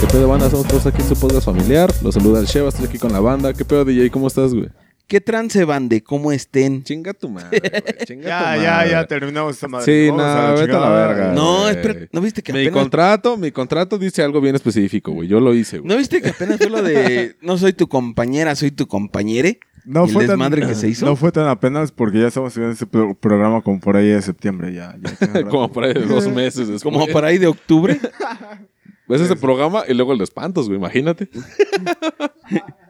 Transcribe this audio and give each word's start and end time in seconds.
¿Qué 0.00 0.06
pedo, 0.10 0.28
banda? 0.28 0.50
Somos 0.50 0.66
todos 0.66 0.86
aquí 0.86 1.02
en 1.02 1.08
su 1.08 1.16
podcast 1.16 1.44
familiar. 1.44 1.92
Los 2.02 2.14
saluda 2.14 2.40
el 2.40 2.46
Sheva, 2.46 2.68
estoy 2.70 2.86
aquí 2.86 2.98
con 2.98 3.12
la 3.12 3.20
banda. 3.20 3.52
¿Qué 3.52 3.64
pedo, 3.64 3.84
DJ? 3.84 4.10
¿Cómo 4.10 4.26
estás, 4.28 4.52
güey? 4.54 4.68
¿Qué 5.06 5.20
trance 5.20 5.64
bande? 5.64 6.02
¿Cómo 6.02 6.32
estén? 6.32 6.82
Chinga 6.84 7.12
tu 7.12 7.28
madre, 7.28 7.60
güey. 7.60 8.06
Chinga 8.06 8.22
tu 8.22 8.28
Ya, 8.28 8.40
madre. 8.40 8.62
ya, 8.62 8.86
ya 8.90 9.06
terminamos 9.06 9.54
esta 9.54 9.68
madre. 9.68 9.84
Sí, 9.84 10.08
Vamos 10.10 10.60
vete 10.60 10.72
a 10.72 10.80
la 10.80 10.86
chingada. 10.86 11.06
verga. 11.08 11.32
No, 11.34 11.60
güey. 11.62 11.70
espera, 11.76 12.06
¿no 12.12 12.20
viste 12.20 12.42
que 12.42 12.52
Mi 12.52 12.60
apenas... 12.60 12.80
contrato, 12.80 13.36
mi 13.36 13.50
contrato 13.52 13.98
dice 13.98 14.22
algo 14.22 14.40
bien 14.40 14.54
específico, 14.54 15.12
güey. 15.12 15.28
Yo 15.28 15.38
lo 15.40 15.54
hice, 15.54 15.78
güey. 15.78 15.88
¿No 15.88 15.96
viste 15.98 16.22
que 16.22 16.30
apenas 16.30 16.58
fue 16.58 16.70
lo 16.70 16.82
de 16.82 17.36
no 17.42 17.58
soy 17.58 17.72
tu 17.74 17.88
compañera, 17.88 18.54
soy 18.56 18.70
tu 18.70 18.86
compañere? 18.86 19.60
No 19.84 20.04
¿Y 20.04 20.08
el 20.08 20.12
fue 20.14 20.26
tan, 20.26 20.50
que 20.68 20.74
se 20.74 20.88
hizo? 20.90 21.06
No 21.06 21.16
fue 21.16 21.32
tan 21.32 21.48
apenas 21.48 21.90
porque 21.92 22.20
ya 22.20 22.28
estamos 22.28 22.56
este 22.56 22.86
pro- 22.86 23.14
programa 23.14 23.60
como 23.62 23.80
por 23.80 23.96
ahí 23.96 24.08
de 24.08 24.22
septiembre. 24.22 24.72
Ya. 24.72 24.96
Como 25.50 25.70
por 25.72 25.84
ahí 25.84 25.94
de 25.94 26.06
dos 26.06 26.28
meses 26.28 26.68
después. 26.68 26.82
Como 26.82 27.06
para 27.08 27.28
ahí 27.28 27.38
de 27.38 27.46
octubre. 27.48 27.98
Ves 29.08 29.20
ese 29.20 29.36
programa 29.36 29.82
y 29.88 29.94
luego 29.94 30.12
el 30.12 30.18
de 30.18 30.24
espantos, 30.24 30.68
güey. 30.68 30.78
Imagínate. 30.78 31.28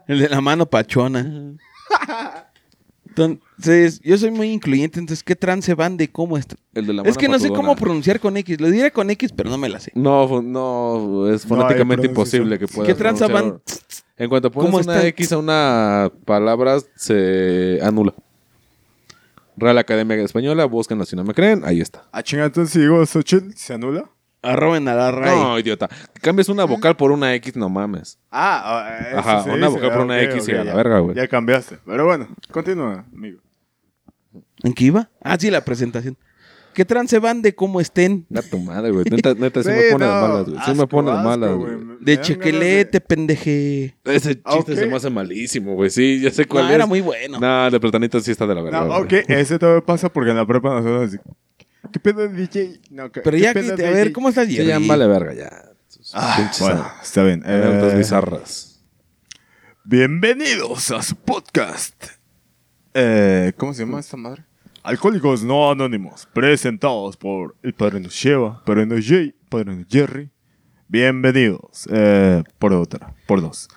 El 0.07 0.19
de 0.21 0.29
la 0.29 0.41
mano 0.41 0.66
pachona. 0.66 1.55
Entonces, 3.16 4.01
yo 4.02 4.16
soy 4.19 4.30
muy 4.30 4.51
incluyente, 4.51 4.98
entonces, 4.98 5.23
¿qué 5.23 5.37
trance 5.37 5.75
bande? 5.75 6.11
¿Cómo 6.11 6.37
está? 6.39 6.57
El 6.75 6.87
de 6.87 6.93
la 6.95 7.02
Es 7.02 7.16
que 7.16 7.29
no 7.29 7.38
sé 7.38 7.48
cómo 7.51 7.77
pronunciar 7.77 8.19
con 8.21 8.37
X. 8.37 8.61
Lo 8.61 8.71
diré 8.71 8.91
con 8.91 9.11
X, 9.11 9.33
pero 9.37 9.51
no 9.51 9.59
me 9.59 9.69
la 9.69 9.80
sé. 9.80 9.93
No, 9.95 10.41
no, 10.43 11.29
es 11.29 11.47
fonéticamente 11.47 12.07
imposible 12.07 12.59
que 12.59 12.66
puedas 12.69 12.88
¿Qué 12.88 12.95
tranza 12.95 13.27
pronunciar- 13.27 13.52
van? 13.52 13.62
En 14.16 14.29
cuanto 14.29 14.51
pones 14.51 14.71
¿Cómo 14.71 14.79
una? 14.83 15.07
X 15.07 15.33
a 15.33 15.38
una 15.38 16.12
palabra, 16.25 16.79
se 16.97 17.80
anula. 17.83 18.15
Real 19.57 19.77
Academia 19.79 20.16
Española, 20.16 20.65
buscan 20.65 21.05
si 21.05 21.15
no 21.16 21.24
me 21.24 21.35
creen, 21.35 21.63
ahí 21.65 21.80
está. 21.80 22.09
Ah, 22.13 22.23
chinga, 22.23 22.45
entonces 22.46 22.73
si 22.73 22.80
digo 22.80 23.05
Xochitl, 23.05 23.52
¿se 23.55 23.74
anula? 23.74 24.09
Arroben 24.43 24.88
a 24.88 24.95
la 24.95 25.10
RAI. 25.12 25.38
No, 25.38 25.59
idiota. 25.59 25.88
Cambias 26.21 26.48
una 26.48 26.65
vocal 26.65 26.96
por 26.96 27.12
una 27.12 27.32
X, 27.37 27.54
no 27.57 27.68
mames. 27.68 28.18
Ah, 28.30 28.62
ah, 28.65 28.99
eso 29.10 29.18
Ajá, 29.18 29.43
se 29.45 29.51
una 29.51 29.57
dice. 29.68 29.71
mujer 29.71 29.90
por 29.93 30.01
Ah, 30.01 30.04
una 30.04 30.16
ok, 30.16 30.23
X 30.23 30.49
y 30.49 30.52
a 30.52 30.57
la 30.59 30.65
ya. 30.65 30.74
verga, 30.74 30.99
güey. 30.99 31.16
Ya 31.16 31.29
cambiaste. 31.29 31.79
Pero 31.87 32.04
bueno, 32.07 32.29
continúa, 32.51 33.04
amigo. 33.15 33.40
¿En 34.65 34.73
qué 34.73 34.84
iba? 34.84 35.10
Ah, 35.23 35.37
sí, 35.38 35.51
la 35.51 35.65
presentación. 35.65 36.16
¿Qué 36.74 36.87
trance 36.87 37.18
bande? 37.18 37.54
¿Cómo 37.54 37.82
estén? 37.82 38.24
Da 38.30 38.40
tu 38.40 38.59
madre, 38.59 38.90
güey. 38.93 39.04
Neta, 39.10 39.34
neta, 39.38 39.62
sí, 39.62 39.68
me 39.68 39.74
Sí, 39.82 39.93
pone 39.93 40.07
de 40.07 40.10
no, 40.10 40.21
malas, 40.23 40.45
güey. 40.46 40.56
Sí 40.56 40.71
me 40.71 40.73
asco, 40.73 40.88
pone 40.88 41.10
de 41.10 41.16
asco, 41.18 41.29
malas, 41.29 41.51
güey. 41.54 41.60
güey. 41.74 41.77
Me- 41.77 41.84
me 41.84 41.96
De 42.01 42.16
dan 42.16 42.24
chequelete, 42.24 43.01
pendeje. 43.02 43.96
Ese 44.04 44.34
chiste 44.43 44.73
Ok. 44.73 44.79
se 44.79 44.87
me 44.87 44.96
hace 44.96 45.10
malísimo, 45.10 45.74
güey. 45.74 45.90
Sí, 45.90 46.21
ya 46.21 46.30
sé 46.30 46.46
cuál 46.46 46.65
No, 46.65 46.71
es. 46.71 46.74
era 46.77 46.87
muy 46.87 47.01
bueno. 47.02 47.38
No, 47.38 47.71
de 47.71 47.79
platanito 47.79 48.18
sí 48.21 48.30
está 48.30 48.46
de 48.46 48.54
la 48.54 48.62
de-. 48.62 48.71
No, 48.71 48.87
güey. 48.87 49.02
ok, 49.02 49.12
ese 49.29 49.59
todo 49.59 49.84
pasa 49.84 50.09
porque 50.10 50.30
en 50.30 50.37
la 50.38 50.46
prepa 50.46 50.71
nosotros 50.71 51.09
así. 51.09 51.18
¿Qué 51.91 51.99
pedo 52.01 52.29
DJ? 52.29 52.80
No, 52.91 53.11
¿qué- 53.11 53.21
Pero 53.21 53.37
qué 53.37 53.43
ya, 53.43 53.52
pedo 53.52 53.77
que, 53.77 53.83
a 53.83 53.87
DJ? 53.88 53.95
ver, 53.95 54.13
¿cómo 54.13 54.29
estás, 54.29 54.47
Sí, 54.47 54.55
Jerry? 54.55 54.69
ya 54.69 54.79
vale 54.79 55.07
verga, 55.07 55.35
ya. 55.35 55.51
Ah, 56.15 56.51
bueno, 56.61 56.87
está 57.02 57.23
bien. 57.24 57.43
Eh, 57.47 57.95
bizarras. 57.97 58.80
Bienvenidos 59.85 60.91
a 60.91 61.02
su 61.02 61.16
podcast. 61.16 62.05
Eh, 62.95 63.52
¿Cómo 63.57 63.74
se 63.74 63.85
llama 63.85 64.00
esta 64.00 64.16
madre? 64.16 64.44
Alcohólicos 64.83 65.43
no 65.44 65.71
anónimos, 65.71 66.28
presentados 66.33 67.16
por 67.16 67.56
el 67.62 67.72
padre 67.75 68.00
Sheva, 68.09 68.65
padre 68.65 68.87
Jay, 69.03 69.34
padre 69.49 69.84
Jerry. 69.89 70.31
Bienvenidos. 70.89 71.89
Eh, 71.91 72.43
por 72.59 72.72
otra, 72.72 73.15
por 73.27 73.41
dos. 73.41 73.69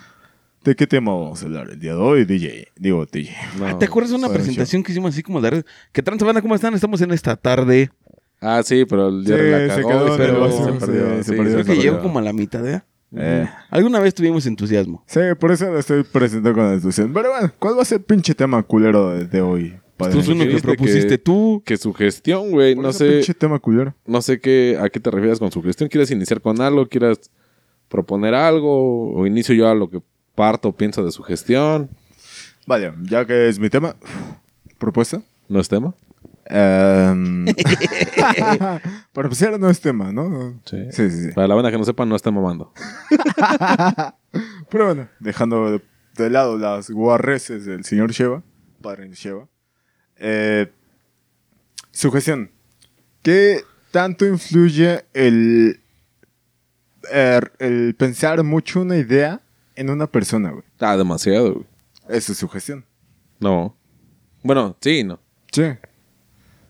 ¿De 0.65 0.75
qué 0.75 0.87
tema 0.87 1.13
vamos 1.13 1.41
a 1.41 1.45
hablar 1.45 1.69
el 1.69 1.79
día 1.79 1.91
de 1.93 1.97
hoy, 1.99 2.25
DJ? 2.25 2.67
Digo, 2.75 3.05
DJ. 3.05 3.35
No. 3.59 3.77
¿Te 3.77 3.85
acuerdas 3.85 4.09
de 4.11 4.17
una 4.17 4.29
presentación 4.29 4.81
que 4.83 4.91
hicimos 4.91 5.13
así 5.13 5.21
como 5.23 5.39
de... 5.39 5.63
¿Qué 5.91 6.01
trance 6.01 6.25
banda? 6.25 6.41
¿Cómo 6.41 6.55
están? 6.55 6.73
Estamos 6.73 6.99
en 7.01 7.11
esta 7.11 7.35
tarde. 7.35 7.91
Ah, 8.41 8.61
sí, 8.63 8.83
pero 8.85 9.09
el 9.09 9.23
Sí, 9.25 9.31
Jerry 9.31 9.67
la 9.67 9.75
se 9.75 9.81
cagó 9.83 9.89
quedó 9.89 10.11
se, 10.11 10.17
perdió, 10.17 10.39
vacío, 10.41 10.65
se 10.65 10.71
perdió. 10.85 11.17
sí, 11.17 11.23
se 11.23 11.31
perdió. 11.33 11.45
se 11.45 11.53
Creo 11.53 11.57
que 11.57 11.63
perdió. 11.65 11.81
llegó 11.83 12.01
como 12.01 12.19
a 12.19 12.21
la 12.23 12.33
mitad, 12.33 12.67
¿eh? 12.67 12.81
Eh, 13.15 13.47
Alguna 13.69 13.99
vez 13.99 14.13
tuvimos 14.15 14.45
entusiasmo. 14.47 15.03
sí, 15.07 15.19
por 15.39 15.51
eso 15.51 15.71
lo 15.71 15.79
estoy 15.79 16.03
presentando 16.03 16.53
con 16.59 16.73
entusiasmo. 16.73 17.13
Pero 17.13 17.29
bueno, 17.31 17.51
¿cuál 17.59 17.77
va 17.77 17.83
a 17.83 17.85
ser 17.85 17.99
el 17.99 18.03
pinche 18.03 18.33
tema 18.35 18.61
culero 18.63 19.11
de, 19.11 19.25
de 19.25 19.41
hoy? 19.41 19.75
Padre? 19.97 20.19
Esto 20.19 20.31
es 20.31 20.35
uno 20.35 20.45
que 20.51 20.61
propusiste 20.61 21.07
que- 21.09 21.17
tú. 21.19 21.61
Que 21.65 21.77
su 21.77 21.93
gestión, 21.93 22.51
güey, 22.51 22.73
¿Cuál 22.75 22.87
no 22.87 22.91
sé, 22.93 23.09
pinche 23.11 23.33
tema 23.35 23.59
culero? 23.59 23.95
no 24.05 24.21
sé 24.21 24.39
qué, 24.41 24.77
a 24.81 24.89
qué 24.89 24.99
te 24.99 25.11
refieres 25.11 25.39
con 25.39 25.51
su 25.51 25.61
gestión. 25.61 25.87
¿Quieres 25.89 26.09
iniciar 26.11 26.41
con 26.41 26.59
algo? 26.59 26.87
¿Quieres 26.87 27.19
proponer 27.87 28.33
algo? 28.33 29.13
¿O 29.13 29.25
inicio 29.27 29.53
yo 29.55 29.69
a 29.69 29.75
lo 29.75 29.89
que 29.89 30.01
parto 30.35 30.71
pienso 30.71 31.03
de 31.03 31.11
su 31.11 31.23
gestión? 31.23 31.89
Vale, 32.67 32.93
ya 33.03 33.25
que 33.25 33.47
es 33.47 33.57
mi 33.59 33.69
tema, 33.69 33.95
propuesta. 34.77 35.21
¿No 35.47 35.59
es 35.59 35.67
tema? 35.69 35.93
Em, 36.47 37.45
para 39.13 39.27
empezar, 39.27 39.59
no 39.59 39.69
es 39.69 39.79
tema, 39.81 40.11
¿no? 40.11 40.59
Sí. 40.65 40.77
Sí, 40.91 41.09
sí, 41.09 41.23
sí. 41.27 41.31
Para 41.33 41.47
la 41.47 41.55
banda 41.55 41.71
que 41.71 41.77
no 41.77 41.85
sepa, 41.85 42.05
no 42.05 42.15
está 42.15 42.31
mamando. 42.31 42.71
Pero 44.69 44.85
bueno, 44.85 45.07
dejando 45.19 45.81
de, 46.17 46.29
lado 46.29 46.57
las 46.57 46.89
guarreces 46.89 47.65
del 47.65 47.83
señor 47.85 48.11
Sheva, 48.11 48.43
padre 48.81 49.09
Sheva, 49.13 49.47
eh, 50.17 50.71
su 51.91 52.11
gestión. 52.11 52.51
¿Qué 53.21 53.61
tanto 53.91 54.25
influye 54.25 55.05
el, 55.13 55.79
er- 57.11 57.51
el 57.59 57.95
pensar 57.97 58.43
mucho 58.43 58.81
una 58.81 58.97
idea 58.97 59.41
en 59.75 59.89
una 59.89 60.07
persona, 60.07 60.51
güey? 60.51 60.63
Ah, 60.79 60.97
demasiado, 60.97 61.53
güey. 61.53 61.65
Esa 62.09 62.31
es 62.31 62.37
su 62.37 62.47
gestión. 62.47 62.85
No. 63.39 63.75
Bueno, 64.43 64.75
sí, 64.79 65.03
no. 65.03 65.19
Sí. 65.51 65.63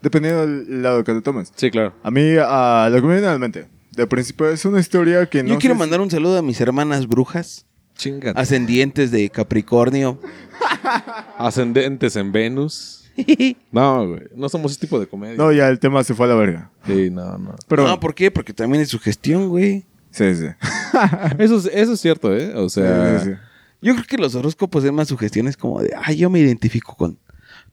Dependiendo 0.02 0.42
del 0.48 0.82
lado 0.84 1.04
que 1.04 1.14
te 1.14 1.22
tomes. 1.22 1.52
Sí, 1.56 1.72
claro. 1.72 1.94
A 2.04 2.12
mí, 2.12 2.22
a 2.40 2.90
lo 2.92 3.02
que 3.02 3.08
me 3.08 3.14
viene 3.14 3.28
a 3.28 3.34
la 3.34 3.40
mente, 3.40 3.68
de 3.92 4.08
principio 4.08 4.50
es 4.50 4.64
una 4.66 4.80
historia 4.80 5.26
que 5.28 5.44
no. 5.44 5.50
Yo 5.50 5.60
quiero 5.60 5.76
sé 5.76 5.80
mandar 5.80 6.02
un 6.02 6.12
saludo 6.12 6.38
a 6.38 6.42
mis 6.42 6.60
hermanas 6.62 7.08
brujas, 7.08 7.66
Chingate. 7.96 8.40
ascendientes 8.40 9.12
de 9.12 9.30
Capricornio. 9.30 10.20
Ascendentes 11.38 12.16
en 12.16 12.32
Venus. 12.32 13.02
No, 13.72 14.08
güey. 14.10 14.24
No 14.36 14.50
somos 14.50 14.72
ese 14.74 14.82
tipo 14.82 15.00
de 15.00 15.08
comedia. 15.08 15.36
No, 15.38 15.52
ya 15.52 15.70
el 15.70 15.80
tema 15.80 16.04
se 16.04 16.14
fue 16.14 16.26
a 16.26 16.30
la 16.30 16.36
verga. 16.36 16.72
Sí, 16.86 17.10
no, 17.10 17.38
no. 17.38 17.56
Pero. 17.68 17.88
no, 17.88 18.00
¿por 18.00 18.14
qué? 18.14 18.30
Porque 18.32 18.54
también 18.54 18.82
es 18.84 18.90
su 18.90 19.00
gestión, 19.00 19.50
güey. 19.50 19.86
Sí, 20.16 20.34
sí. 20.36 20.46
Eso, 21.40 21.58
es- 21.58 21.66
eso 21.74 21.94
es 21.94 22.00
cierto, 22.00 22.36
¿eh? 22.36 22.54
O 22.56 22.70
sea, 22.70 23.20
Sí, 23.20 23.26
sí, 23.26 23.32
sí. 23.32 23.38
Yo 23.82 23.94
creo 23.94 24.06
que 24.08 24.18
los 24.18 24.34
horóscopos 24.36 24.84
es 24.84 24.92
más 24.92 25.10
sugestiones 25.10 25.58
como 25.58 25.82
de, 25.82 25.94
ay, 26.02 26.16
yo 26.18 26.30
me 26.30 26.40
identifico 26.40 26.96
con, 26.96 27.20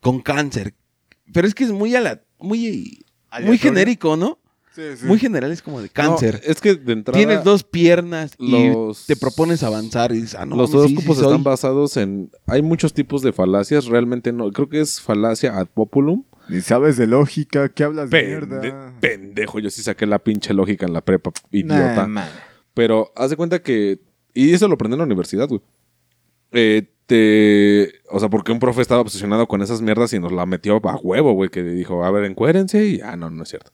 con 0.00 0.20
cáncer. 0.20 0.75
Pero 1.32 1.47
es 1.47 1.54
que 1.54 1.64
es 1.64 1.70
muy 1.70 1.94
a 1.94 2.00
la, 2.00 2.20
muy, 2.38 3.04
muy 3.47 3.56
genérico, 3.69 4.16
¿no? 4.16 4.38
Sí, 4.75 4.83
sí. 4.99 5.05
Muy 5.06 5.19
general, 5.19 5.53
es 5.53 5.60
como 5.60 5.83
de 5.83 5.91
cáncer. 5.91 6.41
no, 6.44 6.50
es 6.50 6.60
que 6.60 6.75
de 6.75 6.93
entrada. 6.94 7.19
Tienes 7.19 7.44
dos 7.44 7.62
piernas 7.62 8.33
los- 8.38 9.05
y 9.05 9.06
te 9.09 9.16
propones 9.16 9.62
avanzar 9.62 10.12
y 10.12 10.16
dices, 10.22 10.34
ah, 10.38 10.47
no, 10.47 10.56
los 10.56 10.71
sí, 10.71 10.77
horóscopos 10.78 11.16
sí 11.16 11.22
soy. 11.22 11.31
están 11.31 11.44
basados 11.44 11.97
en. 11.99 12.31
Hay 12.47 12.62
muchos 12.62 12.94
tipos 12.94 13.21
de 13.22 13.33
falacias. 13.33 13.84
Realmente 13.87 14.33
no. 14.33 14.50
Creo 14.50 14.69
que 14.71 14.81
es 14.81 15.00
falacia 15.00 15.59
ad 15.59 15.66
populum. 15.66 16.25
Ni 16.49 16.60
sabes 16.60 16.97
de 16.97 17.06
lógica, 17.06 17.69
¿qué 17.69 17.84
hablas 17.84 18.10
de 18.10 18.22
mierda? 18.25 18.94
pendejo. 19.00 19.59
Yo 19.60 19.71
sí 19.71 19.83
saqué 19.83 20.06
la 20.06 20.19
pinche 20.19 20.53
lógica 20.55 20.87
en 20.87 20.93
la 20.94 21.00
prepa, 21.03 21.31
idiota. 21.50 22.06
Nah. 22.09 22.27
Pero 22.75 23.12
haz 23.15 23.31
de 23.31 23.37
cuenta 23.37 23.62
que. 23.62 24.00
Y 24.34 24.53
eso 24.54 24.66
lo 24.69 24.75
aprendí 24.75 24.94
en 24.94 24.99
la 25.00 25.04
universidad, 25.04 25.49
güey. 25.49 25.60
Eh, 26.53 26.89
te. 27.06 27.93
O 28.10 28.19
sea, 28.19 28.28
porque 28.31 28.53
un 28.53 28.59
profe 28.59 28.81
estaba 28.81 29.03
obsesionado 29.03 29.47
con 29.47 29.60
esas 29.62 29.83
mierdas 29.83 30.12
y 30.15 30.19
nos 30.19 30.33
la 30.33 30.47
metió 30.47 30.81
a 30.83 30.97
huevo, 30.97 31.34
güey. 31.34 31.50
Que 31.50 31.62
dijo, 31.62 32.04
a 32.04 32.10
ver, 32.10 32.25
encuérense. 32.25 32.87
Y 32.87 33.00
ah, 33.03 33.16
no, 33.16 33.28
no 33.31 33.43
es 33.43 33.50
cierto. 33.50 33.71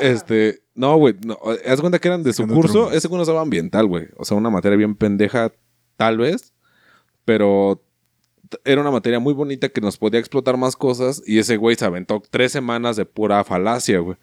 Este. 0.00 0.62
No, 0.74 0.96
güey. 0.96 1.14
No, 1.26 1.38
haz 1.66 1.80
cuenta 1.80 1.98
que 1.98 2.08
eran 2.08 2.22
de 2.22 2.32
su 2.32 2.46
curso. 2.46 2.92
Ese 2.92 3.08
curso 3.08 3.22
estaba 3.22 3.40
ambiental, 3.42 3.86
güey. 3.86 4.08
O 4.16 4.24
sea, 4.24 4.36
una 4.36 4.50
materia 4.50 4.76
bien 4.76 4.94
pendeja, 4.94 5.52
tal 5.96 6.18
vez. 6.18 6.52
Pero 7.24 7.82
era 8.64 8.80
una 8.80 8.90
materia 8.90 9.18
muy 9.18 9.34
bonita 9.34 9.68
que 9.68 9.80
nos 9.80 9.96
podía 9.96 10.20
explotar 10.20 10.56
más 10.56 10.76
cosas. 10.76 11.22
Y 11.26 11.38
ese 11.38 11.56
güey 11.56 11.76
se 11.76 11.84
aventó 11.84 12.22
tres 12.30 12.52
semanas 12.52 12.96
de 12.96 13.04
pura 13.04 13.44
falacia, 13.44 13.98
güey. 13.98 14.16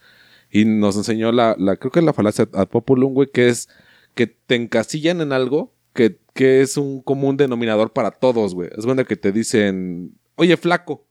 Y 0.51 0.65
nos 0.65 0.97
enseñó 0.97 1.31
la, 1.31 1.55
la 1.57 1.75
creo 1.75 1.91
que 1.91 1.99
es 1.99 2.05
la 2.05 2.13
falacia 2.13 2.47
ad 2.53 2.67
populum, 2.67 3.13
güey, 3.13 3.29
que 3.31 3.49
es 3.49 3.69
que 4.15 4.27
te 4.27 4.55
encasillan 4.55 5.21
en 5.21 5.31
algo 5.31 5.73
que, 5.93 6.19
que 6.33 6.61
es 6.61 6.77
un 6.77 7.01
común 7.01 7.37
denominador 7.37 7.93
para 7.93 8.11
todos, 8.11 8.55
güey. 8.55 8.69
Es 8.75 8.85
cuando 8.85 9.05
que 9.05 9.15
te 9.15 9.31
dicen, 9.31 10.17
oye, 10.35 10.57
flaco. 10.57 11.05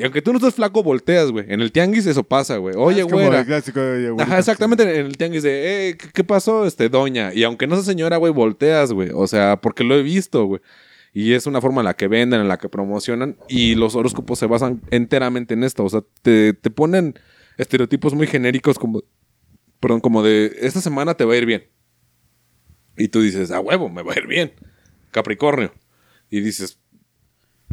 Y 0.00 0.04
aunque 0.04 0.22
tú 0.22 0.32
no 0.32 0.38
estés 0.38 0.54
flaco, 0.54 0.82
volteas, 0.82 1.30
güey. 1.30 1.44
En 1.48 1.60
el 1.60 1.72
tianguis 1.72 2.06
eso 2.06 2.24
pasa, 2.24 2.56
güey. 2.56 2.74
Oye, 2.74 3.00
Es 3.00 3.04
como 3.04 3.16
güera. 3.18 3.40
el 3.40 3.46
clásico 3.46 3.80
de, 3.80 3.92
"Oye, 3.92 4.10
güerita". 4.10 4.22
Ajá, 4.22 4.38
exactamente 4.38 4.82
en 4.82 5.04
el 5.04 5.18
tianguis 5.18 5.42
de, 5.42 5.90
eh, 5.90 5.98
¿qué, 6.14 6.24
pasó, 6.24 6.64
este, 6.64 6.88
doña? 6.88 7.34
Y 7.34 7.44
aunque 7.44 7.66
no 7.66 7.74
sea 7.74 7.84
señora, 7.84 8.16
güey, 8.16 8.32
volteas, 8.32 8.92
güey. 8.92 9.10
O 9.12 9.26
sea, 9.26 9.60
porque 9.60 9.84
lo 9.84 9.94
he 9.94 10.02
visto, 10.02 10.42
güey. 10.46 10.62
Y 11.12 11.34
es 11.34 11.46
una 11.46 11.60
forma 11.60 11.82
en 11.82 11.84
la 11.84 11.94
que 11.94 12.08
venden, 12.08 12.40
en 12.40 12.48
la 12.48 12.56
que 12.56 12.70
promocionan. 12.70 13.36
Y 13.46 13.74
los 13.74 13.94
horóscopos 13.94 14.38
se 14.38 14.46
basan 14.46 14.80
enteramente 14.90 15.52
en 15.52 15.64
esto. 15.64 15.84
O 15.84 15.90
sea, 15.90 16.02
te, 16.22 16.54
te 16.54 16.70
ponen 16.70 17.18
estereotipos 17.58 18.14
muy 18.14 18.26
genéricos 18.26 18.78
como, 18.78 19.02
perdón, 19.80 20.00
como 20.00 20.22
de, 20.22 20.56
esta 20.60 20.80
semana 20.80 21.12
te 21.14 21.26
va 21.26 21.34
a 21.34 21.36
ir 21.36 21.44
bien. 21.44 21.64
Y 22.96 23.08
tú 23.08 23.20
dices, 23.20 23.50
a 23.50 23.60
huevo, 23.60 23.90
me 23.90 24.02
va 24.02 24.14
a 24.14 24.18
ir 24.18 24.26
bien. 24.26 24.52
Capricornio. 25.10 25.72
Y 26.30 26.40
dices, 26.40 26.78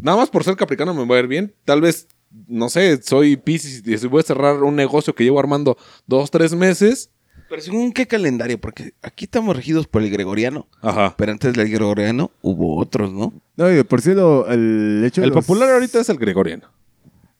nada 0.02 0.18
más 0.18 0.30
por 0.30 0.44
ser 0.44 0.56
capricornio 0.56 0.94
me 0.94 1.06
va 1.06 1.16
a 1.16 1.20
ir 1.20 1.26
bien. 1.26 1.54
Tal 1.64 1.80
vez, 1.80 2.08
no 2.46 2.68
sé, 2.68 3.00
soy 3.02 3.36
Pisces 3.36 3.82
y 3.86 3.96
si 3.98 4.06
voy 4.06 4.20
a 4.20 4.22
cerrar 4.24 4.62
un 4.62 4.76
negocio 4.76 5.14
que 5.14 5.24
llevo 5.24 5.38
armando 5.40 5.76
dos, 6.06 6.30
tres 6.30 6.54
meses. 6.54 7.10
Pero 7.48 7.62
según 7.62 7.92
qué 7.92 8.06
calendario, 8.06 8.60
porque 8.60 8.92
aquí 9.02 9.24
estamos 9.24 9.56
regidos 9.56 9.86
por 9.86 10.02
el 10.02 10.10
gregoriano. 10.10 10.66
Ajá. 10.82 11.14
Pero 11.16 11.32
antes 11.32 11.54
del 11.54 11.70
gregoriano 11.70 12.30
hubo 12.42 12.76
otros, 12.78 13.10
¿no? 13.12 13.32
No, 13.56 13.70
y 13.70 13.74
de 13.74 13.84
por 13.84 14.02
sí 14.02 14.12
lo- 14.14 14.46
el 14.48 15.02
hecho 15.06 15.22
de 15.22 15.28
El 15.28 15.32
los- 15.34 15.44
popular 15.46 15.70
ahorita 15.70 16.00
es 16.00 16.08
el 16.10 16.18
gregoriano. 16.18 16.68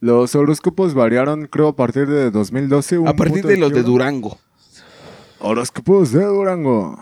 Los 0.00 0.34
horóscopos 0.34 0.94
variaron, 0.94 1.46
creo, 1.46 1.68
a 1.68 1.76
partir 1.76 2.06
de 2.06 2.30
2012. 2.30 2.98
hubo 2.98 3.08
A 3.08 3.14
partir 3.14 3.44
de 3.44 3.56
los 3.58 3.72
de. 3.72 3.82
Durango. 3.82 4.38
Horóscopos 5.40 6.12
de 6.12 6.24
Durango. 6.24 6.98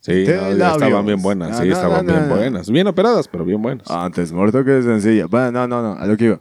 Sí, 0.00 0.24
no, 0.26 0.52
ya 0.56 0.72
estaban 0.72 1.04
bien 1.04 1.20
buenas. 1.20 1.50
Ah, 1.58 1.62
sí, 1.62 1.68
no, 1.68 1.74
estaban 1.74 2.06
no, 2.06 2.12
bien 2.12 2.28
no. 2.28 2.34
buenas. 2.36 2.70
Bien 2.70 2.86
operadas, 2.86 3.28
pero 3.28 3.44
bien 3.44 3.60
buenas. 3.60 3.90
Antes 3.90 4.32
muerto 4.32 4.64
que 4.64 4.80
sencilla. 4.82 5.26
Bueno, 5.26 5.50
no, 5.52 5.68
no, 5.68 5.82
no, 5.82 5.92
a 6.00 6.06
lo 6.06 6.16
que 6.16 6.24
iba. 6.26 6.40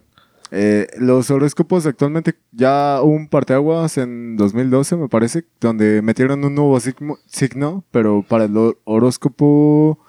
Eh, 0.51 0.88
los 0.97 1.29
horóscopos 1.29 1.85
actualmente 1.85 2.35
ya 2.51 2.99
hubo 3.01 3.11
un 3.13 3.27
parteaguas 3.27 3.97
en 3.97 4.38
2012, 4.38 4.95
me 4.95 5.09
parece, 5.09 5.44
donde 5.59 6.01
metieron 6.01 6.44
un 6.45 6.55
nuevo 6.55 6.79
signo, 6.79 7.83
pero 7.91 8.23
para 8.27 8.45
el 8.45 8.53
hor- 8.55 8.77
horóscopo, 8.85 9.99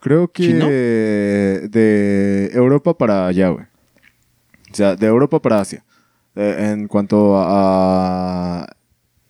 creo 0.00 0.28
que 0.32 0.44
¿Chino? 0.44 0.66
de 0.66 2.50
Europa 2.54 2.96
para 2.96 3.26
allá, 3.26 3.50
güey. 3.50 3.66
O 4.72 4.74
sea, 4.74 4.96
de 4.96 5.06
Europa 5.06 5.40
para 5.42 5.60
Asia. 5.60 5.84
Eh, 6.36 6.70
en 6.72 6.86
cuanto 6.86 7.34
a 7.36 8.66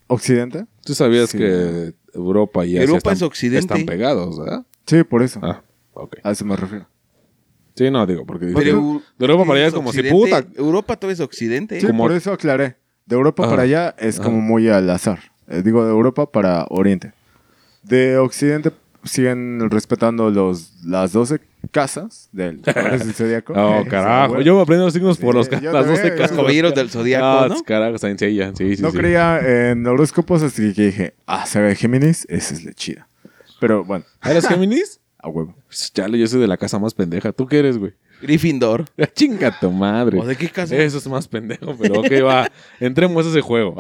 Occidente. 0.07 0.67
¿Tú 0.85 0.95
sabías 0.95 1.31
Sí. 1.31 1.39
que 1.39 1.95
Europa 2.15 2.65
y 2.67 2.77
Asia 2.77 2.83
Europa 2.83 2.99
están, 2.99 3.15
es 3.15 3.23
Occidente. 3.23 3.59
están 3.61 3.87
pegados, 3.87 4.39
¿verdad? 4.39 4.65
Sí, 4.87 5.03
por 5.05 5.23
eso. 5.23 5.41
Ah. 5.43 5.63
A 6.23 6.31
eso 6.31 6.45
me 6.45 6.57
refiero. 6.57 6.87
Sí, 7.81 7.91
no, 7.91 8.05
digo, 8.07 8.27
porque 8.27 8.47
Pero 8.55 8.59
dice- 8.59 9.05
de 9.19 9.25
Europa 9.25 9.45
para 9.47 9.59
allá 9.61 9.69
es 9.69 9.75
como 9.75 9.91
si 9.91 10.03
puta. 10.03 10.45
Europa 10.57 10.97
todo 10.97 11.11
es 11.11 11.21
occidente. 11.21 11.81
Sí, 11.81 11.87
Como- 11.87 12.05
por 12.05 12.13
eso 12.13 12.31
aclaré. 12.33 12.77
De 13.07 13.17
Europa 13.17 13.43
Ajá. 13.45 13.51
para 13.53 13.63
allá 13.63 13.95
es 13.99 14.17
Ajá. 14.17 14.25
como 14.25 14.43
muy 14.43 14.69
al 14.69 14.91
azar. 14.91 15.19
Eh, 15.49 15.63
digo, 15.65 15.83
de 15.85 15.91
Europa 15.91 16.31
para 16.31 16.67
Oriente. 16.69 17.13
De 17.83 18.19
Occidente 18.19 18.71
siguen 19.03 19.71
respetando 19.71 20.29
los, 20.31 20.75
las 20.85 21.13
12 21.13 21.41
casas 21.71 22.29
del 22.33 22.61
del 22.63 23.15
Zodíaco. 23.15 23.55
Oh, 23.57 23.83
carajo. 23.89 24.43
Yo 24.43 24.57
me 24.57 24.61
aprendo 24.63 24.85
los 24.85 24.93
signos 24.93 25.17
por 25.17 25.33
Sí, 25.43 25.51
los 25.51 25.63
las 25.63 25.63
12 25.87 25.89
también, 26.03 26.17
casas. 26.19 26.31
Los 26.33 26.37
caballeros 26.37 26.75
del 26.75 26.91
zodiaco, 26.91 27.25
Ah, 27.25 27.47
¿no? 27.49 27.63
carajo, 27.65 27.95
está 27.95 28.11
en 28.11 28.19
sella. 28.19 28.53
Sí, 28.55 28.77
sí, 28.77 28.83
no 28.83 28.91
sí. 28.91 28.99
creía 28.99 29.71
en 29.71 29.87
horóscopos, 29.87 30.43
así 30.43 30.75
que 30.75 30.83
dije, 30.87 31.15
ah, 31.27 31.47
saga 31.47 31.69
de 31.69 31.77
Géminis, 31.77 32.27
esa 32.29 32.53
es 32.53 32.63
la 32.67 32.75
chida. 32.75 33.09
Pero 33.59 33.85
bueno, 33.85 34.05
¿Eres 34.23 34.47
Géminis? 34.47 35.01
a 35.23 35.29
huevo. 35.29 35.55
Pues, 35.67 35.93
Chale, 35.93 36.19
yo 36.19 36.27
soy 36.27 36.41
de 36.41 36.47
la 36.47 36.57
casa 36.57 36.79
más 36.79 36.95
pendeja. 36.95 37.33
¿Tú 37.33 37.47
qué 37.47 37.59
eres, 37.59 37.79
güey? 37.79 37.93
Gryffindor. 38.23 38.85
Chinga 39.15 39.59
tu 39.59 39.71
madre. 39.71 40.19
¿O 40.19 40.25
de 40.27 40.37
qué 40.37 40.49
casa? 40.49 40.77
Eso 40.77 40.99
es 40.99 41.07
más 41.07 41.27
pendejo, 41.29 41.75
pero 41.81 42.01
ok, 42.01 42.11
va. 42.25 42.51
Entremos 42.79 43.27
a 43.27 43.31
ese 43.31 43.41
juego. 43.41 43.77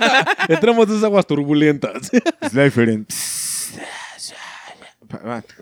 Entremos 0.48 0.88
a 0.88 0.92
esas 0.92 1.04
aguas 1.04 1.26
turbulentas. 1.26 2.10
Slytherin. 2.50 3.06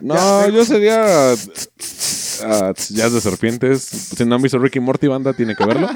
No, 0.01 0.49
yo 0.49 0.65
sería. 0.65 1.33
ah, 1.33 2.73
jazz 2.89 3.13
de 3.13 3.21
serpientes. 3.21 3.81
Si 3.83 4.25
no 4.25 4.35
han 4.35 4.41
visto 4.41 4.57
Ricky 4.57 4.79
Morty, 4.79 5.07
banda, 5.07 5.33
tiene 5.33 5.55
que 5.55 5.65
verlo. 5.65 5.87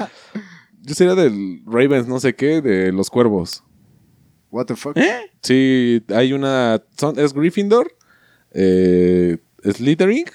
Yo 0.82 0.94
sería 0.94 1.14
del 1.14 1.62
Ravens, 1.66 2.06
no 2.06 2.20
sé 2.20 2.34
qué, 2.34 2.60
de 2.62 2.92
los 2.92 3.10
cuervos. 3.10 3.64
What 4.50 4.66
the 4.66 4.76
fuck? 4.76 4.96
¿Eh? 4.96 5.30
Sí, 5.42 6.02
hay 6.14 6.32
una. 6.32 6.82
son- 6.96 7.18
es 7.18 7.34
Gryffindor, 7.34 7.92
eh, 8.52 9.38
Slytherin, 9.64 10.26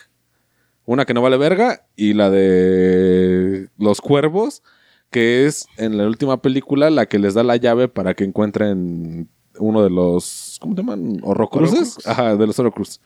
una 0.85 1.05
que 1.05 1.13
no 1.13 1.21
vale 1.21 1.37
verga, 1.37 1.85
y 1.95 2.13
la 2.13 2.29
de 2.29 3.69
los 3.77 4.01
cuervos, 4.01 4.63
que 5.09 5.45
es 5.45 5.67
en 5.77 5.97
la 5.97 6.05
última 6.07 6.41
película 6.41 6.89
la 6.89 7.05
que 7.05 7.19
les 7.19 7.33
da 7.33 7.43
la 7.43 7.55
llave 7.57 7.87
para 7.87 8.13
que 8.15 8.23
encuentren 8.23 9.29
uno 9.59 9.83
de 9.83 9.89
los. 9.89 10.57
¿Cómo 10.59 10.75
se 10.75 10.81
llaman? 10.81 11.19
¿Horrocruces? 11.23 11.77
Horrocrux. 11.97 12.07
Ajá, 12.07 12.35
de 12.35 12.47
los 12.47 12.57
Horrocruces. 12.59 12.99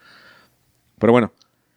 Pero 0.99 1.11
bueno. 1.13 1.31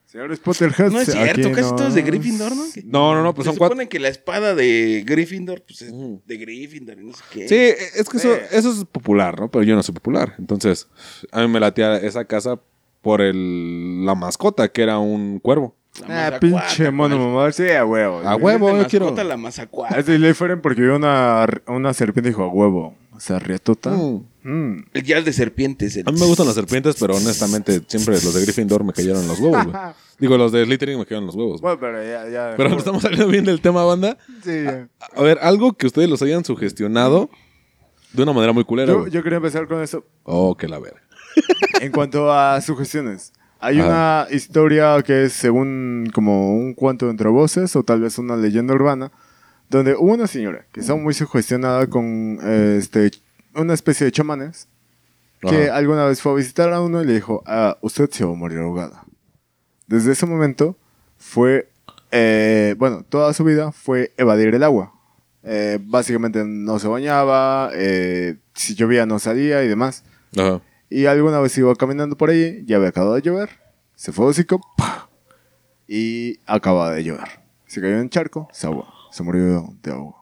Señores 0.06 0.40
Potterheads. 0.40 0.92
No 0.92 1.00
es 1.00 1.12
cierto, 1.12 1.52
casi 1.52 1.70
no- 1.70 1.76
todo 1.76 1.86
es 1.88 1.94
de 1.94 2.02
Gryffindor, 2.02 2.56
¿no? 2.56 2.64
Que- 2.74 2.82
No, 2.82 3.14
no, 3.14 3.22
no, 3.22 3.32
pues 3.32 3.44
Se 3.44 3.50
son 3.52 3.58
cuatro. 3.58 3.74
supone 3.76 3.88
que 3.88 4.00
la 4.00 4.08
espada 4.08 4.56
de 4.56 5.04
Gryffindor, 5.06 5.62
pues 5.62 5.82
es 5.82 5.92
de 5.92 6.36
Gryffindor 6.36 6.98
y 6.98 7.04
no 7.04 7.12
sé 7.12 7.22
qué. 7.32 7.48
Sí, 7.48 7.54
es 7.96 8.08
que 8.08 8.16
eso, 8.16 8.34
Eh. 8.34 8.42
eso 8.50 8.72
es 8.72 8.84
popular, 8.86 9.38
¿no? 9.38 9.48
Pero 9.52 9.62
yo 9.62 9.76
no 9.76 9.84
soy 9.84 9.94
popular. 9.94 10.34
Entonces, 10.38 10.88
a 11.30 11.42
mí 11.42 11.48
me 11.48 11.60
latía 11.60 11.96
esa 11.98 12.24
casa 12.24 12.60
por 13.02 13.20
el, 13.20 14.04
la 14.04 14.14
mascota, 14.14 14.68
que 14.68 14.82
era 14.82 14.98
un 14.98 15.38
cuervo. 15.40 15.74
La 16.06 16.28
Ah, 16.28 16.38
pinche 16.40 16.90
mono 16.90 17.18
mamá. 17.18 17.50
Sí, 17.52 17.68
a 17.70 17.84
huevo. 17.84 18.20
A 18.24 18.36
huevo, 18.36 18.76
yo 18.76 18.86
quiero. 18.86 19.06
mascota 19.06 19.24
la 19.24 19.36
mazacuata. 19.36 19.98
Es 19.98 20.06
de 20.06 20.16
Slytherin 20.18 20.60
porque 20.60 20.82
vio 20.82 20.96
una, 20.96 21.46
una 21.66 21.92
serpiente 21.94 22.28
y 22.28 22.32
dijo, 22.32 22.44
a 22.44 22.48
huevo. 22.48 22.94
O 23.12 23.20
sea, 23.20 23.38
rietota. 23.38 23.90
Mm. 23.90 24.24
Mm. 24.44 24.84
El 24.94 25.02
jazz 25.02 25.24
de 25.24 25.32
serpientes. 25.32 25.96
el- 25.96 26.08
A 26.08 26.12
mí 26.12 26.18
me 26.18 26.26
gustan 26.26 26.46
las 26.46 26.54
serpientes, 26.54 26.96
pero 26.98 27.14
honestamente 27.16 27.82
siempre 27.86 28.14
los 28.14 28.32
de 28.32 28.40
Gryffindor 28.42 28.84
me 28.84 28.92
cayeron 28.94 29.26
los 29.28 29.38
huevos, 29.40 29.64
güey. 29.66 29.76
Digo, 30.18 30.38
los 30.38 30.52
de 30.52 30.64
Slytherin 30.64 30.98
me 30.98 31.04
cayeron 31.04 31.26
los 31.26 31.34
huevos. 31.34 31.60
Bueno, 31.60 31.78
pero 31.80 32.02
ya, 32.02 32.28
ya. 32.30 32.54
Pero 32.56 32.76
estamos 32.78 33.02
saliendo 33.02 33.26
bien 33.28 33.44
del 33.44 33.60
tema, 33.60 33.84
banda. 33.84 34.16
Sí, 34.44 34.62
ya. 34.64 34.88
A 35.16 35.22
ver, 35.22 35.38
algo 35.42 35.72
que 35.74 35.86
ustedes 35.86 36.08
los 36.08 36.22
hayan 36.22 36.44
sugestionado 36.44 37.28
de 38.12 38.22
una 38.22 38.32
manera 38.32 38.52
muy 38.52 38.64
culera. 38.64 38.92
Yo, 38.92 39.06
yo 39.08 39.22
quería 39.22 39.36
empezar 39.38 39.66
con 39.66 39.82
eso. 39.82 40.04
Oh, 40.22 40.56
que 40.56 40.68
la 40.68 40.78
verga. 40.78 41.00
En 41.80 41.92
cuanto 41.92 42.32
a 42.32 42.60
sugestiones. 42.60 43.32
Hay 43.58 43.78
Ajá. 43.80 44.26
una 44.26 44.34
historia 44.34 45.02
que 45.02 45.24
es 45.24 45.32
según 45.32 46.10
como 46.14 46.54
un 46.56 46.74
cuento 46.74 47.08
entre 47.10 47.28
voces 47.28 47.74
o 47.76 47.82
tal 47.82 48.00
vez 48.00 48.18
una 48.18 48.36
leyenda 48.36 48.74
urbana, 48.74 49.12
donde 49.68 49.94
hubo 49.94 50.12
una 50.12 50.26
señora 50.26 50.66
que 50.72 50.80
estaba 50.80 50.98
muy 50.98 51.14
sugestionada 51.14 51.86
con 51.86 52.38
eh, 52.42 52.76
este, 52.78 53.10
una 53.54 53.74
especie 53.74 54.04
de 54.04 54.12
chamanes 54.12 54.68
que 55.40 55.68
Ajá. 55.68 55.76
alguna 55.76 56.04
vez 56.06 56.20
fue 56.20 56.32
a 56.32 56.34
visitar 56.34 56.72
a 56.72 56.80
uno 56.80 57.02
y 57.02 57.06
le 57.06 57.14
dijo, 57.14 57.42
ah, 57.46 57.78
usted 57.80 58.10
se 58.10 58.24
va 58.24 58.32
a 58.32 58.34
morir 58.34 58.58
ahogada. 58.58 59.04
Desde 59.86 60.12
ese 60.12 60.26
momento 60.26 60.76
fue, 61.18 61.68
eh, 62.10 62.74
bueno, 62.78 63.04
toda 63.08 63.32
su 63.32 63.44
vida 63.44 63.72
fue 63.72 64.12
evadir 64.16 64.54
el 64.54 64.62
agua. 64.62 64.92
Eh, 65.42 65.78
básicamente 65.82 66.44
no 66.44 66.78
se 66.78 66.88
bañaba, 66.88 67.70
eh, 67.72 68.36
si 68.54 68.74
llovía 68.74 69.06
no 69.06 69.18
salía 69.18 69.64
y 69.64 69.68
demás. 69.68 70.04
Ajá. 70.36 70.60
Y 70.90 71.06
alguna 71.06 71.40
vez 71.40 71.56
iba 71.56 71.74
caminando 71.76 72.16
por 72.16 72.30
ahí, 72.30 72.64
ya 72.66 72.76
había 72.76 72.88
acabado 72.88 73.14
de 73.14 73.22
llover, 73.22 73.50
se 73.94 74.12
fue 74.12 74.26
hocico, 74.26 74.60
¡pah! 74.76 75.10
y 75.92 76.38
acababa 76.46 76.92
de 76.92 77.02
llover. 77.02 77.28
Se 77.66 77.80
cayó 77.80 77.94
en 77.94 78.02
un 78.02 78.10
charco, 78.10 78.48
se 78.52 78.68
ahogó, 78.68 78.86
se 79.10 79.24
murió 79.24 79.74
de 79.82 79.90
agua. 79.90 80.14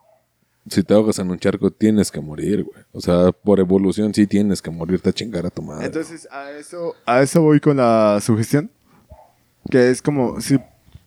Si 0.67 0.83
te 0.83 0.95
ahogas 0.95 1.19
en 1.19 1.31
un 1.31 1.39
charco, 1.39 1.71
tienes 1.71 2.11
que 2.11 2.21
morir, 2.23 2.65
güey. 2.65 2.85
O 2.93 3.03
sea, 3.03 3.33
por 3.33 3.61
evolución 3.61 4.15
sí 4.15 4.27
tienes 4.27 4.63
que 4.63 4.71
morirte 4.71 5.11
a 5.11 5.13
chingar 5.13 5.45
a 5.45 5.51
tu 5.51 5.61
madre. 5.61 5.85
Entonces, 5.85 6.27
a 6.31 6.51
eso, 6.53 6.95
a 7.05 7.21
eso 7.21 7.43
voy 7.43 7.61
con 7.61 7.77
la 7.77 8.19
sugestión, 8.23 8.71
que 9.71 9.91
es 9.91 10.01
como 10.01 10.41
si 10.41 10.59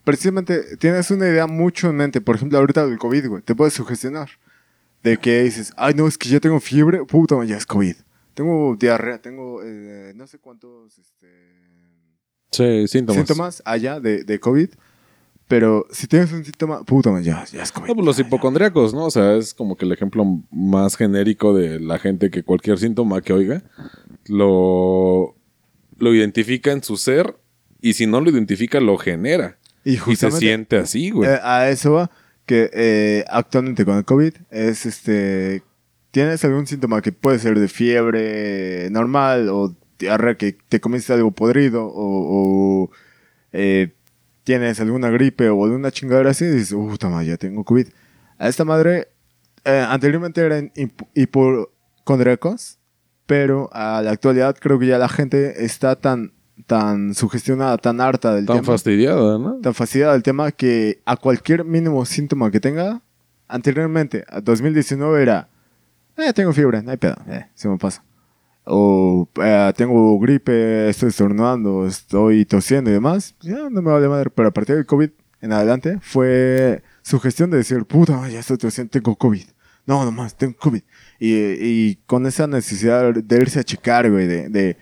precisamente 0.03 0.77
tienes 0.77 1.09
una 1.09 1.27
idea 1.27 1.47
mucho 1.47 1.89
en 1.89 1.95
mente, 1.95 2.21
por 2.21 2.35
ejemplo, 2.35 2.59
ahorita 2.59 2.85
del 2.85 2.99
COVID, 2.99 3.27
güey, 3.29 3.41
te 3.41 3.55
puedes 3.55 3.73
sugestionar. 3.73 4.29
De 5.01 5.17
que 5.17 5.41
dices, 5.41 5.73
ay, 5.77 5.95
no, 5.95 6.07
es 6.07 6.19
que 6.19 6.29
ya 6.29 6.39
tengo 6.39 6.59
fiebre, 6.59 7.03
puta, 7.05 7.43
ya 7.45 7.57
es 7.57 7.65
COVID. 7.65 7.95
Tengo 8.41 8.75
diarrea, 8.75 9.21
tengo 9.21 9.61
eh, 9.63 10.13
no 10.15 10.25
sé 10.25 10.39
cuántos 10.39 10.97
este, 10.97 11.27
sí, 12.49 12.87
síntomas. 12.87 13.27
síntomas 13.27 13.61
allá 13.65 13.99
de, 13.99 14.23
de 14.23 14.39
COVID. 14.39 14.69
Pero 15.47 15.85
si 15.91 16.07
tienes 16.07 16.31
un 16.31 16.43
síntoma, 16.43 16.83
puta, 16.83 17.11
man, 17.11 17.21
ya, 17.21 17.45
ya 17.45 17.61
es 17.61 17.71
COVID. 17.71 17.87
No, 17.89 17.93
pues 17.93 18.05
los 18.05 18.17
hipocondríacos, 18.19 18.95
¿no? 18.95 19.05
O 19.05 19.11
sea, 19.11 19.35
es 19.35 19.53
como 19.53 19.75
que 19.75 19.85
el 19.85 19.91
ejemplo 19.91 20.25
más 20.49 20.95
genérico 20.97 21.53
de 21.53 21.79
la 21.79 21.99
gente 21.99 22.31
que 22.31 22.41
cualquier 22.41 22.79
síntoma 22.79 23.21
que 23.21 23.33
oiga 23.33 23.61
lo, 24.25 25.35
lo 25.99 26.15
identifica 26.15 26.71
en 26.71 26.81
su 26.81 26.97
ser 26.97 27.37
y 27.79 27.93
si 27.93 28.07
no 28.07 28.21
lo 28.21 28.31
identifica, 28.31 28.79
lo 28.79 28.97
genera. 28.97 29.59
Y 29.83 29.99
Y 30.09 30.15
se 30.15 30.31
siente 30.31 30.77
así, 30.77 31.11
güey. 31.11 31.29
eh, 31.29 31.39
a 31.43 31.69
eso 31.69 31.91
va 31.91 32.09
que 32.47 32.71
eh, 32.73 33.23
actualmente 33.29 33.85
con 33.85 33.97
el 33.97 34.05
COVID 34.05 34.33
es 34.49 34.87
este. 34.87 35.61
Tienes 36.11 36.43
algún 36.43 36.67
síntoma 36.67 37.01
que 37.01 37.11
puede 37.11 37.39
ser 37.39 37.57
de 37.59 37.67
fiebre 37.67 38.89
normal 38.91 39.49
o 39.49 39.75
diarrea 39.97 40.35
que 40.35 40.57
te 40.67 40.79
comiste 40.81 41.13
algo 41.13 41.31
podrido 41.31 41.85
o, 41.85 41.91
o, 42.85 42.91
eh, 43.53 43.93
tienes 44.43 44.79
alguna 44.81 45.09
gripe 45.09 45.49
o 45.49 45.63
alguna 45.63 45.91
chingadera 45.91 46.31
así 46.31 46.45
y 46.45 46.49
dices, 46.49 46.75
madre, 47.03 47.27
ya 47.27 47.37
tengo 47.37 47.63
COVID. 47.63 47.87
A 48.39 48.47
esta 48.49 48.65
madre 48.65 49.07
eh, 49.63 49.85
anteriormente 49.87 50.41
eran 50.41 50.71
hip- 50.75 51.05
hipocondríacos, 51.13 52.79
pero 53.25 53.69
a 53.71 54.01
la 54.01 54.11
actualidad 54.11 54.57
creo 54.59 54.79
que 54.79 54.87
ya 54.87 54.97
la 54.97 55.07
gente 55.09 55.63
está 55.63 55.95
tan, 55.95 56.33
tan 56.67 57.13
sugestionada, 57.13 57.77
tan 57.77 58.01
harta 58.01 58.33
del 58.33 58.45
Tan 58.45 58.57
tema 58.57 58.65
fastidiada, 58.73 59.37
¿no? 59.37 59.59
tan 59.61 59.73
fastidiada 59.73 60.13
del 60.13 60.23
tema 60.23 60.51
que 60.51 61.01
a 61.05 61.15
cualquier 61.15 61.63
mínimo 61.63 62.03
síntoma 62.05 62.51
que 62.51 62.59
tenga, 62.59 63.01
anteriormente, 63.47 64.25
a 64.27 64.41
2019 64.41 65.21
era, 65.21 65.47
eh, 66.17 66.33
tengo 66.33 66.53
fiebre, 66.53 66.81
no 66.81 66.91
hay 66.91 66.97
pedo, 66.97 67.15
eh, 67.27 67.47
se 67.53 67.67
me 67.69 67.77
pasa. 67.77 68.03
O 68.63 69.27
eh, 69.41 69.73
tengo 69.75 70.19
gripe, 70.19 70.89
estoy 70.89 71.09
estornudando, 71.09 71.87
estoy 71.87 72.45
tosiendo 72.45 72.89
y 72.89 72.93
demás, 72.93 73.35
ya 73.41 73.69
no 73.69 73.81
me 73.81 73.91
vale 73.91 74.07
madre, 74.07 74.29
pero 74.29 74.49
a 74.49 74.51
partir 74.51 74.75
del 74.75 74.85
COVID, 74.85 75.09
en 75.41 75.51
adelante 75.51 75.99
fue 76.01 76.83
su 77.01 77.19
gestión 77.19 77.49
de 77.49 77.57
decir, 77.57 77.85
puta, 77.85 78.29
ya 78.29 78.39
estoy 78.39 78.57
tosiendo, 78.57 78.91
tengo 78.91 79.15
COVID. 79.15 79.43
No, 79.87 80.05
nomás, 80.05 80.35
tengo 80.37 80.55
COVID. 80.57 80.83
Y, 81.19 81.33
y 81.33 81.95
con 82.05 82.27
esa 82.27 82.45
necesidad 82.45 83.13
de 83.13 83.35
irse 83.37 83.59
a 83.59 83.63
checar, 83.63 84.09
güey, 84.11 84.27
de, 84.27 84.49
de, 84.49 84.77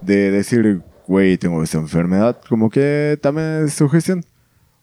de 0.00 0.30
decir, 0.30 0.82
güey, 1.06 1.36
tengo 1.38 1.62
esta 1.62 1.78
enfermedad, 1.78 2.40
como 2.48 2.70
que 2.70 3.18
también 3.20 3.64
es 3.66 3.74
su 3.74 3.88
gestión. 3.88 4.24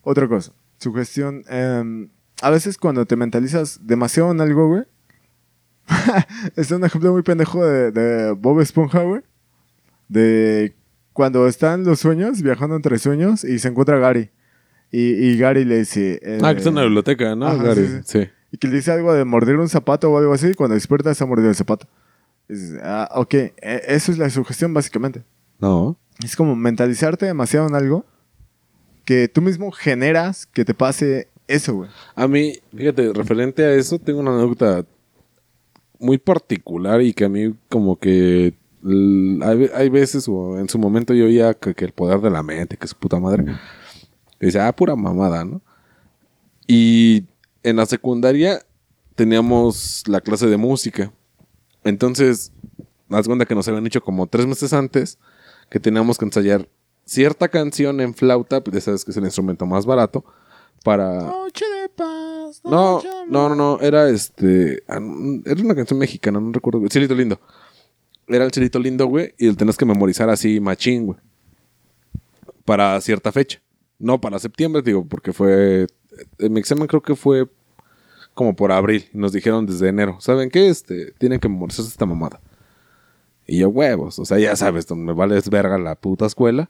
Otra 0.01 0.27
cosa, 0.27 0.51
su 0.77 0.93
gestión, 0.93 1.43
em, 1.47 2.09
a 2.41 2.49
veces 2.49 2.77
cuando 2.77 3.05
te 3.05 3.15
mentalizas 3.15 3.79
demasiado 3.85 4.31
en 4.31 4.41
algo, 4.41 4.67
güey, 4.67 4.83
es 6.55 6.71
un 6.71 6.83
ejemplo 6.83 7.11
muy 7.11 7.21
pendejo 7.23 7.65
de, 7.65 7.91
de 7.91 8.31
Bob 8.31 8.59
Esponja, 8.61 9.01
güey, 9.03 9.21
de 10.07 10.73
cuando 11.13 11.47
están 11.47 11.83
los 11.83 11.99
sueños, 11.99 12.41
viajando 12.41 12.75
entre 12.75 12.97
sueños, 12.97 13.43
y 13.43 13.59
se 13.59 13.67
encuentra 13.67 13.97
Gary. 13.99 14.29
Y, 14.91 14.99
y 15.13 15.37
Gary 15.37 15.65
le 15.65 15.79
dice... 15.79 16.19
eh, 16.23 16.39
Ah, 16.43 16.51
que 16.53 16.57
está 16.59 16.69
en 16.69 16.75
la 16.75 16.83
biblioteca, 16.83 17.35
¿no, 17.35 17.47
Ajá, 17.47 17.63
Gary? 17.63 17.87
sí, 17.87 18.01
Sí. 18.23 18.29
y 18.51 18.57
que 18.57 18.67
le 18.67 18.75
dice 18.75 18.91
algo 18.91 19.13
de 19.13 19.25
morder 19.25 19.57
un 19.57 19.69
zapato 19.69 20.11
o 20.11 20.17
algo 20.17 20.33
así, 20.33 20.47
y 20.47 20.53
cuando 20.53 20.75
despierta 20.75 21.11
está 21.11 21.25
mordido 21.25 21.49
el 21.49 21.55
zapato. 21.55 21.87
Dices, 22.47 22.79
ah, 22.83 23.09
ok, 23.15 23.33
e- 23.33 23.53
eso 23.87 24.11
es 24.11 24.17
la 24.17 24.29
sugestión 24.29 24.73
básicamente. 24.73 25.23
No. 25.59 25.97
Es 26.23 26.35
como 26.35 26.55
mentalizarte 26.55 27.25
demasiado 27.25 27.67
en 27.67 27.75
algo 27.75 28.05
que 29.05 29.27
tú 29.27 29.41
mismo 29.41 29.71
generas 29.71 30.45
que 30.45 30.63
te 30.65 30.73
pase 30.73 31.27
eso, 31.47 31.73
güey. 31.75 31.89
A 32.15 32.27
mí, 32.27 32.53
fíjate, 32.75 33.11
referente 33.13 33.63
a 33.65 33.73
eso, 33.73 33.99
tengo 33.99 34.19
una 34.19 34.35
anécdota 34.35 34.85
muy 36.03 36.17
particular 36.17 37.01
y 37.01 37.13
que 37.13 37.25
a 37.25 37.29
mí 37.29 37.55
como 37.69 37.97
que 37.97 38.53
hay, 39.41 39.69
hay 39.73 39.89
veces 39.89 40.27
o 40.27 40.59
en 40.59 40.67
su 40.67 40.77
momento 40.77 41.13
yo 41.13 41.25
oía 41.25 41.53
que, 41.53 41.73
que 41.73 41.85
el 41.85 41.93
poder 41.93 42.19
de 42.19 42.29
la 42.29 42.43
mente, 42.43 42.77
que 42.77 42.85
es 42.85 42.93
puta 42.93 43.19
madre. 43.19 43.45
Y 44.39 44.47
decía, 44.47 44.67
ah, 44.67 44.75
pura 44.75 44.95
mamada, 44.95 45.45
¿no? 45.45 45.61
Y 46.67 47.25
en 47.63 47.77
la 47.77 47.85
secundaria 47.85 48.61
teníamos 49.15 50.03
la 50.07 50.21
clase 50.21 50.47
de 50.47 50.57
música. 50.57 51.13
Entonces, 51.83 52.51
haz 53.09 53.27
cuenta 53.27 53.45
que 53.45 53.55
nos 53.55 53.67
habían 53.67 53.83
dicho 53.83 54.01
como 54.01 54.27
tres 54.27 54.45
meses 54.45 54.73
antes 54.73 55.17
que 55.69 55.79
teníamos 55.79 56.17
que 56.17 56.25
ensayar 56.25 56.67
cierta 57.05 57.47
canción 57.47 58.01
en 58.01 58.13
flauta, 58.13 58.63
pues 58.63 58.75
ya 58.75 58.81
sabes 58.81 59.05
que 59.05 59.11
es 59.11 59.17
el 59.17 59.25
instrumento 59.25 59.65
más 59.65 59.85
barato, 59.85 60.23
para... 60.83 61.23
Noche 61.23 61.65
de 61.65 61.89
paz. 61.89 62.22
No, 62.63 63.01
no, 63.29 63.49
no, 63.49 63.55
no, 63.55 63.79
era 63.81 64.09
este. 64.09 64.83
ah, 64.87 64.99
Era 65.45 65.61
una 65.61 65.75
canción 65.75 65.99
mexicana, 65.99 66.39
no 66.39 66.51
recuerdo. 66.51 66.79
güey. 66.79 66.89
Cielito 66.91 67.15
lindo. 67.15 67.39
Era 68.27 68.45
el 68.45 68.51
Cielito 68.51 68.79
lindo, 68.79 69.05
güey, 69.07 69.33
y 69.37 69.47
lo 69.47 69.55
tenías 69.55 69.77
que 69.77 69.85
memorizar 69.85 70.29
así, 70.29 70.59
machín, 70.59 71.05
güey. 71.07 71.19
Para 72.65 72.99
cierta 73.01 73.31
fecha. 73.31 73.61
No 73.99 74.19
para 74.21 74.39
septiembre, 74.39 74.81
digo, 74.81 75.05
porque 75.05 75.33
fue. 75.33 75.87
En 76.39 76.53
mi 76.53 76.59
examen 76.59 76.87
creo 76.87 77.01
que 77.01 77.15
fue 77.15 77.47
como 78.33 78.55
por 78.55 78.71
abril. 78.71 79.05
y 79.13 79.17
Nos 79.17 79.31
dijeron 79.33 79.65
desde 79.65 79.89
enero. 79.89 80.17
¿Saben 80.19 80.49
qué? 80.49 80.69
Este, 80.69 81.11
tienen 81.13 81.39
que 81.39 81.49
memorizarse 81.49 81.89
esta 81.89 82.05
mamada. 82.05 82.39
Y 83.45 83.59
yo, 83.59 83.69
huevos. 83.69 84.19
O 84.19 84.25
sea, 84.25 84.39
ya 84.39 84.55
sabes, 84.55 84.89
me 84.91 85.13
vale 85.13 85.37
es 85.37 85.49
verga 85.49 85.77
la 85.77 85.95
puta 85.95 86.25
escuela. 86.25 86.69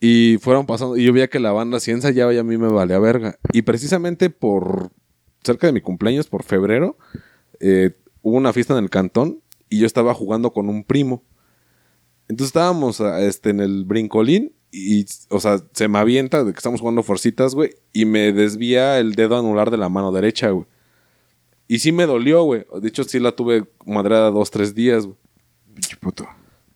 Y 0.00 0.38
fueron 0.40 0.64
pasando, 0.64 0.96
y 0.96 1.04
yo 1.04 1.12
veía 1.12 1.28
que 1.28 1.38
la 1.38 1.52
banda 1.52 1.78
sí 1.78 1.90
ensayaba 1.90 2.32
y 2.32 2.38
a 2.38 2.42
mí 2.42 2.56
me 2.56 2.68
valía 2.68 2.98
verga. 2.98 3.38
Y 3.52 3.62
precisamente 3.62 4.30
por 4.30 4.90
cerca 5.44 5.66
de 5.66 5.74
mi 5.74 5.82
cumpleaños, 5.82 6.26
por 6.26 6.42
febrero, 6.42 6.96
eh, 7.60 7.94
hubo 8.22 8.36
una 8.36 8.54
fiesta 8.54 8.76
en 8.76 8.84
el 8.84 8.90
cantón 8.90 9.42
y 9.68 9.80
yo 9.80 9.86
estaba 9.86 10.14
jugando 10.14 10.52
con 10.52 10.68
un 10.68 10.84
primo. 10.84 11.22
Entonces 12.28 12.48
estábamos 12.48 13.00
ah, 13.00 13.20
este, 13.20 13.50
en 13.50 13.60
el 13.60 13.84
brincolín 13.84 14.52
y, 14.72 15.04
o 15.28 15.40
sea, 15.40 15.62
se 15.72 15.88
me 15.88 15.98
avienta 15.98 16.44
de 16.44 16.52
que 16.52 16.58
estamos 16.58 16.80
jugando 16.80 17.02
forcitas, 17.02 17.54
güey, 17.54 17.74
y 17.92 18.04
me 18.04 18.32
desvía 18.32 18.98
el 19.00 19.14
dedo 19.14 19.36
anular 19.36 19.70
de 19.70 19.76
la 19.76 19.88
mano 19.88 20.12
derecha, 20.12 20.50
güey. 20.50 20.66
Y 21.68 21.80
sí 21.80 21.92
me 21.92 22.06
dolió, 22.06 22.42
güey. 22.42 22.64
De 22.80 22.88
hecho, 22.88 23.04
sí 23.04 23.20
la 23.20 23.32
tuve 23.32 23.64
madrada 23.84 24.30
dos, 24.30 24.50
tres 24.50 24.74
días, 24.74 25.06
güey. 25.06 25.16
Puto. 26.00 26.26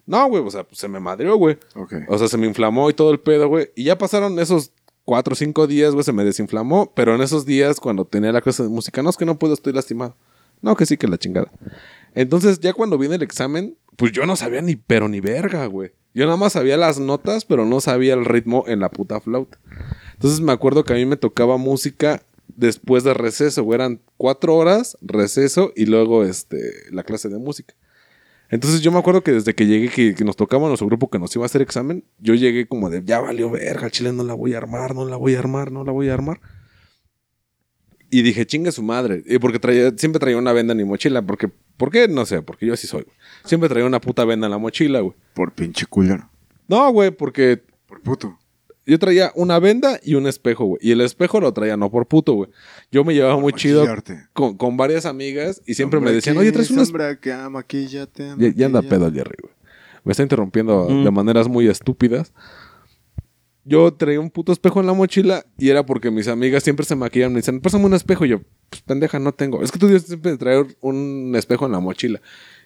No, 0.07 0.29
güey, 0.29 0.43
o 0.45 0.51
sea, 0.51 0.65
pues 0.65 0.79
se 0.79 0.89
me 0.89 1.01
madreó, 1.01 1.37
güey. 1.37 1.59
Ok. 1.75 1.95
O 2.09 2.19
sea, 2.19 2.29
se 2.29 2.37
me 2.37 2.47
inflamó 2.47 2.91
y 2.91 2.95
todo 2.95 3.11
el 3.11 3.21
pedo, 3.21 3.49
güey. 3.49 3.71
Y 3.75 3.85
ya 3.85 3.97
pasaron 3.97 4.39
esos 4.39 4.73
cuatro 5.05 5.33
o 5.33 5.37
cinco 5.37 5.67
días, 5.67 5.93
güey, 5.93 6.05
se 6.05 6.13
me 6.13 6.25
desinflamó. 6.25 6.93
Pero 6.95 7.15
en 7.15 7.23
esos 7.23 7.47
días, 7.47 7.81
cuando 7.81 8.05
tenía 8.05 8.33
la 8.33 8.41
clase 8.41 8.63
de 8.63 8.69
música, 8.69 9.03
no 9.03 9.11
es 9.11 9.17
que 9.17 9.25
no 9.25 9.39
puedo, 9.39 9.55
estoy 9.55 9.73
lastimado. 9.73 10.17
No, 10.61 10.77
que 10.77 10.87
sí, 10.87 10.97
que 10.97 11.09
la 11.09 11.19
chingada. 11.19 11.51
Entonces, 12.15 12.61
ya 12.61 12.73
cuando 12.73 12.99
viene 12.99 13.17
el 13.17 13.23
examen, 13.23 13.77
pues 13.97 14.13
yo 14.13 14.27
no 14.27 14.37
sabía 14.37 14.63
ni 14.63 14.77
pero 14.77 15.09
ni 15.09 15.21
verga, 15.21 15.67
güey. 15.67 15.93
Yo 16.15 16.27
nada 16.27 16.37
más 16.37 16.53
sabía 16.53 16.77
las 16.77 17.01
notas, 17.01 17.45
pero 17.45 17.65
no 17.67 17.81
sabía 17.81 18.15
el 18.15 18.25
ritmo 18.25 18.65
en 18.69 18.81
la 18.81 18.89
puta 18.89 19.21
flauta. 19.21 19.59
Entonces 20.13 20.41
me 20.41 20.53
acuerdo 20.53 20.85
que 20.85 20.93
a 20.93 20.97
mí 20.97 21.07
me 21.07 21.17
tocaba 21.17 21.57
música 21.57 22.23
después 22.47 23.03
de 23.03 23.15
receso, 23.15 23.65
güey. 23.65 23.75
Eran 23.75 24.01
cuatro 24.17 24.55
horas, 24.55 24.97
receso 25.03 25.73
y 25.75 25.87
luego 25.87 26.25
este, 26.25 26.73
la 26.93 27.03
clase 27.03 27.29
de 27.29 27.39
música. 27.39 27.75
Entonces 28.55 28.83
yo 28.83 28.93
me 28.93 29.01
acuerdo 29.01 29.25
que 29.25 29.33
desde 29.33 29.53
que 29.53 29.67
llegué, 29.67 29.89
que, 29.89 30.15
que 30.15 30.25
nos 30.25 30.37
tocaba 30.37 30.69
nuestro 30.69 30.87
grupo 30.87 31.11
que 31.11 31.19
nos 31.19 31.35
iba 31.35 31.45
a 31.45 31.47
hacer 31.47 31.61
examen, 31.61 32.05
yo 32.21 32.35
llegué 32.35 32.69
como 32.69 32.89
de, 32.89 33.03
ya 33.05 33.19
valió 33.19 33.51
verga, 33.51 33.91
chile, 33.91 34.13
no 34.13 34.23
la 34.23 34.35
voy 34.35 34.55
a 34.55 34.59
armar, 34.59 34.95
no 34.95 35.05
la 35.05 35.17
voy 35.17 35.35
a 35.35 35.41
armar, 35.41 35.73
no 35.73 35.83
la 35.83 35.91
voy 35.91 36.09
a 36.09 36.15
armar. 36.15 36.41
Y 38.11 38.23
dije, 38.23 38.47
chinga 38.47 38.71
su 38.71 38.85
madre. 38.85 39.25
Y 39.27 39.41
porque 39.41 39.59
traía, 39.59 39.91
siempre 39.97 40.21
traía 40.21 40.37
una 40.37 40.53
venda 40.53 40.71
en 40.71 40.79
mi 40.79 40.85
mochila. 40.85 41.21
Porque, 41.23 41.49
¿Por 41.49 41.91
qué? 41.91 42.07
No 42.07 42.25
sé, 42.27 42.43
porque 42.43 42.65
yo 42.65 42.75
así 42.75 42.87
soy. 42.87 43.03
güey. 43.03 43.17
Siempre 43.45 43.69
traía 43.69 43.87
una 43.87 44.01
puta 44.01 44.25
venda 44.25 44.47
en 44.47 44.53
la 44.53 44.59
mochila, 44.59 45.01
güey. 45.01 45.17
Por 45.35 45.51
pinche 45.51 45.87
culero. 45.87 46.31
No, 46.69 46.93
güey, 46.93 47.11
porque 47.11 47.61
Por 47.89 48.03
puto. 48.03 48.39
Yo 48.87 48.99
traía 48.99 49.33
una 49.35 49.59
venda 49.59 49.99
y 50.03 50.15
un 50.15 50.27
espejo, 50.27 50.65
güey. 50.67 50.79
Y 50.83 50.91
el 50.93 51.01
espejo 51.01 51.41
lo 51.41 51.53
traía 51.53 51.77
no 51.77 51.91
por 51.91 52.07
puto, 52.07 52.35
güey. 52.35 52.51
Yo 52.93 53.05
me 53.05 53.15
llevaba 53.15 53.39
muy 53.39 53.53
chido 53.55 53.87
con, 54.33 54.57
con 54.57 54.77
varias 54.77 55.07
amigas 55.07 55.63
y 55.67 55.75
siempre 55.75 56.01
me 56.01 56.13
decían, 56.13 56.37
oye, 56.37 56.53
traes 56.53 56.71
un 56.71 56.81
espejo. 56.81 56.87
sombra 56.99 57.19
que 57.21 57.33
ama, 57.33 57.51
maquíllate, 57.51 58.35
Ya, 58.39 58.53
ya 58.55 58.67
anda 58.67 58.83
pedo 58.83 59.07
el 59.09 59.15
Jerry, 59.15 59.37
güey. 59.43 59.55
Me 60.05 60.11
está 60.13 60.23
interrumpiendo 60.23 60.87
Mm. 60.91 61.05
de 61.05 61.11
maneras 61.11 61.49
muy 61.49 61.67
estúpidas. 61.69 62.33
Yo 63.67 63.95
traía 63.95 64.21
un 64.21 64.29
puto 64.31 64.53
espejo 64.53 64.81
en 64.81 64.87
la 64.87 64.93
mochila 64.93 65.47
y 65.57 65.71
era 65.71 65.87
porque 65.87 66.11
mis 66.11 66.29
amigas 66.29 66.63
siempre 66.63 66.85
se 66.85 66.95
maquillan. 66.95 67.33
Me 67.33 67.39
dicen, 67.39 67.61
pásame 67.63 67.87
un 67.87 67.95
espejo. 67.95 68.27
Y 68.27 68.29
yo, 68.29 68.41
pues 68.69 68.83
pendeja, 68.83 69.19
no 69.19 69.33
tengo. 69.33 69.63
Es 69.63 69.73
que 69.73 69.79
tú 69.79 69.87
tienes 69.87 70.03
siempre 70.03 70.37
traer 70.37 70.67
un 70.83 71.33
espejo 71.35 71.65
en 71.65 71.73
la 71.73 71.81
mochila. 71.81 72.21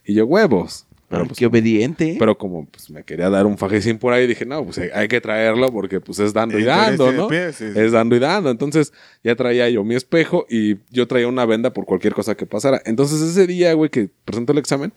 Y 0.04 0.14
yo, 0.14 0.26
huevos. 0.26 0.87
Pero, 1.08 1.22
Ay, 1.22 1.28
pues, 1.28 1.38
qué 1.38 1.46
obediente. 1.46 2.16
pero 2.18 2.36
como 2.36 2.66
pues, 2.66 2.90
me 2.90 3.02
quería 3.02 3.30
dar 3.30 3.46
un 3.46 3.56
fajecín 3.56 3.98
por 3.98 4.12
ahí, 4.12 4.26
dije, 4.26 4.44
no, 4.44 4.62
pues 4.64 4.78
hay- 4.78 5.08
que 5.08 5.20
traerlo 5.22 5.72
porque 5.72 6.00
pues 6.00 6.18
es 6.18 6.34
dando 6.34 6.58
y 6.58 6.64
dando, 6.64 7.10
¿no? 7.12 7.28
de 7.28 7.28
pie, 7.28 7.52
sí, 7.54 7.72
sí. 7.72 7.78
Es 7.80 7.92
dando 7.92 8.14
y 8.14 8.18
dando. 8.18 8.50
Entonces 8.50 8.92
ya 9.24 9.34
traía 9.34 9.70
yo 9.70 9.84
mi 9.84 9.94
espejo 9.94 10.44
y 10.50 10.76
yo 10.90 11.06
traía 11.08 11.26
una 11.26 11.46
venda 11.46 11.72
por 11.72 11.86
cualquier 11.86 12.12
cosa 12.12 12.34
que 12.36 12.44
pasara. 12.44 12.82
Entonces 12.84 13.22
ese 13.22 13.46
día, 13.46 13.72
güey, 13.72 13.88
que 13.90 14.10
presentó 14.26 14.52
el 14.52 14.58
examen, 14.58 14.92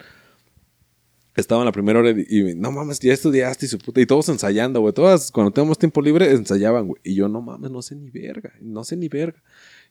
estaba 1.37 1.61
en 1.61 1.65
la 1.67 1.71
primera 1.71 1.99
hora 1.99 2.11
y, 2.11 2.25
y, 2.27 2.55
no 2.55 2.71
mames, 2.73 2.99
ya 2.99 3.13
estudiaste 3.13 3.65
y 3.65 3.69
su 3.69 3.77
puta. 3.77 4.01
Y 4.01 4.05
todos 4.05 4.27
ensayando, 4.27 4.81
güey. 4.81 4.93
Todas, 4.93 5.31
cuando 5.31 5.51
teníamos 5.51 5.77
tiempo 5.79 6.01
libre, 6.01 6.29
ensayaban, 6.31 6.87
güey. 6.87 7.01
Y 7.05 7.15
yo, 7.15 7.29
no 7.29 7.41
mames, 7.41 7.71
no 7.71 7.81
sé 7.81 7.95
ni 7.95 8.09
verga, 8.09 8.51
no 8.59 8.83
sé 8.83 8.97
ni 8.97 9.07
verga. 9.07 9.41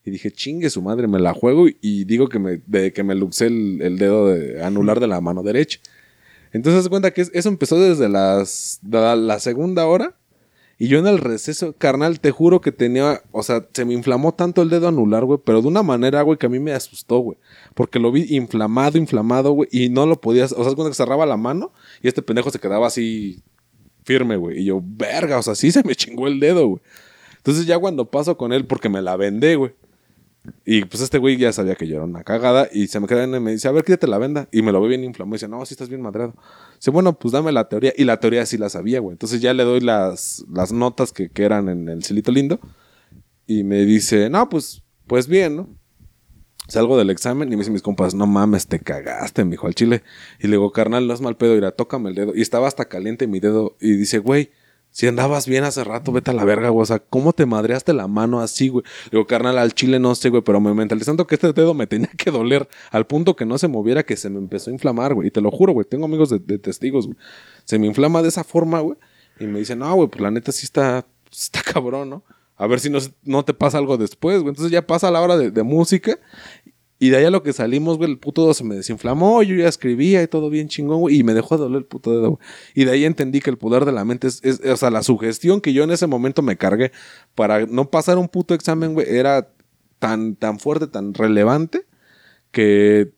Y 0.05 0.11
dije, 0.11 0.31
chingue 0.31 0.69
su 0.69 0.83
madre, 0.83 1.07
me 1.07 1.19
la 1.19 1.33
juego 1.33 1.67
y, 1.67 1.77
y 1.81 2.03
digo 2.05 2.27
que 2.29 2.37
me, 2.37 2.61
de 2.67 2.93
que 2.93 3.03
me 3.03 3.15
luxé 3.15 3.47
el, 3.47 3.81
el 3.81 3.97
dedo 3.97 4.27
de 4.27 4.63
anular 4.63 4.99
de 4.99 5.07
la 5.07 5.19
mano 5.19 5.41
derecha. 5.41 5.79
Entonces, 6.53 6.89
cuenta 6.89 7.11
que 7.11 7.21
es- 7.21 7.31
eso 7.33 7.49
empezó 7.49 7.79
desde 7.79 8.09
las, 8.09 8.79
la, 8.87 9.15
la 9.15 9.39
segunda 9.39 9.85
hora. 9.85 10.15
Y 10.77 10.87
yo 10.87 10.97
en 10.97 11.05
el 11.05 11.19
receso, 11.19 11.75
carnal, 11.77 12.19
te 12.19 12.31
juro 12.31 12.59
que 12.59 12.71
tenía, 12.71 13.21
o 13.31 13.43
sea, 13.43 13.67
se 13.71 13.85
me 13.85 13.93
inflamó 13.93 14.33
tanto 14.33 14.63
el 14.63 14.69
dedo 14.71 14.87
anular, 14.87 15.23
güey, 15.25 15.39
pero 15.45 15.61
de 15.61 15.67
una 15.67 15.83
manera, 15.83 16.23
güey, 16.23 16.39
que 16.39 16.47
a 16.47 16.49
mí 16.49 16.59
me 16.59 16.71
asustó, 16.73 17.19
güey. 17.19 17.37
Porque 17.75 17.99
lo 17.99 18.11
vi 18.11 18.25
inflamado, 18.35 18.97
inflamado, 18.97 19.51
güey, 19.51 19.69
y 19.71 19.89
no 19.89 20.07
lo 20.07 20.19
podías, 20.19 20.53
o 20.53 20.63
sea, 20.63 20.73
cuando 20.73 20.91
cerraba 20.95 21.27
la 21.27 21.37
mano 21.37 21.71
y 22.01 22.07
este 22.07 22.23
pendejo 22.23 22.49
se 22.49 22.57
quedaba 22.57 22.87
así 22.87 23.43
firme, 24.03 24.37
güey. 24.37 24.61
Y 24.61 24.65
yo, 24.65 24.81
verga, 24.83 25.37
o 25.37 25.43
sea, 25.43 25.53
sí 25.53 25.71
se 25.71 25.83
me 25.83 25.95
chingó 25.95 26.25
el 26.27 26.39
dedo, 26.39 26.67
güey. 26.67 26.81
Entonces 27.37 27.67
ya 27.67 27.77
cuando 27.77 28.09
paso 28.09 28.35
con 28.35 28.51
él, 28.51 28.65
porque 28.65 28.89
me 28.89 29.03
la 29.03 29.15
vendé, 29.17 29.57
güey. 29.57 29.73
Y 30.65 30.85
pues 30.85 31.01
este 31.03 31.19
güey 31.19 31.37
ya 31.37 31.53
sabía 31.53 31.75
que 31.75 31.87
yo 31.87 31.97
era 31.97 32.05
una 32.05 32.23
cagada 32.23 32.67
y 32.71 32.87
se 32.87 32.99
me 32.99 33.07
queda 33.07 33.25
y 33.25 33.39
me 33.39 33.51
dice, 33.51 33.67
a 33.67 33.71
ver, 33.71 33.83
quítate 33.83 34.07
la 34.07 34.17
venda. 34.17 34.47
Y 34.51 34.63
me 34.63 34.71
lo 34.71 34.81
ve 34.81 34.89
bien 34.89 35.03
inflamado 35.03 35.35
y 35.35 35.37
dice, 35.37 35.47
no, 35.47 35.63
sí 35.65 35.73
estás 35.73 35.89
bien 35.89 36.01
madreado. 36.01 36.33
Dice, 36.75 36.89
bueno, 36.89 37.17
pues 37.17 37.31
dame 37.31 37.51
la 37.51 37.69
teoría. 37.69 37.93
Y 37.95 38.05
la 38.05 38.19
teoría 38.19 38.45
sí 38.45 38.57
la 38.57 38.69
sabía, 38.69 38.99
güey. 38.99 39.13
Entonces 39.13 39.41
ya 39.41 39.53
le 39.53 39.63
doy 39.63 39.81
las, 39.81 40.43
las 40.51 40.71
notas 40.71 41.11
que, 41.11 41.29
que 41.29 41.43
eran 41.43 41.69
en 41.69 41.89
el 41.89 42.03
cilito 42.03 42.31
lindo. 42.31 42.59
Y 43.45 43.63
me 43.63 43.85
dice, 43.85 44.29
no, 44.29 44.49
pues, 44.49 44.83
pues 45.05 45.27
bien, 45.27 45.57
¿no? 45.57 45.69
Salgo 46.67 46.97
del 46.97 47.09
examen 47.09 47.49
y 47.49 47.51
me 47.51 47.57
dicen 47.57 47.73
mis 47.73 47.81
compas, 47.81 48.15
no 48.15 48.25
mames, 48.25 48.65
te 48.65 48.79
cagaste, 48.79 49.43
mijo, 49.43 49.67
al 49.67 49.75
chile. 49.75 50.03
Y 50.39 50.47
le 50.47 50.51
digo, 50.51 50.71
carnal, 50.71 51.05
no 51.05 51.13
es 51.13 51.21
mal 51.21 51.35
pedo, 51.35 51.55
irá, 51.55 51.71
tócame 51.71 52.09
el 52.09 52.15
dedo. 52.15 52.33
Y 52.35 52.41
estaba 52.41 52.67
hasta 52.67 52.85
caliente 52.85 53.27
mi 53.27 53.39
dedo. 53.39 53.75
Y 53.79 53.91
dice, 53.91 54.19
güey, 54.19 54.51
si 54.91 55.07
andabas 55.07 55.47
bien 55.47 55.63
hace 55.63 55.85
rato, 55.85 56.11
vete 56.11 56.31
a 56.31 56.33
la 56.33 56.43
verga, 56.43 56.69
güey. 56.69 56.83
O 56.83 56.85
sea, 56.85 56.99
¿cómo 56.99 57.31
te 57.31 57.45
madreaste 57.45 57.93
la 57.93 58.07
mano 58.07 58.41
así, 58.41 58.67
güey? 58.67 58.83
Digo, 59.09 59.25
carnal, 59.25 59.57
al 59.57 59.73
chile 59.73 59.99
no 59.99 60.13
sé, 60.15 60.29
güey, 60.29 60.43
pero 60.43 60.59
me 60.59 60.73
mentalizando 60.73 61.25
que 61.25 61.35
este 61.35 61.53
dedo 61.53 61.73
me 61.73 61.87
tenía 61.87 62.09
que 62.17 62.29
doler 62.29 62.67
al 62.91 63.07
punto 63.07 63.35
que 63.37 63.45
no 63.45 63.57
se 63.57 63.69
moviera, 63.69 64.03
que 64.03 64.17
se 64.17 64.29
me 64.29 64.37
empezó 64.37 64.69
a 64.69 64.73
inflamar, 64.73 65.13
güey. 65.13 65.29
Y 65.29 65.31
te 65.31 65.39
lo 65.39 65.49
juro, 65.49 65.71
güey, 65.71 65.87
tengo 65.87 66.05
amigos 66.05 66.29
de, 66.29 66.39
testigos, 66.59 67.07
güey. 67.07 67.17
Se 67.63 67.79
me 67.79 67.87
inflama 67.87 68.21
de 68.21 68.27
esa 68.27 68.43
forma, 68.43 68.81
güey. 68.81 68.97
Y 69.39 69.45
me 69.45 69.59
dice, 69.59 69.77
no, 69.77 69.93
güey, 69.95 70.09
pues 70.09 70.21
la 70.21 70.29
neta 70.29 70.51
sí 70.51 70.65
está, 70.65 71.05
está 71.31 71.61
cabrón, 71.63 72.09
¿no? 72.09 72.23
A 72.57 72.67
ver 72.67 72.79
si 72.81 72.89
no, 72.89 72.99
no 73.23 73.45
te 73.45 73.53
pasa 73.53 73.77
algo 73.77 73.97
después, 73.97 74.41
güey. 74.41 74.49
Entonces 74.49 74.71
ya 74.71 74.85
pasa 74.85 75.09
la 75.09 75.21
hora 75.21 75.37
de, 75.37 75.51
de 75.51 75.63
música. 75.63 76.19
Y 77.01 77.09
de 77.09 77.17
ahí 77.17 77.25
a 77.25 77.31
lo 77.31 77.41
que 77.41 77.51
salimos, 77.51 77.97
güey, 77.97 78.11
el 78.11 78.19
puto 78.19 78.43
dedo 78.43 78.53
se 78.53 78.63
me 78.63 78.75
desinflamó, 78.75 79.41
yo 79.41 79.55
ya 79.55 79.67
escribía 79.67 80.21
y 80.21 80.27
todo 80.27 80.51
bien 80.51 80.67
chingón, 80.67 80.99
güey, 80.99 81.17
y 81.17 81.23
me 81.23 81.33
dejó 81.33 81.57
de 81.57 81.63
doler 81.63 81.79
el 81.79 81.85
puto 81.85 82.11
dedo, 82.11 82.29
güey. 82.29 82.39
Y 82.75 82.85
de 82.85 82.91
ahí 82.91 83.05
entendí 83.05 83.41
que 83.41 83.49
el 83.49 83.57
poder 83.57 83.85
de 83.85 83.91
la 83.91 84.05
mente 84.05 84.27
es, 84.27 84.61
o 84.63 84.77
sea, 84.77 84.91
la 84.91 85.01
sugestión 85.01 85.61
que 85.61 85.73
yo 85.73 85.83
en 85.83 85.89
ese 85.89 86.05
momento 86.05 86.43
me 86.43 86.57
cargué 86.57 86.91
para 87.33 87.65
no 87.65 87.89
pasar 87.89 88.19
un 88.19 88.29
puto 88.29 88.53
examen, 88.53 88.93
güey, 88.93 89.07
era 89.09 89.51
tan, 89.97 90.35
tan 90.35 90.59
fuerte, 90.59 90.85
tan 90.85 91.15
relevante, 91.15 91.87
que, 92.51 93.11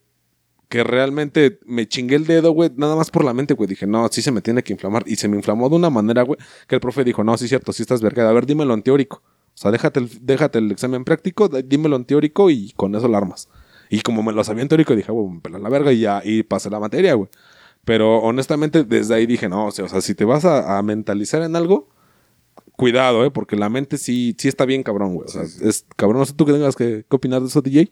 que 0.70 0.86
realmente 0.86 1.60
me 1.66 1.86
chingué 1.86 2.16
el 2.16 2.25
dedo, 2.25 2.54
güey, 2.54 2.72
nada 2.78 2.96
más 2.96 3.12
por 3.12 3.25
la 3.25 3.34
mente, 3.34 3.54
güey. 3.54 3.68
Dije, 3.68 3.86
no, 3.86 4.08
sí 4.08 4.22
se 4.22 4.32
me 4.32 4.42
tiene 4.42 4.63
que 4.63 4.72
inflamar. 4.72 5.04
Y 5.08 5.18
se 5.18 5.28
me 5.28 5.36
inflamó 5.36 5.68
de 5.68 5.75
una 5.75 5.90
manera, 5.90 6.22
güey, 6.22 6.40
que 6.70 6.75
el 6.75 6.80
profe 6.80 7.04
dijo, 7.04 7.25
no, 7.25 7.38
sí 7.38 7.46
es 7.46 7.50
cierto, 7.50 7.74
sí 7.74 7.84
estás 7.84 8.02
vergada. 8.02 8.30
A 8.30 8.34
ver, 8.34 8.46
dímelo 8.46 8.74
en 8.75 8.82
teórico. 8.82 9.24
O 9.54 9.58
sea, 9.58 9.72
déjate 9.72 10.00
el, 10.00 10.10
déjate 10.22 10.60
el 10.60 10.72
examen 10.72 11.04
práctico, 11.04 11.50
dímelo 11.50 11.98
en 11.98 12.06
teórico 12.06 12.50
y 12.50 12.72
con 12.78 12.96
eso 12.96 13.10
lo 13.10 13.18
armas. 13.18 13.50
Y 13.90 14.02
como 14.02 14.24
me 14.24 14.34
lo 14.34 14.44
sabía 14.44 14.63
en 14.63 14.70
teórico, 14.70 14.96
dije, 14.96 15.12
güey, 15.12 15.36
me 15.36 15.40
pelan 15.42 15.63
la 15.63 15.70
verga 15.70 15.92
y 15.92 16.00
ya, 16.00 16.22
y 16.24 16.44
pasé 16.44 16.70
la 16.70 16.80
materia, 16.80 17.13
güey. 17.13 17.30
Pero 17.86 18.20
honestamente, 18.20 18.84
desde 18.84 19.13
ahí 19.16 19.25
dije, 19.25 19.50
no, 19.50 19.68
o 19.68 19.72
sea, 19.72 19.86
o 19.86 19.90
sea, 19.90 20.02
si 20.02 20.16
te 20.16 20.25
vas 20.25 20.46
a, 20.46 20.78
a 20.78 20.82
mentalizar 20.84 21.42
en 21.44 21.56
algo, 21.56 21.90
cuidado, 22.78 23.25
¿eh? 23.25 23.32
Porque 23.32 23.56
la 23.56 23.70
mente 23.70 23.98
sí, 23.98 24.36
sí 24.40 24.48
está 24.48 24.66
bien 24.66 24.84
cabrón, 24.84 25.13
güey. 25.16 25.28
O 25.28 25.32
sea, 25.32 25.44
es 25.44 25.86
cabrón. 25.96 26.20
No 26.20 26.25
sé 26.25 26.34
tú 26.34 26.46
que 26.46 26.54
tengas 26.54 26.75
que, 26.75 27.06
que 27.10 27.16
opinar 27.16 27.42
de 27.42 27.48
eso, 27.48 27.62
DJ. 27.62 27.92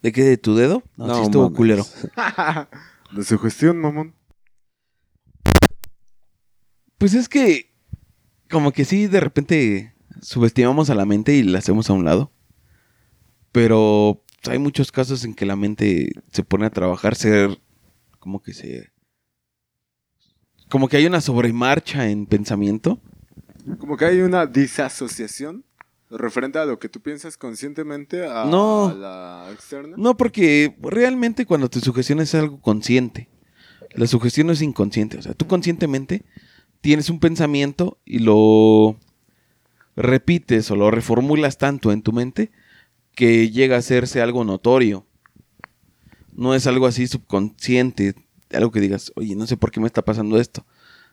¿De 0.00 0.12
qué? 0.12 0.22
¿De 0.22 0.36
tu 0.36 0.54
dedo? 0.54 0.82
No, 0.96 1.08
No 1.08 1.14
sí 1.16 1.22
estuvo 1.22 1.42
mames. 1.44 1.56
culero. 1.56 1.84
De 3.12 3.24
sugestión, 3.24 3.78
mamón. 3.80 4.14
Pues 6.98 7.14
es 7.14 7.28
que, 7.28 7.72
como 8.50 8.72
que 8.72 8.84
sí, 8.84 9.06
de 9.06 9.20
repente 9.20 9.94
subestimamos 10.20 10.90
a 10.90 10.94
la 10.94 11.04
mente 11.04 11.32
y 11.34 11.42
la 11.42 11.58
hacemos 11.58 11.88
a 11.90 11.92
un 11.94 12.04
lado. 12.04 12.30
Pero 13.58 14.22
hay 14.48 14.60
muchos 14.60 14.92
casos 14.92 15.24
en 15.24 15.34
que 15.34 15.44
la 15.44 15.56
mente 15.56 16.12
se 16.30 16.44
pone 16.44 16.64
a 16.64 16.70
trabajar, 16.70 17.16
ser 17.16 17.58
como 18.20 18.40
que 18.40 18.54
se. 18.54 18.92
Como 20.68 20.86
que 20.88 20.96
hay 20.96 21.06
una 21.06 21.20
sobremarcha 21.20 22.08
en 22.08 22.26
pensamiento. 22.26 23.00
Como 23.80 23.96
que 23.96 24.04
hay 24.04 24.20
una 24.20 24.46
disasociación 24.46 25.64
referente 26.08 26.60
a 26.60 26.66
lo 26.66 26.78
que 26.78 26.88
tú 26.88 27.00
piensas 27.00 27.36
conscientemente 27.36 28.24
a 28.28 28.44
No. 28.44 28.94
la 28.96 29.48
externa. 29.52 29.96
No, 29.98 30.16
porque 30.16 30.76
realmente 30.80 31.44
cuando 31.44 31.68
te 31.68 31.80
sugestionas 31.80 32.28
es 32.28 32.40
algo 32.40 32.60
consciente. 32.60 33.28
La 33.90 34.06
sugestión 34.06 34.50
es 34.50 34.62
inconsciente. 34.62 35.18
O 35.18 35.22
sea, 35.22 35.34
tú 35.34 35.48
conscientemente 35.48 36.24
tienes 36.80 37.10
un 37.10 37.18
pensamiento 37.18 37.98
y 38.04 38.20
lo 38.20 38.96
repites 39.96 40.70
o 40.70 40.76
lo 40.76 40.92
reformulas 40.92 41.58
tanto 41.58 41.90
en 41.90 42.02
tu 42.02 42.12
mente 42.12 42.52
que 43.18 43.50
llega 43.50 43.74
a 43.74 43.80
hacerse 43.80 44.22
algo 44.22 44.44
notorio. 44.44 45.04
No 46.32 46.54
es 46.54 46.68
algo 46.68 46.86
así 46.86 47.08
subconsciente, 47.08 48.14
algo 48.52 48.70
que 48.70 48.78
digas, 48.78 49.10
oye, 49.16 49.34
no 49.34 49.44
sé 49.48 49.56
por 49.56 49.72
qué 49.72 49.80
me 49.80 49.88
está 49.88 50.04
pasando 50.04 50.38
esto. 50.38 50.64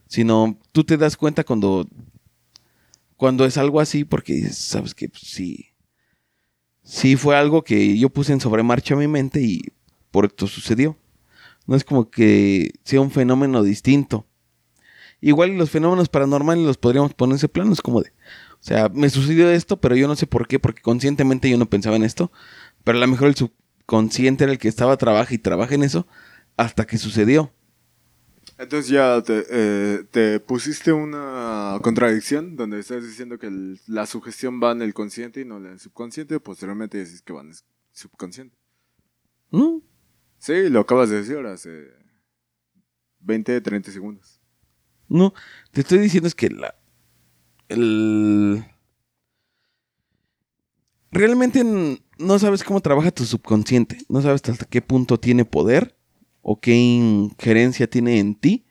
Sino 0.05 0.55
tú 0.71 0.83
te 0.83 0.97
das 0.97 1.17
cuenta 1.17 1.43
cuando, 1.43 1.89
cuando 3.17 3.43
es 3.43 3.57
algo 3.57 3.79
así 3.79 4.05
porque 4.05 4.49
sabes 4.49 4.93
que 4.93 5.09
pues, 5.09 5.23
sí, 5.23 5.69
sí 6.83 7.15
fue 7.15 7.35
algo 7.35 7.63
que 7.63 7.97
yo 7.97 8.09
puse 8.09 8.33
en 8.33 8.39
sobremarcha 8.39 8.95
mi 8.95 9.07
mente 9.07 9.41
y 9.41 9.63
por 10.11 10.25
esto 10.25 10.45
sucedió. 10.45 10.99
No 11.65 11.75
es 11.75 11.83
como 11.83 12.11
que 12.11 12.69
sea 12.83 13.01
un 13.01 13.09
fenómeno 13.09 13.63
distinto. 13.63 14.27
Igual 15.21 15.57
los 15.57 15.71
fenómenos 15.71 16.09
paranormales 16.09 16.67
los 16.67 16.77
podríamos 16.77 17.15
poner 17.15 17.33
en 17.33 17.37
ese 17.37 17.49
plano. 17.49 17.73
Es 17.73 17.81
como 17.81 18.03
de, 18.03 18.13
o 18.65 18.67
sea, 18.67 18.89
me 18.89 19.11
sucedió 19.11 19.47
esto, 19.51 19.77
pero 19.79 19.95
yo 19.95 20.07
no 20.07 20.15
sé 20.15 20.25
por 20.25 20.47
qué, 20.47 20.57
porque 20.57 20.81
conscientemente 20.81 21.47
yo 21.47 21.55
no 21.59 21.69
pensaba 21.69 21.97
en 21.97 22.03
esto. 22.03 22.31
Pero 22.83 22.97
a 22.97 23.01
lo 23.01 23.07
mejor 23.07 23.27
el 23.27 23.35
subconsciente 23.35 24.43
era 24.43 24.53
el 24.53 24.57
que 24.57 24.67
estaba, 24.67 24.97
trabaja 24.97 25.31
y 25.35 25.37
trabaja 25.37 25.75
en 25.75 25.83
eso 25.83 26.07
hasta 26.57 26.87
que 26.87 26.97
sucedió. 26.97 27.53
Entonces 28.57 28.89
ya 28.89 29.21
te, 29.21 29.45
eh, 29.51 30.03
te 30.09 30.39
pusiste 30.39 30.91
una 30.91 31.77
contradicción 31.83 32.55
donde 32.55 32.79
estás 32.79 33.03
diciendo 33.03 33.37
que 33.37 33.45
el- 33.45 33.79
la 33.85 34.07
sugestión 34.07 34.59
va 34.59 34.71
en 34.71 34.81
el 34.81 34.95
consciente 34.95 35.41
y 35.41 35.45
no 35.45 35.57
en 35.57 35.67
el 35.67 35.79
subconsciente. 35.79 36.39
Posteriormente 36.39 36.97
decís 36.97 37.21
que 37.21 37.33
va 37.33 37.41
en 37.41 37.49
el 37.49 37.55
subconsciente. 37.91 38.57
¿No? 39.51 39.83
Sí, 40.39 40.69
lo 40.71 40.79
acabas 40.79 41.11
de 41.11 41.17
decir 41.17 41.37
hace 41.45 41.85
20, 43.19 43.61
30 43.61 43.91
segundos. 43.91 44.41
No, 45.07 45.35
te 45.71 45.81
estoy 45.81 45.99
diciendo 45.99 46.27
es 46.27 46.33
que 46.33 46.49
la. 46.49 46.73
El. 47.69 48.65
Realmente 51.11 51.63
no 52.17 52.39
sabes 52.39 52.63
cómo 52.63 52.81
trabaja 52.81 53.11
tu 53.11 53.25
subconsciente. 53.25 53.97
No 54.09 54.21
sabes 54.21 54.41
hasta 54.47 54.65
qué 54.65 54.81
punto 54.81 55.19
tiene 55.19 55.45
poder 55.45 55.97
o 56.41 56.59
qué 56.59 56.75
injerencia 56.75 57.89
tiene 57.89 58.19
en 58.19 58.35
ti 58.35 58.65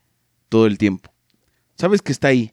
todo 0.48 0.66
el 0.66 0.78
tiempo. 0.78 1.12
Sabes 1.76 2.02
que 2.02 2.12
está 2.12 2.28
ahí. 2.28 2.52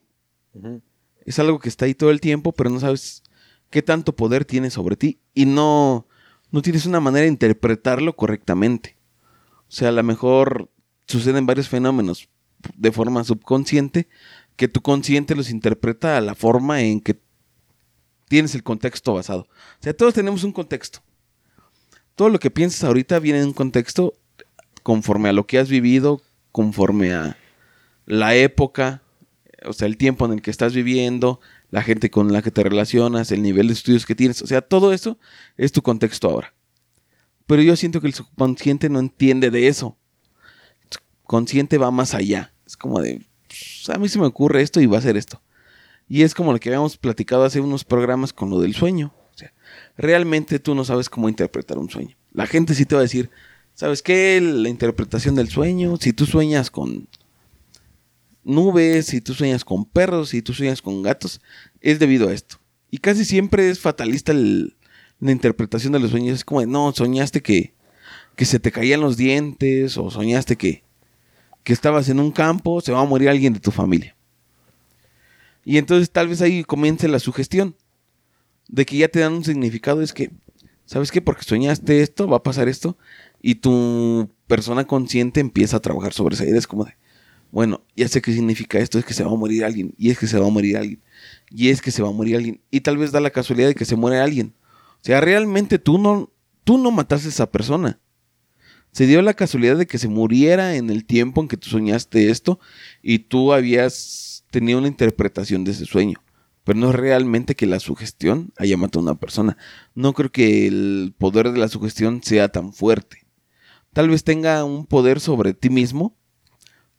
Es 1.26 1.40
algo 1.40 1.60
que 1.60 1.70
está 1.70 1.86
ahí 1.86 1.94
todo 1.94 2.10
el 2.10 2.22
tiempo, 2.22 2.52
pero 2.54 2.70
no 2.70 2.80
sabes 2.80 3.24
qué 3.70 3.82
tanto 3.82 4.16
poder 4.16 4.46
tiene 4.46 4.70
sobre 4.70 4.96
ti 4.96 5.20
y 5.34 5.46
no, 5.46 6.08
no 6.52 6.62
tienes 6.62 6.86
una 6.86 7.00
manera 7.00 7.24
de 7.24 7.32
interpretarlo 7.32 8.16
correctamente. 8.16 8.98
O 9.60 9.72
sea, 9.72 9.90
a 9.90 9.94
lo 9.94 10.04
mejor 10.04 10.72
suceden 11.06 11.46
varios 11.46 11.70
fenómenos 11.70 12.30
de 12.76 12.92
forma 12.92 13.24
subconsciente 13.24 14.08
que 14.62 14.68
tu 14.68 14.84
consciente 14.84 15.34
los 15.34 15.50
interpreta 15.50 16.18
a 16.18 16.22
la 16.22 16.36
forma 16.36 16.82
en 16.82 17.02
que 17.02 17.20
tienes 18.28 18.54
el 18.54 18.62
contexto 18.62 19.16
basado. 19.16 19.48
O 19.50 19.84
sea, 19.84 19.92
todos 19.98 20.14
tenemos 20.14 20.44
un 20.44 20.52
contexto. 20.52 21.00
Todo 22.14 22.30
lo 22.30 22.38
que 22.38 22.52
piensas 22.52 22.84
ahorita 22.84 23.18
viene 23.18 23.40
en 23.40 23.48
un 23.48 23.54
contexto 23.54 24.14
conforme 24.84 25.30
a 25.30 25.34
lo 25.34 25.48
que 25.48 25.58
has 25.58 25.68
vivido, 25.68 26.22
conforme 26.52 27.12
a 27.12 27.38
la 28.06 28.36
época, 28.36 29.02
o 29.66 29.74
sea, 29.74 29.88
el 29.88 29.98
tiempo 29.98 30.28
en 30.28 30.34
el 30.34 30.44
que 30.44 30.52
estás 30.52 30.76
viviendo, 30.76 31.40
la 31.72 31.82
gente 31.82 32.12
con 32.12 32.32
la 32.32 32.44
que 32.44 32.52
te 32.52 32.62
relacionas, 32.62 33.32
el 33.32 33.42
nivel 33.42 33.66
de 33.66 33.74
estudios 33.74 34.06
que 34.06 34.14
tienes. 34.14 34.44
O 34.44 34.46
sea, 34.46 34.62
todo 34.62 34.94
eso 34.94 35.18
es 35.58 35.72
tu 35.72 35.82
contexto 35.82 36.30
ahora. 36.30 36.54
Pero 37.48 37.64
yo 37.64 37.76
siento 37.76 38.00
que 38.00 38.06
el 38.06 38.14
subconsciente 38.14 38.90
no 38.90 39.00
entiende 39.00 39.50
de 39.50 39.70
eso. 39.70 39.98
El 40.84 41.00
subconsciente 41.00 41.80
va 41.80 41.90
más 41.90 42.14
allá. 42.14 42.54
Es 42.68 42.78
como 42.78 43.02
de, 43.02 43.16
"Pues, 43.16 43.31
a 43.90 43.98
mí 43.98 44.10
se 44.10 44.20
me 44.20 44.26
ocurre 44.26 44.62
esto 44.62 44.82
y 44.82 44.86
va 44.86 44.98
a 44.98 45.02
ser 45.02 45.18
esto. 45.18 45.42
Y 46.08 46.24
es 46.24 46.34
como 46.34 46.52
lo 46.52 46.60
que 46.60 46.70
habíamos 46.70 46.98
platicado 46.98 47.44
hace 47.44 47.62
unos 47.62 47.86
programas 47.86 48.34
con 48.34 48.50
lo 48.50 48.60
del 48.60 48.76
sueño. 48.76 49.14
O 49.34 49.38
sea, 49.38 49.54
realmente 49.98 50.60
tú 50.60 50.76
no 50.76 50.84
sabes 50.84 51.10
cómo 51.10 51.30
interpretar 51.30 51.78
un 51.78 51.90
sueño. 51.90 52.18
La 52.34 52.48
gente 52.48 52.76
sí 52.76 52.86
te 52.86 52.96
va 52.96 53.02
a 53.02 53.04
decir, 53.04 53.30
¿sabes 53.74 54.02
qué? 54.02 54.40
La 54.42 54.70
interpretación 54.70 55.36
del 55.36 55.50
sueño, 55.50 55.98
si 55.98 56.14
tú 56.14 56.26
sueñas 56.26 56.70
con 56.70 57.08
nubes, 58.44 59.06
si 59.08 59.22
tú 59.22 59.34
sueñas 59.34 59.64
con 59.64 59.86
perros, 59.86 60.30
si 60.30 60.42
tú 60.42 60.54
sueñas 60.54 60.82
con 60.82 61.02
gatos, 61.02 61.42
es 61.80 62.00
debido 62.00 62.28
a 62.28 62.34
esto. 62.34 62.58
Y 62.90 62.98
casi 62.98 63.24
siempre 63.24 63.70
es 63.70 63.80
fatalista 63.80 64.34
la 64.34 65.32
interpretación 65.32 65.94
de 65.94 66.00
los 66.00 66.12
sueños. 66.12 66.36
Es 66.36 66.46
como 66.46 66.60
de, 66.60 66.68
no, 66.68 66.92
soñaste 66.94 67.42
que, 67.42 67.74
que 68.36 68.46
se 68.46 68.60
te 68.60 68.72
caían 68.72 69.02
los 69.02 69.18
dientes 69.18 69.98
o 69.98 70.12
soñaste 70.12 70.58
que, 70.58 70.84
que 71.64 71.74
estabas 71.74 72.10
en 72.10 72.20
un 72.20 72.32
campo, 72.32 72.82
se 72.82 72.92
va 72.92 73.02
a 73.02 73.06
morir 73.06 73.30
alguien 73.30 73.54
de 73.54 73.60
tu 73.60 73.72
familia. 73.72 74.16
Y 75.64 75.78
entonces 75.78 76.10
tal 76.12 76.28
vez 76.28 76.42
ahí 76.42 76.64
comience 76.64 77.08
la 77.08 77.20
sugestión 77.20 77.76
de 78.68 78.86
que 78.86 78.98
ya 78.98 79.08
te 79.08 79.20
dan 79.20 79.34
un 79.34 79.44
significado. 79.44 80.02
Es 80.02 80.14
que, 80.14 80.32
¿sabes 80.86 81.12
qué? 81.12 81.22
Porque 81.22 81.44
soñaste 81.44 82.02
esto, 82.02 82.28
va 82.28 82.38
a 82.38 82.44
pasar 82.44 82.68
esto. 82.68 82.98
Y 83.42 83.56
tu 83.56 84.30
persona 84.48 84.86
consciente 84.86 85.40
empieza 85.40 85.78
a 85.78 85.82
trabajar 85.82 86.14
sobre 86.14 86.36
esa 86.36 86.46
idea. 86.46 86.58
Es 86.58 86.68
como 86.68 86.86
de, 86.86 86.96
bueno, 87.52 87.84
ya 87.96 88.08
sé 88.08 88.22
qué 88.22 88.32
significa 88.32 88.80
esto, 88.80 88.98
es 88.98 89.06
que 89.06 89.14
se 89.14 89.24
va 89.24 89.32
a 89.32 89.36
morir 89.36 89.66
alguien, 89.66 89.94
y 89.98 90.10
es 90.10 90.18
que 90.18 90.28
se 90.28 90.40
va 90.40 90.48
a 90.48 90.50
morir 90.50 90.78
alguien, 90.78 91.02
y 91.50 91.70
es 91.70 91.82
que 91.82 91.92
se 91.92 92.02
va 92.02 92.10
a 92.10 92.14
morir 92.14 92.38
alguien, 92.38 92.62
y 92.72 92.82
tal 92.82 92.98
vez 92.98 93.12
da 93.12 93.20
la 93.20 93.30
casualidad 93.30 93.68
de 93.68 93.76
que 93.76 93.86
se 93.86 93.98
muere 93.98 94.20
alguien. 94.20 94.54
O 95.02 95.04
sea, 95.04 95.20
realmente 95.20 95.78
tú 95.78 95.98
no, 95.98 96.32
tú 96.64 96.78
no 96.78 96.92
mataste 96.92 97.28
a 97.28 97.32
esa 97.32 97.52
persona. 97.52 98.00
Se 98.92 99.08
dio 99.08 99.22
la 99.22 99.34
casualidad 99.34 99.78
de 99.78 99.88
que 99.88 99.98
se 99.98 100.08
muriera 100.08 100.76
en 100.76 100.90
el 100.90 101.06
tiempo 101.06 101.42
en 101.42 101.48
que 101.48 101.58
tú 101.58 101.70
soñaste 101.70 102.30
esto 102.30 102.60
y 103.02 103.20
tú 103.20 103.54
habías 103.54 104.46
tenido 104.52 104.80
una 104.80 104.88
interpretación 104.88 105.64
de 105.64 105.72
ese 105.72 105.86
sueño. 105.86 106.22
Pero 106.64 106.78
no 106.78 106.90
es 106.90 106.96
realmente 106.96 107.56
que 107.56 107.66
la 107.66 107.80
sugestión 107.80 108.54
haya 108.58 108.78
matado 108.78 109.00
a 109.00 109.12
una 109.12 109.20
persona. 109.20 109.58
No 109.96 110.14
creo 110.14 110.32
que 110.32 110.68
el 110.68 111.16
poder 111.18 111.52
de 111.52 111.60
la 111.60 111.70
sugestión 111.70 112.22
sea 112.22 112.50
tan 112.50 112.74
fuerte. 112.74 113.26
Tal 113.94 114.10
vez 114.10 114.24
tenga 114.24 114.64
un 114.64 114.86
poder 114.86 115.20
sobre 115.20 115.54
ti 115.54 115.70
mismo, 115.70 116.16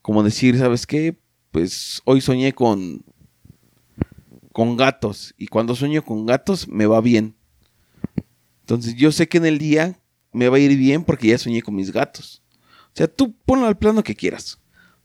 como 0.01 0.23
decir, 0.23 0.59
¿sabes 0.59 0.87
qué? 0.87 1.19
Pues 1.51 2.03
hoy 2.05 2.21
soñé 2.21 2.53
con 2.55 3.05
con 4.53 4.77
gatos 4.77 5.35
y 5.39 5.47
cuando 5.47 5.75
sueño 5.75 6.05
con 6.05 6.27
gatos 6.27 6.69
me 6.69 6.87
va 6.87 7.01
bien. 7.01 7.37
Entonces 8.61 8.95
yo 8.95 9.11
sé 9.11 9.29
que 9.29 9.39
en 9.39 9.47
el 9.47 9.59
día 9.59 10.02
me 10.33 10.49
va 10.49 10.57
a 10.57 10.61
ir 10.61 10.77
bien 10.77 11.05
porque 11.05 11.29
ya 11.29 11.39
soñé 11.39 11.63
con 11.63 11.75
mis 11.75 11.93
gatos. 11.93 12.43
O 12.87 12.97
sea, 12.97 13.07
tú 13.07 13.35
ponlo 13.45 13.67
al 13.67 13.79
plano 13.79 14.03
que 14.03 14.17
quieras. 14.17 14.59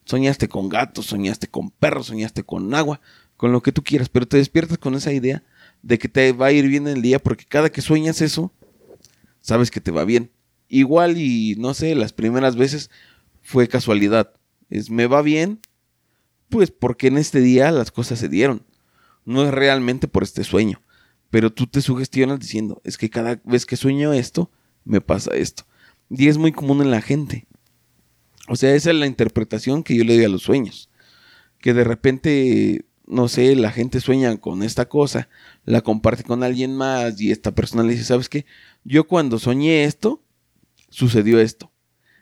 Soñaste 0.06 0.48
con 0.48 0.70
gatos, 0.70 1.06
soñaste 1.06 1.48
con 1.48 1.70
perros, 1.70 2.08
soñaste 2.08 2.44
con 2.44 2.74
agua, 2.74 3.02
con 3.36 3.52
lo 3.52 3.62
que 3.62 3.72
tú 3.72 3.84
quieras, 3.84 4.10
pero 4.10 4.28
te 4.28 4.38
despiertas 4.38 4.78
con 4.78 4.96
esa 4.96 5.12
idea 5.12 5.44
de 5.82 6.00
que 6.00 6.10
te 6.10 6.32
va 6.32 6.48
a 6.48 6.52
ir 6.52 6.68
bien 6.68 6.88
el 6.88 7.02
día 7.02 7.20
porque 7.20 7.46
cada 7.46 7.70
que 7.70 7.82
sueñas 7.82 8.22
eso, 8.22 8.54
sabes 9.42 9.70
que 9.70 9.82
te 9.82 9.92
va 9.92 10.06
bien. 10.06 10.32
Igual 10.70 11.18
y 11.18 11.56
no 11.58 11.74
sé, 11.74 11.96
las 11.96 12.14
primeras 12.14 12.56
veces 12.56 12.90
fue 13.42 13.68
casualidad. 13.68 14.34
Es 14.70 14.90
me 14.90 15.08
va 15.08 15.22
bien, 15.22 15.60
pues 16.50 16.72
porque 16.72 17.08
en 17.08 17.18
este 17.18 17.40
día 17.40 17.72
las 17.72 17.92
cosas 17.92 18.20
se 18.20 18.30
dieron. 18.30 18.66
No 19.26 19.44
es 19.44 19.52
realmente 19.52 20.08
por 20.08 20.24
este 20.24 20.44
sueño, 20.44 20.82
pero 21.30 21.52
tú 21.52 21.68
te 21.68 21.82
sugestionas 21.82 22.40
diciendo, 22.40 22.82
es 22.84 22.98
que 22.98 23.10
cada 23.10 23.42
vez 23.44 23.66
que 23.66 23.76
sueño 23.76 24.14
esto, 24.14 24.52
me 24.88 25.02
pasa 25.02 25.36
esto. 25.36 25.64
Y 26.10 26.28
es 26.28 26.38
muy 26.38 26.52
común 26.52 26.82
en 26.82 26.92
la 26.92 27.02
gente. 27.02 27.46
O 28.48 28.56
sea, 28.56 28.74
esa 28.74 28.92
es 28.92 28.96
la 28.96 29.08
interpretación 29.08 29.84
que 29.84 29.96
yo 29.96 30.04
le 30.04 30.16
doy 30.16 30.26
a 30.26 30.30
los 30.30 30.44
sueños. 30.44 30.90
Que 31.60 31.74
de 31.74 31.84
repente, 31.84 32.86
no 33.06 33.28
sé, 33.28 33.56
la 33.56 33.72
gente 33.72 34.00
sueña 34.00 34.38
con 34.38 34.64
esta 34.64 34.88
cosa, 34.88 35.28
la 35.66 35.82
comparte 35.82 36.24
con 36.24 36.44
alguien 36.44 36.76
más 36.76 37.20
y 37.20 37.32
esta 37.32 37.54
persona 37.54 37.84
le 37.84 37.92
dice, 37.94 38.06
¿sabes 38.06 38.30
qué? 38.30 38.46
Yo 38.84 39.08
cuando 39.08 39.38
soñé 39.38 39.84
esto, 39.84 40.24
sucedió 40.90 41.40
esto. 41.40 41.72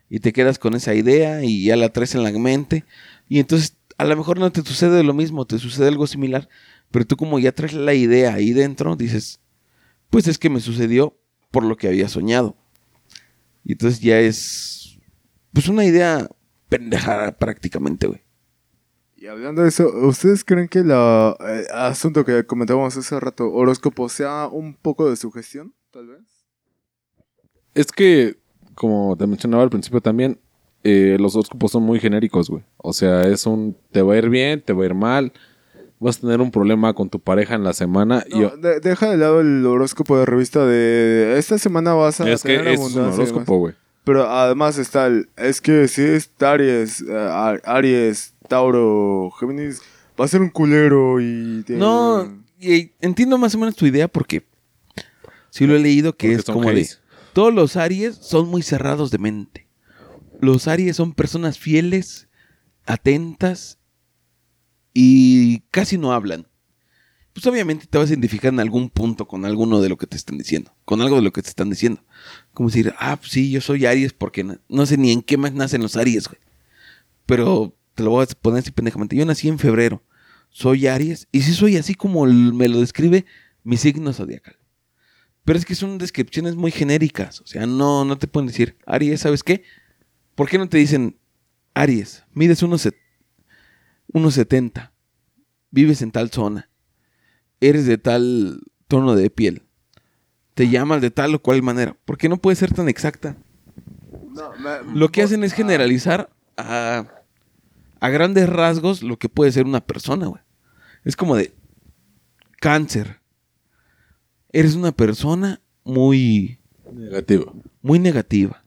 Y 0.09 0.19
te 0.19 0.33
quedas 0.33 0.59
con 0.59 0.73
esa 0.75 0.93
idea 0.95 1.43
y 1.43 1.65
ya 1.65 1.75
la 1.75 1.89
traes 1.89 2.15
en 2.15 2.23
la 2.23 2.31
mente. 2.31 2.85
Y 3.29 3.39
entonces 3.39 3.77
a 3.97 4.05
lo 4.05 4.15
mejor 4.15 4.39
no 4.39 4.51
te 4.51 4.61
sucede 4.61 5.03
lo 5.03 5.13
mismo, 5.13 5.45
te 5.45 5.59
sucede 5.59 5.87
algo 5.87 6.07
similar. 6.07 6.49
Pero 6.91 7.05
tú 7.05 7.17
como 7.17 7.39
ya 7.39 7.51
traes 7.51 7.73
la 7.73 7.93
idea 7.93 8.33
ahí 8.33 8.51
dentro, 8.51 8.95
dices, 8.95 9.39
pues 10.09 10.27
es 10.27 10.37
que 10.37 10.49
me 10.49 10.59
sucedió 10.59 11.17
por 11.55 11.63
lo 11.63 11.77
que 11.77 11.87
había 11.87 12.09
soñado. 12.09 12.53
Y 13.63 13.71
entonces 13.71 14.01
ya 14.01 14.19
es, 14.19 14.99
pues 15.53 15.69
una 15.69 15.85
idea 15.85 16.27
pendejada 16.67 17.31
prácticamente, 17.31 18.07
güey. 18.07 18.21
Y 19.15 19.27
hablando 19.27 19.61
de 19.61 19.69
eso, 19.69 19.87
¿ustedes 20.05 20.43
creen 20.43 20.67
que 20.67 20.79
el 20.79 20.91
asunto 21.71 22.25
que 22.25 22.45
comentábamos 22.45 22.97
hace 22.97 23.17
rato, 23.21 23.49
horóscopo, 23.53 24.09
sea 24.09 24.49
un 24.51 24.73
poco 24.73 25.09
de 25.09 25.15
sugestión, 25.15 25.73
tal 25.91 26.07
vez? 26.07 26.45
Es 27.73 27.89
que, 27.93 28.35
como 28.73 29.15
te 29.15 29.25
mencionaba 29.25 29.63
al 29.63 29.69
principio 29.69 30.01
también, 30.01 30.37
eh, 30.83 31.15
los 31.21 31.35
horóscopos 31.35 31.71
son 31.71 31.83
muy 31.83 32.01
genéricos, 32.01 32.49
güey. 32.49 32.65
O 32.75 32.91
sea, 32.91 33.27
es 33.27 33.45
un, 33.45 33.77
te 33.91 34.01
va 34.01 34.15
a 34.15 34.17
ir 34.17 34.29
bien, 34.29 34.61
te 34.61 34.73
va 34.73 34.83
a 34.83 34.87
ir 34.87 34.93
mal, 34.93 35.31
vas 35.99 36.17
a 36.17 36.21
tener 36.21 36.41
un 36.41 36.51
problema 36.51 36.93
con 36.93 37.09
tu 37.09 37.19
pareja 37.19 37.55
en 37.55 37.63
la 37.63 37.73
semana. 37.73 38.23
y 38.29 38.39
No, 38.39 38.55
de- 38.57 38.79
deja 38.79 39.09
de 39.09 39.17
lado 39.17 39.41
el 39.41 39.65
horóscopo 39.65 40.17
de 40.17 40.25
revista 40.25 40.65
de 40.65 41.35
esta 41.37 41.57
semana 41.57 41.93
vas 41.93 42.21
a 42.21 42.29
es 42.29 42.43
que 42.43 42.57
tener 42.57 42.67
es 42.73 42.79
un 42.79 42.85
abundancia 42.85 43.01
y 43.01 43.03
demás. 43.05 43.19
horóscopo, 43.19 43.57
güey. 43.57 43.73
Pero 44.03 44.29
además 44.29 44.77
está 44.77 45.07
el, 45.07 45.29
es 45.35 45.61
que 45.61 45.87
si 45.87 46.01
es 46.03 46.29
Aries, 46.39 47.03
Ar- 47.09 47.61
Aries, 47.65 48.33
Tauro, 48.47 49.31
Géminis, 49.39 49.81
va 50.19 50.25
a 50.25 50.27
ser 50.27 50.41
un 50.41 50.49
culero 50.49 51.19
y... 51.19 51.63
te- 51.65 51.73
No, 51.73 52.27
y 52.59 52.91
entiendo 53.01 53.37
más 53.39 53.55
o 53.55 53.57
menos 53.57 53.75
tu 53.75 53.85
idea 53.87 54.07
porque 54.07 54.45
sí 55.49 55.65
lo 55.65 55.75
he 55.75 55.79
leído 55.79 56.15
que 56.15 56.27
Porque 56.27 56.39
es 56.39 56.45
como 56.45 56.69
de 56.71 56.87
todos 57.33 57.53
los 57.53 57.75
Aries 57.77 58.15
son 58.15 58.47
muy 58.47 58.61
cerrados 58.61 59.09
de 59.11 59.17
mente. 59.17 59.67
Los 60.39 60.67
Aries 60.67 60.95
son 60.97 61.13
personas 61.13 61.57
fieles, 61.57 62.27
atentas 62.85 63.79
y 64.95 65.59
casi 65.71 65.97
no 65.99 66.13
hablan. 66.13 66.47
Pues 67.33 67.45
obviamente 67.47 67.85
te 67.85 67.97
vas 67.97 68.09
a 68.09 68.13
identificar 68.13 68.53
en 68.53 68.61
algún 68.61 68.89
punto 68.89 69.27
con 69.27 69.43
alguno 69.43 69.81
de 69.81 69.89
lo 69.89 69.97
que 69.97 70.07
te 70.07 70.15
están 70.15 70.37
diciendo, 70.37 70.73
con 70.85 71.01
algo 71.01 71.17
de 71.17 71.21
lo 71.21 71.33
que 71.33 71.41
te 71.41 71.49
están 71.49 71.69
diciendo. 71.69 72.01
Como 72.53 72.69
decir, 72.69 72.93
ah, 72.97 73.17
pues 73.17 73.33
sí, 73.33 73.51
yo 73.51 73.59
soy 73.59 73.85
Aries 73.85 74.13
porque 74.13 74.45
no 74.69 74.85
sé 74.85 74.97
ni 74.97 75.11
en 75.11 75.21
qué 75.21 75.35
más 75.35 75.51
nacen 75.53 75.81
los 75.81 75.97
Aries, 75.97 76.29
güey. 76.29 76.39
Pero 77.25 77.75
te 77.93 78.03
lo 78.03 78.11
voy 78.11 78.23
a 78.23 78.27
poner 78.41 78.59
así 78.59 78.71
pendejamente. 78.71 79.17
Yo 79.17 79.25
nací 79.25 79.49
en 79.49 79.59
febrero, 79.59 80.01
soy 80.49 80.87
Aries 80.87 81.27
y 81.33 81.41
sí 81.41 81.53
soy 81.53 81.75
así 81.75 81.93
como 81.93 82.25
me 82.25 82.69
lo 82.69 82.79
describe 82.79 83.25
mi 83.65 83.75
signo 83.75 84.13
zodiacal. 84.13 84.55
Pero 85.43 85.59
es 85.59 85.65
que 85.65 85.75
son 85.75 85.97
descripciones 85.97 86.55
muy 86.55 86.71
genéricas. 86.71 87.41
O 87.41 87.47
sea, 87.47 87.65
no, 87.65 88.05
no 88.05 88.17
te 88.17 88.27
pueden 88.27 88.47
decir, 88.47 88.77
Aries, 88.85 89.19
¿sabes 89.19 89.43
qué? 89.43 89.63
¿Por 90.35 90.47
qué 90.47 90.57
no 90.57 90.69
te 90.69 90.77
dicen, 90.77 91.19
Aries, 91.73 92.23
mides 92.33 92.63
unos 92.63 92.81
set- 92.83 92.95
1,70, 94.15 94.91
vives 95.71 96.01
en 96.01 96.11
tal 96.11 96.29
zona, 96.31 96.69
eres 97.59 97.85
de 97.85 97.97
tal 97.97 98.61
tono 98.87 99.15
de 99.15 99.29
piel, 99.29 99.63
te 100.53 100.69
llamas 100.69 101.01
de 101.01 101.11
tal 101.11 101.35
o 101.35 101.41
cual 101.41 101.61
manera? 101.61 101.97
¿Por 102.05 102.17
qué 102.17 102.29
no 102.29 102.37
puede 102.37 102.55
ser 102.55 102.73
tan 102.73 102.87
exacta? 102.87 103.35
No, 104.31 104.51
me- 104.57 104.97
Lo 104.97 105.09
que 105.09 105.21
hacen 105.21 105.43
es 105.43 105.51
generalizar 105.53 106.29
a, 106.57 107.05
a 107.99 108.09
grandes 108.09 108.47
rasgos 108.49 109.03
lo 109.03 109.17
que 109.19 109.27
puede 109.29 109.51
ser 109.51 109.65
una 109.65 109.81
persona, 109.85 110.27
güey. 110.27 110.41
Es 111.03 111.15
como 111.17 111.35
de 111.35 111.53
cáncer. 112.61 113.19
Eres 114.51 114.75
una 114.75 114.91
persona 114.93 115.61
muy, 115.83 116.59
Negativo. 116.93 117.53
muy 117.81 117.99
negativa, 117.99 118.63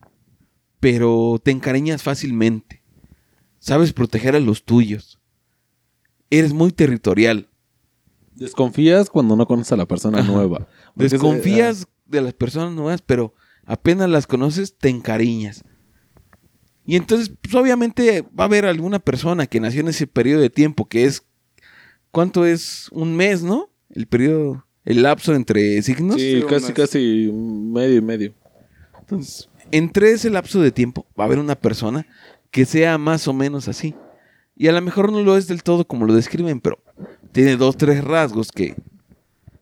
pero 0.79 1.41
te 1.43 1.49
encariñas 1.51 2.03
fácilmente. 2.03 2.83
Sabes 3.59 3.91
proteger 3.93 4.35
a 4.35 4.39
los 4.39 4.63
tuyos. 4.63 5.18
Eres 6.29 6.53
muy 6.53 6.71
territorial. 6.71 7.47
Desconfías 8.35 9.09
cuando 9.09 9.35
no 9.35 9.45
conoces 9.47 9.73
a 9.73 9.77
la 9.77 9.87
persona 9.87 10.19
Ajá. 10.19 10.31
nueva. 10.31 10.67
Porque 10.95 11.09
Desconfías 11.09 11.87
de 12.05 12.21
las 12.21 12.33
personas 12.33 12.73
nuevas, 12.73 13.01
pero 13.01 13.33
apenas 13.65 14.09
las 14.09 14.27
conoces, 14.27 14.77
te 14.77 14.89
encariñas. 14.89 15.63
Y 16.85 16.95
entonces, 16.95 17.31
pues 17.41 17.53
obviamente 17.53 18.21
va 18.37 18.45
a 18.45 18.47
haber 18.47 18.65
alguna 18.65 18.99
persona 18.99 19.45
que 19.45 19.59
nació 19.59 19.81
en 19.81 19.89
ese 19.89 20.07
periodo 20.07 20.41
de 20.41 20.49
tiempo, 20.49 20.87
que 20.87 21.05
es, 21.05 21.23
¿cuánto 22.11 22.45
es? 22.45 22.89
Un 22.91 23.15
mes, 23.15 23.43
¿no? 23.43 23.69
El 23.89 24.07
periodo, 24.07 24.65
el 24.85 25.03
lapso 25.03 25.35
entre 25.35 25.81
signos. 25.83 26.15
Sí, 26.15 26.41
casi, 26.49 26.73
casi 26.73 27.31
medio 27.31 27.97
y 27.97 28.01
medio. 28.01 28.33
Entonces, 28.99 29.49
entre 29.71 30.11
ese 30.11 30.29
lapso 30.29 30.61
de 30.61 30.71
tiempo 30.71 31.05
va 31.19 31.25
a 31.25 31.27
haber 31.27 31.39
una 31.39 31.55
persona 31.55 32.07
que 32.49 32.65
sea 32.65 32.97
más 32.97 33.27
o 33.27 33.33
menos 33.33 33.67
así. 33.67 33.93
Y 34.59 34.67
a 34.67 34.73
lo 34.73 34.81
mejor 34.81 35.09
no 35.09 35.21
lo 35.21 35.37
es 35.37 35.47
del 35.47 35.63
todo 35.63 35.87
como 35.87 36.05
lo 36.05 36.13
describen, 36.13 36.59
pero 36.59 36.83
tiene 37.31 37.55
dos, 37.55 37.77
tres 37.77 38.03
rasgos 38.03 38.51
que 38.51 38.75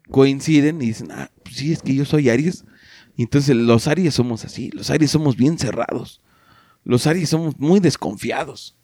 coinciden 0.09 0.81
y 0.81 0.87
dicen, 0.87 1.11
ah, 1.11 1.29
pues 1.43 1.57
sí, 1.57 1.71
es 1.71 1.83
que 1.83 1.93
yo 1.93 2.03
soy 2.03 2.29
Aries. 2.29 2.65
Y 3.15 3.21
entonces 3.21 3.55
los 3.55 3.87
Aries 3.87 4.15
somos 4.15 4.43
así, 4.43 4.71
los 4.71 4.89
Aries 4.89 5.11
somos 5.11 5.37
bien 5.37 5.59
cerrados. 5.59 6.19
Los 6.83 7.05
Aries 7.05 7.29
somos 7.29 7.59
muy 7.59 7.79
desconfiados. 7.79 8.75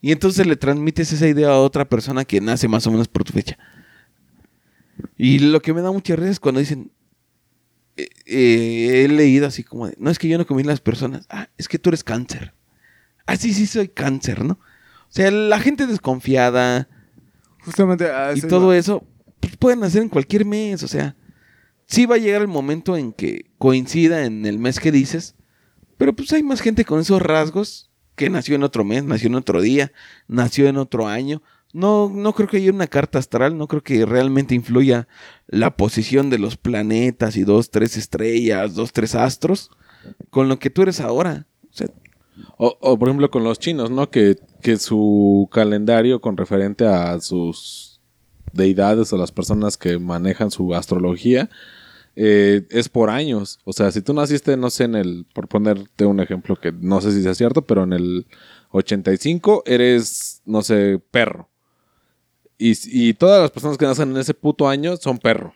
Y 0.00 0.12
entonces 0.12 0.46
le 0.46 0.54
transmites 0.54 1.12
esa 1.12 1.26
idea 1.26 1.48
a 1.48 1.58
otra 1.58 1.88
persona 1.88 2.24
que 2.24 2.40
nace 2.40 2.68
más 2.68 2.86
o 2.86 2.92
menos 2.92 3.08
por 3.08 3.24
tu 3.24 3.32
fecha. 3.32 3.58
Y 5.16 5.40
lo 5.40 5.60
que 5.60 5.74
me 5.74 5.82
da 5.82 5.90
mucha 5.90 6.14
risa 6.14 6.30
es 6.30 6.38
cuando 6.38 6.60
dicen, 6.60 6.92
eh, 7.96 8.08
eh, 8.26 9.02
he 9.04 9.08
leído 9.08 9.48
así 9.48 9.64
como 9.64 9.88
de, 9.88 9.96
no 9.98 10.08
es 10.08 10.20
que 10.20 10.28
yo 10.28 10.38
no 10.38 10.46
comí 10.46 10.62
las 10.62 10.80
personas, 10.80 11.26
ah, 11.30 11.48
es 11.58 11.66
que 11.66 11.80
tú 11.80 11.90
eres 11.90 12.04
cáncer. 12.04 12.54
Ah, 13.26 13.34
sí, 13.34 13.52
sí, 13.52 13.66
soy 13.66 13.88
cáncer, 13.88 14.44
¿no? 14.44 14.60
O 15.08 15.12
sea, 15.12 15.30
la 15.30 15.58
gente 15.58 15.86
desconfiada 15.86 16.88
Justamente 17.64 18.10
a 18.10 18.36
y 18.36 18.40
todo 18.42 18.72
eso, 18.72 19.04
pues 19.40 19.56
pueden 19.56 19.82
hacer 19.82 20.02
en 20.02 20.08
cualquier 20.08 20.44
mes, 20.44 20.82
o 20.82 20.88
sea, 20.88 21.16
sí 21.86 22.06
va 22.06 22.16
a 22.16 22.18
llegar 22.18 22.42
el 22.42 22.48
momento 22.48 22.96
en 22.96 23.12
que 23.12 23.50
coincida 23.58 24.24
en 24.24 24.46
el 24.46 24.58
mes 24.58 24.80
que 24.80 24.92
dices, 24.92 25.34
pero 25.96 26.14
pues 26.14 26.32
hay 26.32 26.42
más 26.42 26.60
gente 26.60 26.84
con 26.84 27.00
esos 27.00 27.20
rasgos 27.20 27.90
que 28.14 28.30
nació 28.30 28.56
en 28.56 28.62
otro 28.62 28.84
mes, 28.84 29.04
nació 29.04 29.28
en 29.28 29.36
otro 29.36 29.60
día, 29.60 29.92
nació 30.26 30.68
en 30.68 30.76
otro 30.76 31.08
año. 31.08 31.42
No, 31.72 32.10
no 32.12 32.32
creo 32.32 32.48
que 32.48 32.56
haya 32.56 32.72
una 32.72 32.86
carta 32.86 33.18
astral, 33.18 33.56
no 33.58 33.68
creo 33.68 33.82
que 33.82 34.06
realmente 34.06 34.54
influya 34.54 35.06
la 35.46 35.76
posición 35.76 36.30
de 36.30 36.38
los 36.38 36.56
planetas 36.56 37.36
y 37.36 37.44
dos, 37.44 37.70
tres 37.70 37.96
estrellas, 37.96 38.74
dos, 38.74 38.92
tres 38.92 39.14
astros 39.14 39.70
con 40.30 40.48
lo 40.48 40.58
que 40.58 40.70
tú 40.70 40.82
eres 40.82 41.00
ahora. 41.00 41.46
O 41.64 41.76
sea, 41.76 41.88
O, 42.56 42.98
por 42.98 43.08
ejemplo 43.08 43.30
con 43.30 43.44
los 43.44 43.58
chinos, 43.58 43.90
¿no? 43.90 44.10
Que, 44.10 44.36
que 44.62 44.76
su 44.76 45.48
calendario 45.52 46.20
con 46.20 46.36
referente 46.36 46.86
a 46.86 47.20
sus 47.20 48.00
deidades 48.52 49.12
o 49.12 49.16
las 49.16 49.32
personas 49.32 49.76
que 49.76 49.98
manejan 49.98 50.50
su 50.50 50.74
astrología 50.74 51.50
eh, 52.16 52.66
es 52.70 52.88
por 52.88 53.10
años. 53.10 53.60
O 53.64 53.72
sea, 53.72 53.92
si 53.92 54.02
tú 54.02 54.12
naciste, 54.12 54.56
no 54.56 54.70
sé, 54.70 54.84
en 54.84 54.96
el, 54.96 55.26
por 55.32 55.46
ponerte 55.46 56.04
un 56.04 56.20
ejemplo 56.20 56.56
que 56.56 56.72
no 56.72 57.00
sé 57.00 57.12
si 57.12 57.22
sea 57.22 57.34
cierto, 57.34 57.62
pero 57.62 57.84
en 57.84 57.92
el 57.92 58.26
85 58.72 59.62
eres, 59.66 60.42
no 60.44 60.62
sé, 60.62 61.00
perro. 61.10 61.48
Y, 62.58 62.72
y 62.86 63.14
todas 63.14 63.40
las 63.40 63.52
personas 63.52 63.78
que 63.78 63.86
nacen 63.86 64.10
en 64.10 64.16
ese 64.16 64.34
puto 64.34 64.68
año 64.68 64.96
son 64.96 65.18
perro. 65.18 65.54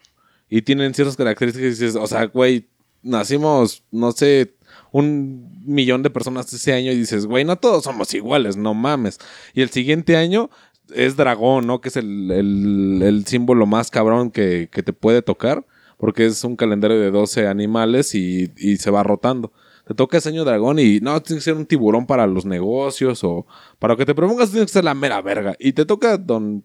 Y 0.49 0.63
tienen 0.63 0.95
ciertas 0.95 1.17
características 1.17 1.67
y 1.67 1.71
dices, 1.71 1.97
o 1.97 2.07
sea, 2.07 2.27
güey, 2.27 2.69
nacimos, 3.03 3.83
no 3.91 4.13
sé, 4.13 4.55
un 4.93 5.63
millón 5.65 6.03
de 6.03 6.11
personas 6.11 6.53
ese 6.53 6.73
año 6.73 6.93
y 6.93 6.97
dices, 6.97 7.27
güey, 7.27 7.45
no 7.45 7.57
todos 7.57 7.85
somos 7.85 8.13
iguales, 8.15 8.57
no 8.57 8.75
mames. 8.75 9.19
Y 9.55 9.63
el 9.63 9.71
siguiente 9.71 10.17
año 10.17 10.51
es 10.95 11.17
dragón, 11.17 11.67
¿no? 11.67 11.81
Que 11.81 11.89
es 11.89 11.97
el, 11.97 12.31
el- 12.31 13.25
símbolo 13.27 13.67
más 13.67 13.91
cabrón 13.91 14.31
que, 14.31 14.69
que 14.71 14.83
te 14.83 14.93
puede 14.93 15.23
tocar, 15.23 15.67
porque 15.99 16.27
es 16.27 16.45
un 16.45 16.57
calendario 16.57 16.99
de 17.01 17.11
12 17.11 17.47
animales 17.49 18.15
y, 18.15 18.53
y 18.57 18.77
se 18.77 18.91
va 18.91 19.03
rotando. 19.03 19.53
Te 19.87 19.95
toca 19.95 20.19
ese 20.19 20.29
año 20.29 20.45
dragón 20.45 20.79
y 20.79 21.01
no, 21.01 21.21
tiene 21.23 21.39
que 21.41 21.45
ser 21.45 21.55
un 21.55 21.67
tiburón 21.67 22.07
para 22.07 22.27
los 22.27 22.45
negocios 22.45 23.25
o 23.25 23.47
para 23.79 23.95
lo 23.95 23.99
que 23.99 24.07
te 24.07 24.15
propongas 24.15 24.51
tiene 24.51 24.67
que 24.67 24.73
ser 24.73 24.85
la 24.85 24.95
mera 24.95 25.21
verga. 25.23 25.57
Y 25.59 25.73
te 25.73 25.85
toca 25.87 26.19
don 26.19 26.65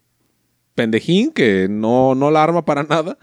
pendejín 0.75 1.31
que 1.31 1.67
no, 1.69 2.13
no 2.15 2.29
la 2.31 2.43
arma 2.43 2.65
para 2.65 2.83
nada. 2.89 3.17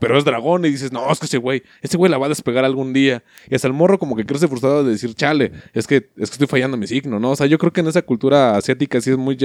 Pero 0.00 0.18
es 0.18 0.24
dragón 0.24 0.64
y 0.64 0.70
dices, 0.70 0.90
no, 0.92 1.10
es 1.12 1.20
que 1.20 1.26
ese 1.26 1.38
güey, 1.38 1.62
ese 1.80 1.96
güey 1.96 2.10
la 2.10 2.18
va 2.18 2.26
a 2.26 2.28
despegar 2.28 2.64
algún 2.64 2.92
día. 2.92 3.22
Y 3.48 3.54
hasta 3.54 3.68
el 3.68 3.72
morro 3.72 3.98
como 4.00 4.16
que 4.16 4.26
crece 4.26 4.48
frustrado 4.48 4.82
de 4.82 4.90
decir, 4.90 5.14
chale, 5.14 5.52
es 5.74 5.86
que, 5.86 5.96
es 6.16 6.28
que 6.30 6.34
estoy 6.34 6.48
fallando 6.48 6.76
mi 6.76 6.86
signo, 6.88 7.20
¿no? 7.20 7.30
O 7.30 7.36
sea, 7.36 7.46
yo 7.46 7.56
creo 7.56 7.72
que 7.72 7.80
en 7.82 7.86
esa 7.86 8.02
cultura 8.02 8.56
asiática 8.56 9.00
sí 9.00 9.10
es 9.10 9.16
muy... 9.16 9.36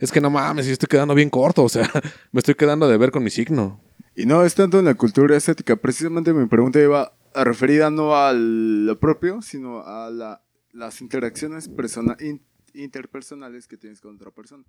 Es 0.00 0.10
que 0.10 0.20
no 0.20 0.28
mames, 0.28 0.66
yo 0.66 0.72
estoy 0.72 0.88
quedando 0.88 1.14
bien 1.14 1.30
corto, 1.30 1.62
o 1.62 1.68
sea, 1.68 1.88
me 2.32 2.38
estoy 2.40 2.56
quedando 2.56 2.88
de 2.88 2.96
ver 2.98 3.12
con 3.12 3.22
mi 3.22 3.30
signo. 3.30 3.80
Y 4.16 4.26
no 4.26 4.44
es 4.44 4.54
tanto 4.56 4.78
en 4.80 4.86
la 4.86 4.94
cultura 4.94 5.36
estética. 5.36 5.76
Precisamente 5.76 6.32
mi 6.32 6.46
pregunta 6.46 6.80
iba 6.80 7.12
referida 7.34 7.88
no 7.90 8.16
a 8.16 8.32
lo 8.32 8.98
propio, 8.98 9.40
sino 9.42 9.82
a 9.86 10.10
la- 10.10 10.42
las 10.72 11.00
interacciones 11.00 11.68
persona- 11.68 12.16
in- 12.20 12.42
interpersonales 12.74 13.66
que 13.68 13.76
tienes 13.76 14.00
con 14.00 14.16
otra 14.16 14.30
persona. 14.30 14.64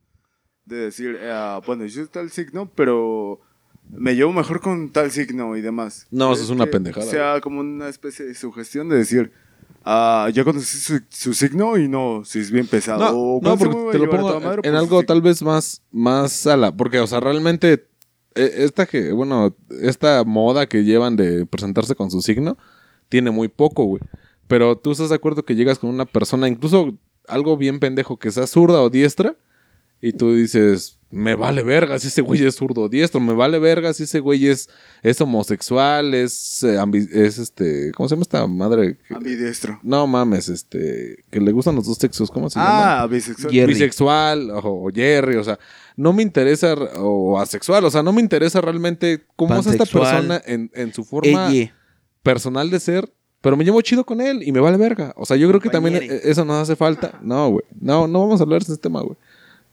De 0.66 0.76
decir, 0.76 1.18
eh, 1.20 1.60
bueno, 1.66 1.86
yo 1.86 2.02
soy 2.02 2.08
tal 2.08 2.30
signo, 2.30 2.70
pero 2.76 3.40
me 3.92 4.16
llevo 4.16 4.34
mejor 4.34 4.62
con 4.62 4.90
tal 4.90 5.12
signo 5.12 5.56
y 5.56 5.62
demás. 5.62 6.08
No, 6.12 6.34
eso 6.34 6.44
es 6.44 6.50
una 6.50 6.66
que 6.66 6.72
pendejada, 6.72 7.06
sea 7.06 7.42
como 7.42 7.62
una 7.62 7.90
especie 7.90 8.26
de 8.26 8.34
sugestión 8.34 8.90
de 8.90 8.98
decir, 8.98 9.32
ah, 9.84 10.30
ya 10.34 10.44
conocí 10.44 10.78
su, 10.78 11.02
su 11.10 11.34
signo 11.34 11.78
y 11.78 11.88
no, 11.88 12.24
si 12.26 12.40
es 12.40 12.52
bien 12.52 12.68
pesado. 12.68 13.00
No, 13.00 13.52
o 13.52 13.58
porque 13.58 13.76
te 13.92 14.00
lo 14.00 14.10
pongo 14.10 14.40
madre, 14.40 14.62
en 14.64 14.72
pues, 14.72 14.76
algo 14.76 15.04
tal 15.04 15.22
vez 15.22 15.42
más, 15.42 15.82
más 15.92 16.48
a 16.48 16.58
la... 16.58 16.76
Porque, 16.76 17.00
o 17.00 17.08
sea, 17.08 17.20
realmente 17.20 17.88
eh, 18.36 18.54
esta 18.58 18.86
que, 18.86 19.12
bueno, 19.12 19.56
esta 19.82 20.24
moda 20.24 20.68
que 20.68 20.84
llevan 20.84 21.16
de 21.16 21.46
presentarse 21.46 21.96
con 21.96 22.12
su 22.12 22.22
signo 22.22 22.58
tiene 23.10 23.32
muy 23.32 23.48
poco, 23.48 23.86
güey. 23.86 24.02
Pero 24.48 24.78
tú 24.78 24.92
estás 24.92 25.10
de 25.10 25.16
acuerdo 25.16 25.44
que 25.44 25.56
llegas 25.56 25.80
con 25.80 25.90
una 25.90 26.06
persona, 26.06 26.48
incluso 26.48 26.98
algo 27.28 27.58
bien 27.58 27.80
pendejo, 27.80 28.18
que 28.18 28.32
sea 28.32 28.48
zurda 28.48 28.82
o 28.82 28.90
diestra, 28.90 29.36
y 30.02 30.14
tú 30.14 30.34
dices, 30.36 31.00
me 31.10 31.36
vale 31.36 31.64
verga 31.64 31.98
si 32.00 32.08
ese 32.10 32.22
güey 32.22 32.46
es 32.46 32.56
zurdo 32.56 32.82
o 32.84 32.90
diestro, 32.90 33.20
me 33.22 33.34
vale 33.34 33.60
verga 33.60 33.94
si 33.94 34.04
ese 34.04 34.20
güey 34.20 34.48
es, 34.48 34.70
es 35.04 35.20
homosexual, 35.22 36.14
es, 36.14 36.64
eh, 36.64 36.78
ambi- 36.78 37.10
es 37.12 37.38
este, 37.40 37.92
¿cómo 37.96 38.08
se 38.10 38.16
llama 38.16 38.24
esta 38.24 38.46
madre? 38.46 38.98
Ambidiestro. 39.10 39.80
no 39.84 40.06
mames, 40.06 40.50
este, 40.50 41.24
que 41.32 41.40
le 41.40 41.52
gustan 41.52 41.76
los 41.76 41.86
dos 41.86 41.98
sexos, 41.98 42.30
¿cómo 42.30 42.50
se 42.50 42.60
llama? 42.60 43.02
Ah, 43.04 43.08
bisexual. 43.08 43.54
Jerry. 43.54 43.74
bisexual 43.74 44.52
o, 44.52 44.60
o 44.88 44.92
Jerry, 44.94 45.38
o 45.38 45.44
sea, 45.44 45.58
no 45.96 46.12
me 46.14 46.22
interesa, 46.24 46.74
o 46.98 47.40
asexual, 47.40 47.86
o 47.86 47.90
sea, 47.90 48.04
no 48.04 48.12
me 48.14 48.22
interesa 48.22 48.60
realmente 48.62 49.24
cómo 49.36 49.54
es 49.56 49.66
esta 49.66 49.78
Pansexual. 49.80 50.04
persona 50.28 50.42
en, 50.46 50.70
en 50.76 50.94
su 50.94 51.04
forma 51.06 51.52
Ella. 51.52 51.74
personal 52.22 52.70
de 52.70 52.80
ser, 52.80 53.12
pero 53.42 53.56
me 53.56 53.64
llevo 53.64 53.82
chido 53.82 54.06
con 54.06 54.20
él 54.20 54.44
y 54.44 54.52
me 54.52 54.60
vale 54.60 54.78
verga. 54.78 55.14
O 55.16 55.26
sea, 55.26 55.38
yo 55.38 55.48
creo 55.48 55.62
que 55.62 55.70
también 55.70 55.96
Compañere. 55.96 56.18
eh, 56.18 56.32
eso 56.32 56.44
nos 56.44 56.58
hace 56.62 56.76
falta. 56.76 57.18
No, 57.22 57.50
güey, 57.52 57.64
no, 57.80 58.08
no 58.08 58.20
vamos 58.20 58.42
a 58.42 58.44
hablar 58.44 58.64
de 58.64 58.74
ese 58.74 58.82
tema, 58.82 59.02
güey. 59.02 59.16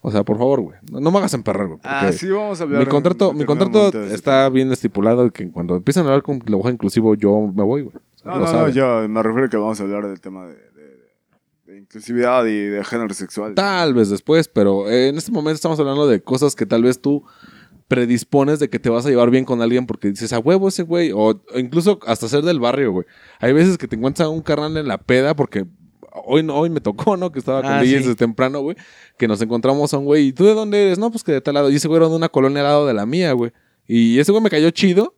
O 0.07 0.11
sea, 0.11 0.23
por 0.23 0.37
favor, 0.37 0.61
güey, 0.61 0.77
no, 0.93 1.01
no 1.01 1.11
me 1.11 1.17
hagas 1.17 1.33
emperrar, 1.33 1.67
güey. 1.67 1.81
Ah, 1.83 2.13
sí, 2.13 2.29
vamos 2.29 2.61
a 2.61 2.65
hablar. 2.65 2.81
mi 2.81 2.87
contrato, 2.87 3.33
mi 3.33 3.47
contrato 3.47 3.89
ese 3.89 4.15
está 4.15 4.47
bien 4.51 4.71
estipulado 4.71 5.31
que 5.31 5.51
cuando 5.51 5.77
empiezan 5.77 6.05
a 6.05 6.09
hablar 6.09 6.23
con 6.23 6.41
lenguaje 6.45 6.75
inclusivo 6.75 7.15
yo 7.15 7.51
me 7.55 7.63
voy, 7.63 7.83
güey. 7.83 7.97
O 7.97 8.19
sea, 8.23 8.33
No, 8.33 8.39
no, 8.41 8.53
no, 8.53 8.69
yo 8.69 9.09
me 9.09 9.23
refiero 9.23 9.47
a 9.47 9.49
que 9.49 9.57
vamos 9.57 9.81
a 9.81 9.83
hablar 9.83 10.07
del 10.07 10.21
tema 10.21 10.47
de, 10.47 10.55
de- 10.57 11.73
de 11.73 11.79
inclusividad 11.79 12.45
y 12.45 12.59
de 12.67 12.85
género 12.85 13.15
sexual. 13.15 13.55
Tal 13.55 13.95
vez 13.95 14.11
después, 14.11 14.47
pero 14.49 14.91
eh, 14.91 15.09
en 15.09 15.17
este 15.17 15.33
momento 15.33 15.55
estamos 15.55 15.81
hablando 15.81 16.07
de 16.07 16.21
cosas 16.23 16.55
que 16.55 16.67
tal 16.67 16.83
vez 16.83 17.01
tú 17.01 17.25
predispones 17.89 18.59
de 18.59 18.69
que 18.69 18.79
te 18.79 18.91
vas 18.91 19.07
a 19.07 19.11
llevar 19.11 19.31
bien 19.31 19.45
con 19.45 19.61
alguien 19.63 19.87
porque 19.87 20.09
dices 20.09 20.33
a 20.33 20.39
huevo 20.39 20.69
ese 20.69 20.83
güey, 20.83 21.13
o, 21.13 21.19
o 21.31 21.59
incluso 21.59 21.99
hasta 22.07 22.29
ser 22.29 22.43
del 22.43 22.61
barrio, 22.61 22.93
güey. 22.93 23.07
Hay 23.41 23.53
veces 23.53 23.79
que 23.79 23.89
te 23.89 23.97
encuentras 23.97 24.27
a 24.27 24.31
un 24.31 24.43
carnal 24.43 24.77
en 24.77 24.89
la 24.89 24.99
peda 24.99 25.35
porque 25.35 25.67
hoy, 26.15 26.43
no- 26.43 26.55
hoy 26.57 26.71
me 26.71 26.81
tocó, 26.81 27.17
¿no? 27.17 27.31
Que 27.33 27.39
estaba 27.39 27.63
con 27.63 27.73
Ah, 27.73 27.81
DJs 27.83 27.89
sí. 27.89 27.97
desde 27.97 28.15
temprano, 28.15 28.61
güey. 28.61 28.77
Que 29.19 29.29
nos 29.29 29.41
encontramos 29.43 29.93
a 29.95 29.99
un 29.99 30.05
güey. 30.05 30.29
¿Y 30.29 30.33
tú 30.33 30.45
de 30.45 30.55
dónde 30.55 30.83
eres? 30.85 30.99
No, 30.99 31.11
pues 31.11 31.23
que 31.25 31.33
de 31.33 31.41
tal 31.41 31.55
lado. 31.55 31.71
Y 31.71 31.77
ese 31.77 31.89
güey 31.89 31.99
era 31.99 32.09
de 32.09 32.15
una 32.17 32.29
colonia 32.29 32.61
al 32.61 32.67
lado 32.69 32.87
de 32.87 32.95
la 32.95 33.07
mía, 33.07 33.33
güey. 33.33 33.53
Y 33.87 34.19
ese 34.19 34.33
güey 34.33 34.43
me 34.43 34.51
cayó 34.51 34.71
chido, 34.71 35.15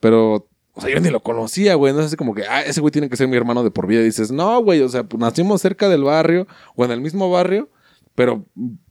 pero... 0.00 0.48
O 0.78 0.82
sea, 0.82 0.90
yo 0.94 1.00
ni 1.00 1.08
lo 1.08 1.20
conocía, 1.20 1.74
güey. 1.74 1.94
No 1.94 2.00
es 2.00 2.06
así 2.06 2.16
como 2.16 2.34
que, 2.34 2.42
ah, 2.44 2.60
ese 2.62 2.82
güey 2.82 2.92
tiene 2.92 3.08
que 3.08 3.16
ser 3.16 3.28
mi 3.28 3.36
hermano 3.38 3.64
de 3.64 3.70
por 3.70 3.86
vida. 3.86 4.02
Y 4.02 4.04
dices, 4.04 4.30
no, 4.30 4.62
güey, 4.62 4.82
o 4.82 4.88
sea, 4.90 5.04
pues 5.04 5.18
nacimos 5.18 5.62
cerca 5.62 5.88
del 5.88 6.04
barrio 6.04 6.46
o 6.74 6.84
en 6.84 6.90
el 6.90 7.00
mismo 7.00 7.30
barrio, 7.30 7.70
pero, 8.14 8.44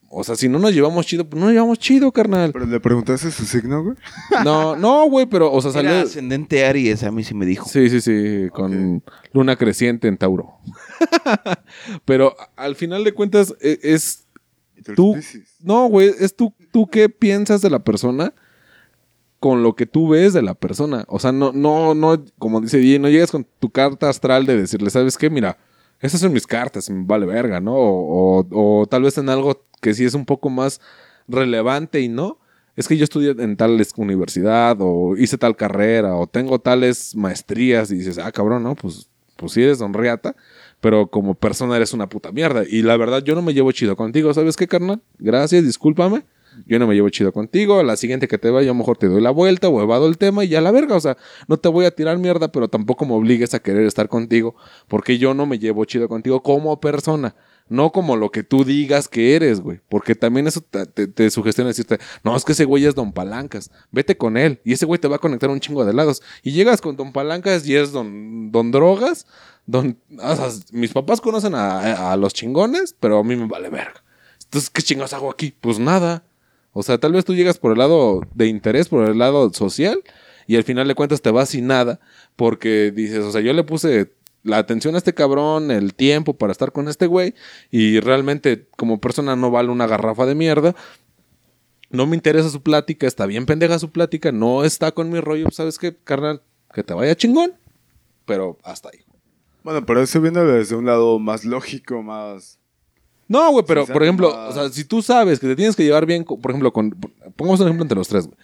o 0.09 0.23
sea, 0.23 0.35
si 0.35 0.49
no 0.49 0.57
nos 0.57 0.73
llevamos 0.73 1.05
chido, 1.05 1.29
pues 1.29 1.39
no 1.39 1.45
nos 1.45 1.53
llevamos 1.53 1.77
chido, 1.77 2.11
carnal. 2.11 2.51
Pero 2.53 2.65
le 2.65 2.79
preguntaste 2.79 3.29
su 3.29 3.45
signo, 3.45 3.83
güey. 3.83 3.95
No, 4.43 4.75
no, 4.75 5.07
güey, 5.07 5.27
pero, 5.27 5.51
o 5.53 5.61
sea, 5.61 5.69
Era 5.79 5.89
salió. 5.91 6.01
ascendente 6.07 6.65
Aries, 6.65 7.03
a 7.03 7.11
mí 7.11 7.23
sí 7.23 7.35
me 7.35 7.45
dijo. 7.45 7.69
Sí, 7.69 7.87
sí, 7.91 8.01
sí, 8.01 8.47
con 8.51 9.03
luna 9.31 9.55
creciente 9.55 10.07
en 10.07 10.17
Tauro. 10.17 10.53
pero 12.05 12.35
al 12.55 12.75
final 12.75 13.03
de 13.03 13.13
cuentas, 13.13 13.55
e- 13.61 13.79
es. 13.83 14.25
Y 14.75 14.81
tú. 14.95 15.15
No, 15.61 15.87
güey, 15.87 16.11
es 16.19 16.35
tú, 16.35 16.53
tú 16.71 16.87
qué 16.87 17.09
piensas 17.09 17.61
de 17.61 17.69
la 17.69 17.79
persona 17.83 18.33
con 19.39 19.63
lo 19.63 19.75
que 19.75 19.85
tú 19.85 20.09
ves 20.09 20.33
de 20.33 20.41
la 20.41 20.53
persona. 20.55 21.05
O 21.07 21.19
sea, 21.19 21.31
no, 21.31 21.51
no, 21.51 21.93
no, 21.93 22.23
como 22.39 22.61
dice 22.61 22.77
Di, 22.77 22.97
no 22.99 23.09
llegas 23.09 23.31
con 23.31 23.45
tu 23.59 23.69
carta 23.69 24.09
astral 24.09 24.45
de 24.45 24.57
decirle, 24.57 24.89
¿sabes 24.89 25.17
qué? 25.17 25.29
Mira, 25.29 25.57
esas 26.01 26.19
son 26.19 26.33
mis 26.33 26.47
cartas, 26.47 26.89
me 26.89 27.03
vale 27.05 27.25
verga, 27.25 27.59
¿no? 27.59 27.73
O, 27.75 28.39
o- 28.49 28.81
o 28.81 28.87
tal 28.87 29.03
vez 29.03 29.17
en 29.17 29.29
algo 29.29 29.65
que 29.81 29.93
sí 29.93 30.03
es 30.05 30.13
un 30.13 30.25
poco 30.25 30.49
más 30.49 30.81
relevante 31.27 32.01
y 32.01 32.07
no. 32.09 32.39
Es 32.75 32.87
que 32.89 32.97
yo 32.97 33.03
estudié 33.05 33.31
en 33.37 33.55
tal 33.55 33.79
es- 33.79 33.93
universidad, 33.95 34.77
o 34.81 35.15
hice 35.15 35.37
tal 35.37 35.55
carrera, 35.55 36.15
o 36.15 36.27
tengo 36.27 36.59
tales 36.59 37.15
maestrías, 37.15 37.89
y 37.91 37.95
dices, 37.95 38.17
ah, 38.17 38.31
cabrón, 38.31 38.63
no, 38.63 38.75
pues, 38.75 39.09
pues 39.37 39.53
sí 39.53 39.63
eres 39.63 39.79
don 39.79 39.93
Riata, 39.93 40.35
pero 40.81 41.07
como 41.07 41.35
persona 41.35 41.75
eres 41.75 41.93
una 41.93 42.09
puta 42.09 42.31
mierda. 42.31 42.63
Y 42.67 42.81
la 42.81 42.97
verdad, 42.97 43.23
yo 43.23 43.35
no 43.35 43.41
me 43.41 43.53
llevo 43.53 43.71
chido 43.71 43.95
contigo, 43.95 44.33
¿sabes 44.33 44.55
qué, 44.55 44.67
carnal? 44.67 45.01
Gracias, 45.17 45.63
discúlpame. 45.63 46.23
Yo 46.65 46.79
no 46.79 46.87
me 46.87 46.95
llevo 46.95 47.09
chido 47.09 47.33
contigo. 47.33 47.83
La 47.83 47.97
siguiente 47.97 48.27
que 48.27 48.37
te 48.37 48.49
vaya, 48.49 48.69
a 48.69 48.73
lo 48.73 48.75
mejor 48.75 48.97
te 48.97 49.07
doy 49.07 49.21
la 49.21 49.31
vuelta 49.31 49.67
o 49.67 50.07
el 50.07 50.17
tema 50.17 50.45
y 50.45 50.49
ya 50.49 50.61
la 50.61 50.71
verga. 50.71 50.95
O 50.95 50.99
sea, 50.99 51.17
no 51.47 51.57
te 51.57 51.69
voy 51.69 51.85
a 51.85 51.91
tirar 51.91 52.17
mierda, 52.17 52.51
pero 52.51 52.67
tampoco 52.67 53.05
me 53.05 53.13
obligues 53.13 53.53
a 53.53 53.59
querer 53.59 53.85
estar 53.85 54.07
contigo 54.07 54.55
porque 54.87 55.17
yo 55.17 55.33
no 55.33 55.45
me 55.45 55.59
llevo 55.59 55.85
chido 55.85 56.07
contigo 56.07 56.41
como 56.43 56.79
persona. 56.79 57.35
No 57.67 57.91
como 57.91 58.15
lo 58.15 58.29
que 58.29 58.43
tú 58.43 58.63
digas 58.63 59.07
que 59.07 59.35
eres, 59.35 59.59
güey. 59.59 59.79
Porque 59.89 60.13
también 60.13 60.45
eso 60.45 60.61
te, 60.61 60.85
te, 60.85 61.07
te 61.07 61.31
sugestiona 61.31 61.69
decirte, 61.69 61.97
no, 62.23 62.35
es 62.35 62.45
que 62.45 62.51
ese 62.51 62.63
güey 62.63 62.85
es 62.85 62.93
Don 62.93 63.11
Palancas. 63.11 63.71
Vete 63.91 64.15
con 64.17 64.37
él. 64.37 64.61
Y 64.63 64.73
ese 64.73 64.85
güey 64.85 64.99
te 64.99 65.07
va 65.07 65.15
a 65.15 65.19
conectar 65.19 65.49
un 65.49 65.59
chingo 65.59 65.83
de 65.83 65.93
lados. 65.93 66.21
Y 66.43 66.51
llegas 66.51 66.79
con 66.79 66.95
Don 66.95 67.11
Palancas 67.11 67.67
y 67.67 67.75
es 67.75 67.91
Don, 67.91 68.51
don 68.51 68.69
Drogas. 68.71 69.25
Don, 69.65 69.97
mis 70.71 70.91
papás 70.91 71.21
conocen 71.21 71.55
a, 71.55 72.11
a 72.11 72.17
los 72.17 72.33
chingones, 72.33 72.95
pero 72.99 73.19
a 73.19 73.23
mí 73.23 73.35
me 73.35 73.47
vale 73.47 73.69
verga. 73.69 74.03
Entonces, 74.43 74.69
¿qué 74.69 74.81
chingados 74.81 75.13
hago 75.13 75.29
aquí? 75.31 75.53
Pues 75.59 75.79
nada. 75.79 76.23
O 76.71 76.83
sea, 76.83 76.97
tal 76.97 77.13
vez 77.13 77.25
tú 77.25 77.33
llegas 77.33 77.57
por 77.57 77.71
el 77.71 77.77
lado 77.77 78.21
de 78.33 78.47
interés, 78.47 78.89
por 78.89 79.07
el 79.07 79.17
lado 79.17 79.51
social, 79.53 80.03
y 80.45 80.57
al 80.57 80.63
final 80.63 80.87
de 80.87 80.95
cuentas 80.95 81.21
te 81.21 81.31
vas 81.31 81.49
sin 81.49 81.67
nada, 81.67 82.01
porque 82.35 82.91
dices, 82.91 83.23
o 83.23 83.31
sea, 83.31 83.39
yo 83.41 83.53
le 83.53 83.63
puse 83.63 84.11
la 84.43 84.57
atención 84.57 84.93
a 84.93 84.97
este 84.97 85.13
cabrón, 85.13 85.71
el 85.71 85.95
tiempo 85.95 86.35
para 86.35 86.51
estar 86.51 86.73
con 86.73 86.89
este 86.89 87.07
güey, 87.07 87.33
y 87.71 88.01
realmente 88.01 88.67
como 88.75 88.99
persona 88.99 89.37
no 89.37 89.51
vale 89.51 89.69
una 89.69 89.87
garrafa 89.87 90.25
de 90.25 90.35
mierda. 90.35 90.75
No 91.89 92.05
me 92.05 92.17
interesa 92.17 92.49
su 92.49 92.61
plática, 92.61 93.07
está 93.07 93.25
bien 93.25 93.45
pendeja 93.45 93.79
su 93.79 93.91
plática, 93.91 94.33
no 94.33 94.65
está 94.65 94.91
con 94.91 95.09
mi 95.09 95.21
rollo, 95.21 95.49
¿sabes 95.51 95.79
qué, 95.79 95.95
carnal? 95.95 96.41
Que 96.73 96.83
te 96.83 96.93
vaya 96.93 97.15
chingón, 97.15 97.53
pero 98.25 98.57
hasta 98.63 98.89
ahí. 98.89 99.04
Bueno, 99.65 99.83
pero 99.83 99.99
eso 100.03 100.21
viene 100.21 100.41
desde 100.43 100.75
un 100.75 100.85
lado 100.85 101.17
más 101.17 101.43
lógico, 101.43 102.03
más... 102.03 102.59
No, 103.27 103.49
güey, 103.51 103.65
pero 103.67 103.87
por 103.87 104.03
ejemplo, 104.03 104.29
o 104.47 104.53
sea, 104.53 104.69
si 104.69 104.85
tú 104.85 105.01
sabes 105.01 105.39
que 105.39 105.47
te 105.47 105.55
tienes 105.55 105.75
que 105.75 105.83
llevar 105.83 106.05
bien, 106.05 106.23
con- 106.23 106.39
por 106.39 106.51
ejemplo, 106.51 106.71
con. 106.71 106.91
Pongamos 107.35 107.59
un 107.59 107.65
ejemplo 107.65 107.83
entre 107.83 107.97
los 107.97 108.07
tres, 108.07 108.27
güey. 108.27 108.37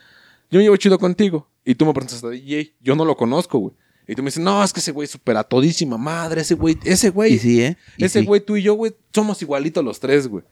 Yo 0.50 0.58
me 0.58 0.64
llevo 0.64 0.76
chido 0.78 0.98
contigo 0.98 1.48
y 1.64 1.76
tú 1.76 1.86
me 1.86 1.94
presentas 1.94 2.24
a 2.24 2.30
DJ. 2.30 2.74
Yo 2.82 2.96
no 2.96 3.06
lo 3.06 3.16
conozco, 3.16 3.60
güey. 3.60 3.76
Y 4.08 4.16
tú 4.16 4.24
me 4.24 4.30
dices, 4.30 4.42
no, 4.44 4.64
es 4.64 4.74
que 4.74 4.80
ese 4.80 4.92
güey 4.92 5.06
es 5.06 5.12
súper 5.12 5.38
a 5.38 5.44
todísima 5.44 6.00
madre, 6.00 6.42
ese 6.42 6.56
güey, 6.56 6.80
ese 6.84 7.12
güey. 7.12 7.36
Y 7.36 7.38
sí, 7.38 7.62
¿eh? 7.62 7.78
Y 7.98 8.06
ese 8.06 8.22
sí. 8.22 8.26
güey, 8.26 8.42
tú 8.42 8.58
y 8.58 8.64
yo, 8.64 8.74
güey, 8.74 8.92
somos 9.14 9.40
igualitos 9.44 9.86
los 9.86 10.00
tres, 10.00 10.28
güey. 10.28 10.44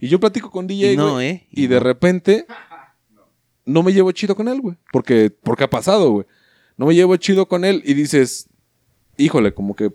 Y 0.00 0.08
yo 0.08 0.18
platico 0.18 0.50
con 0.50 0.66
DJ, 0.66 0.94
Y 0.94 0.96
no, 0.96 1.12
güey, 1.12 1.28
¿eh? 1.28 1.46
Y, 1.50 1.64
Y 1.64 1.66
de 1.66 1.78
repente 1.78 2.46
no 3.66 3.82
me 3.82 3.92
llevo 3.92 4.10
chido 4.12 4.34
con 4.34 4.48
él, 4.48 4.58
güey. 4.62 4.76
Porque, 4.90 5.30
porque 5.42 5.64
ha 5.64 5.70
pasado, 5.70 6.10
güey. 6.12 6.26
No 6.78 6.86
me 6.86 6.94
llevo 6.94 7.14
chido 7.18 7.46
con 7.46 7.66
él 7.66 7.82
y 7.84 7.92
dices, 7.92 8.48
híjole, 9.18 9.52
como 9.52 9.76
que 9.76 9.92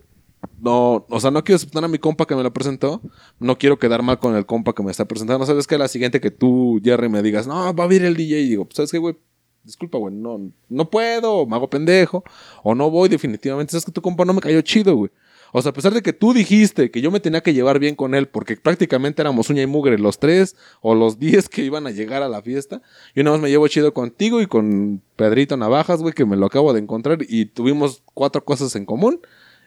no, 0.60 1.06
o 1.10 1.20
sea, 1.20 1.32
no 1.32 1.44
quiero 1.44 1.58
aceptar 1.58 1.84
a 1.84 1.88
mi 1.88 1.98
compa 1.98 2.26
que 2.26 2.36
me 2.36 2.44
lo 2.44 2.54
presentó. 2.54 3.02
No 3.40 3.58
quiero 3.58 3.80
quedar 3.80 4.04
mal 4.04 4.20
con 4.20 4.36
el 4.36 4.46
compa 4.46 4.74
que 4.74 4.84
me 4.84 4.92
está 4.92 5.06
presentando. 5.06 5.46
¿Sabes 5.46 5.68
qué? 5.68 5.78
La 5.78 5.88
siguiente 5.88 6.22
que 6.22 6.32
tú, 6.32 6.80
Jerry, 6.84 7.10
me 7.10 7.22
digas, 7.22 7.48
no, 7.48 7.74
va 7.74 7.84
a 7.84 7.88
vir 7.88 8.04
el 8.04 8.16
DJ. 8.16 8.42
Y 8.42 8.50
digo, 8.50 8.66
pues, 8.66 8.76
¿sabes 8.76 8.92
qué, 8.92 8.98
güey? 8.98 9.18
Disculpa, 9.64 10.00
güey, 10.00 10.14
no, 10.14 10.52
no 10.70 10.90
puedo, 10.90 11.46
me 11.46 11.56
hago 11.56 11.70
pendejo, 11.70 12.24
o 12.64 12.74
no 12.74 12.90
voy 12.90 13.10
definitivamente. 13.10 13.72
¿Sabes 13.72 13.86
que 13.86 13.92
tu 13.92 14.02
compa 14.02 14.26
no 14.26 14.34
me 14.34 14.42
cayó 14.42 14.60
chido, 14.62 14.96
güey? 14.96 15.12
O 15.54 15.62
sea, 15.62 15.72
a 15.72 15.74
pesar 15.74 15.94
de 15.94 16.02
que 16.02 16.14
tú 16.14 16.34
dijiste 16.34 16.92
que 16.92 17.02
yo 17.02 17.12
me 17.12 17.20
tenía 17.20 17.42
que 17.42 17.54
llevar 17.54 17.78
bien 17.78 17.96
con 17.96 18.16
él, 18.16 18.28
porque 18.28 18.56
prácticamente 18.56 19.22
éramos 19.22 19.50
uña 19.50 19.62
y 19.62 19.68
mugre 19.68 20.00
los 20.00 20.18
tres 20.18 20.56
o 20.82 20.96
los 20.96 21.20
diez 21.20 21.50
que 21.50 21.64
iban 21.64 21.86
a 21.88 21.92
llegar 21.92 22.24
a 22.24 22.30
la 22.30 22.42
fiesta, 22.42 22.82
yo 23.14 23.24
nada 23.24 23.36
más 23.36 23.44
me 23.44 23.50
llevo 23.50 23.68
chido 23.68 23.94
contigo 23.94 24.42
y 24.42 24.48
con 24.48 25.02
Pedrito 25.16 25.58
Navajas, 25.58 26.02
güey, 26.02 26.14
que 26.14 26.26
me 26.26 26.38
lo 26.38 26.46
acabo 26.46 26.74
de 26.74 26.80
encontrar 26.80 27.20
y 27.28 27.46
tuvimos 27.46 28.02
cuatro 28.14 28.44
cosas 28.46 28.76
en 28.76 28.86
común 28.86 29.20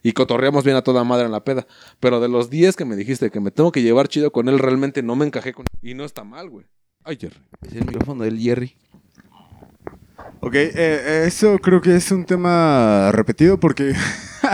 y 0.04 0.12
cotorreamos 0.12 0.64
bien 0.64 0.76
a 0.76 0.82
toda 0.82 1.02
madre 1.02 1.24
en 1.24 1.32
la 1.32 1.42
peda. 1.42 1.66
Pero 1.98 2.20
de 2.20 2.28
los 2.28 2.50
10 2.50 2.76
que 2.76 2.84
me 2.84 2.94
dijiste 2.94 3.30
que 3.30 3.40
me 3.40 3.50
tengo 3.50 3.72
que 3.72 3.82
llevar 3.82 4.06
chido 4.06 4.30
con 4.30 4.48
él, 4.50 4.58
realmente 4.58 5.02
no 5.02 5.16
me 5.16 5.24
encajé 5.24 5.54
con 5.54 5.64
Y 5.82 5.94
no 5.94 6.04
está 6.04 6.22
mal, 6.22 6.50
güey. 6.50 6.66
Ay, 7.02 7.16
Jerry. 7.18 7.40
Es 7.62 7.72
el 7.72 7.86
micrófono 7.86 8.22
del 8.22 8.38
Jerry. 8.38 8.76
Ok, 10.40 10.54
eh, 10.56 11.24
eso 11.26 11.58
creo 11.58 11.80
que 11.80 11.96
es 11.96 12.12
un 12.12 12.26
tema 12.26 13.10
repetido 13.12 13.58
porque 13.58 13.94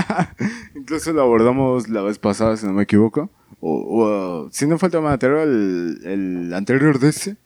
incluso 0.76 1.12
lo 1.12 1.22
abordamos 1.22 1.88
la 1.88 2.02
vez 2.02 2.20
pasada, 2.20 2.56
si 2.56 2.64
no 2.64 2.72
me 2.72 2.84
equivoco. 2.84 3.28
O, 3.58 4.04
o, 4.04 4.50
si 4.52 4.68
no 4.68 4.78
falta 4.78 5.00
material, 5.00 5.48
el, 5.48 6.06
el 6.06 6.54
anterior 6.54 7.00
de 7.00 7.08
ese. 7.08 7.36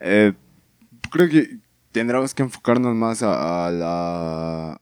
Eh, 0.00 0.32
creo 1.12 1.28
que 1.28 1.58
tendremos 1.92 2.34
que 2.34 2.42
enfocarnos 2.42 2.96
más 2.96 3.22
a, 3.22 3.68
a 3.68 3.70
la... 3.70 4.80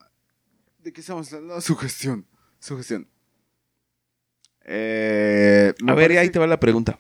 ¿De 0.83 0.90
qué 0.90 1.03
estamos 1.03 1.31
hablando? 1.35 1.57
La 1.57 1.61
sugestión. 1.61 2.24
Sugestión. 2.61 3.09
Eh, 4.64 5.73
A 5.87 5.94
ver, 5.94 6.05
parece- 6.09 6.18
ahí 6.20 6.31
te 6.31 6.38
va 6.38 6.46
la 6.46 6.61
pregunta. 6.61 6.99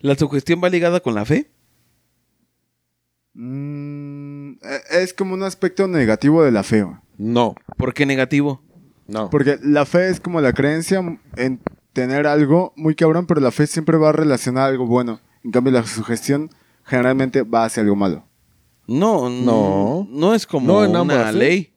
¿La 0.00 0.16
sugestión 0.16 0.60
va 0.62 0.68
ligada 0.68 0.98
con 1.00 1.14
la 1.14 1.24
fe? 1.24 1.50
Mm, 3.34 4.52
eh, 4.62 4.80
es 5.02 5.14
como 5.14 5.34
un 5.34 5.42
aspecto 5.42 5.86
negativo 5.88 6.42
de 6.44 6.50
la 6.50 6.62
fe. 6.62 6.84
No, 7.18 7.54
¿Por 7.76 7.94
qué 7.94 8.04
negativo? 8.06 8.62
no. 9.06 9.30
Porque 9.30 9.58
la 9.62 9.86
fe 9.86 10.08
es 10.10 10.20
como 10.20 10.40
la 10.40 10.52
creencia 10.52 11.00
en 11.36 11.60
tener 11.92 12.26
algo 12.26 12.72
muy 12.76 12.94
cabrón, 12.94 13.26
pero 13.26 13.40
la 13.40 13.50
fe 13.50 13.66
siempre 13.66 13.96
va 13.96 14.12
relacionada 14.12 14.66
a 14.66 14.70
algo 14.70 14.86
bueno. 14.86 15.20
En 15.44 15.50
cambio, 15.50 15.72
la 15.72 15.84
sugestión 15.86 16.50
generalmente 16.84 17.42
va 17.42 17.64
hacia 17.64 17.82
algo 17.82 17.96
malo. 17.96 18.24
No, 18.86 19.28
No. 19.30 20.06
no. 20.10 20.34
Es 20.34 20.46
como 20.46 20.66
No, 20.66 20.88
una 20.90 21.00
ambas, 21.00 21.34
¿eh? 21.34 21.38
ley. 21.38 21.71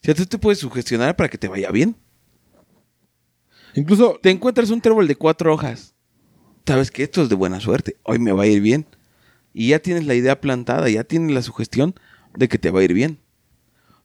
O 0.00 0.04
sea, 0.04 0.14
tú 0.14 0.26
te 0.26 0.38
puedes 0.38 0.58
sugestionar 0.58 1.16
para 1.16 1.28
que 1.28 1.38
te 1.38 1.48
vaya 1.48 1.70
bien. 1.70 1.96
Incluso, 3.74 4.18
Te 4.22 4.30
encuentras 4.30 4.70
un 4.70 4.80
trébol 4.80 5.06
de 5.06 5.16
cuatro 5.16 5.52
hojas. 5.52 5.94
Sabes 6.66 6.90
que 6.90 7.02
esto 7.02 7.22
es 7.22 7.28
de 7.28 7.34
buena 7.34 7.60
suerte. 7.60 7.96
Hoy 8.02 8.18
me 8.18 8.32
va 8.32 8.44
a 8.44 8.46
ir 8.46 8.60
bien. 8.60 8.86
Y 9.54 9.68
ya 9.68 9.78
tienes 9.78 10.06
la 10.06 10.14
idea 10.14 10.40
plantada, 10.40 10.88
ya 10.88 11.04
tienes 11.04 11.34
la 11.34 11.42
sugestión 11.42 11.94
de 12.36 12.48
que 12.48 12.58
te 12.58 12.70
va 12.70 12.80
a 12.80 12.84
ir 12.84 12.92
bien. 12.92 13.18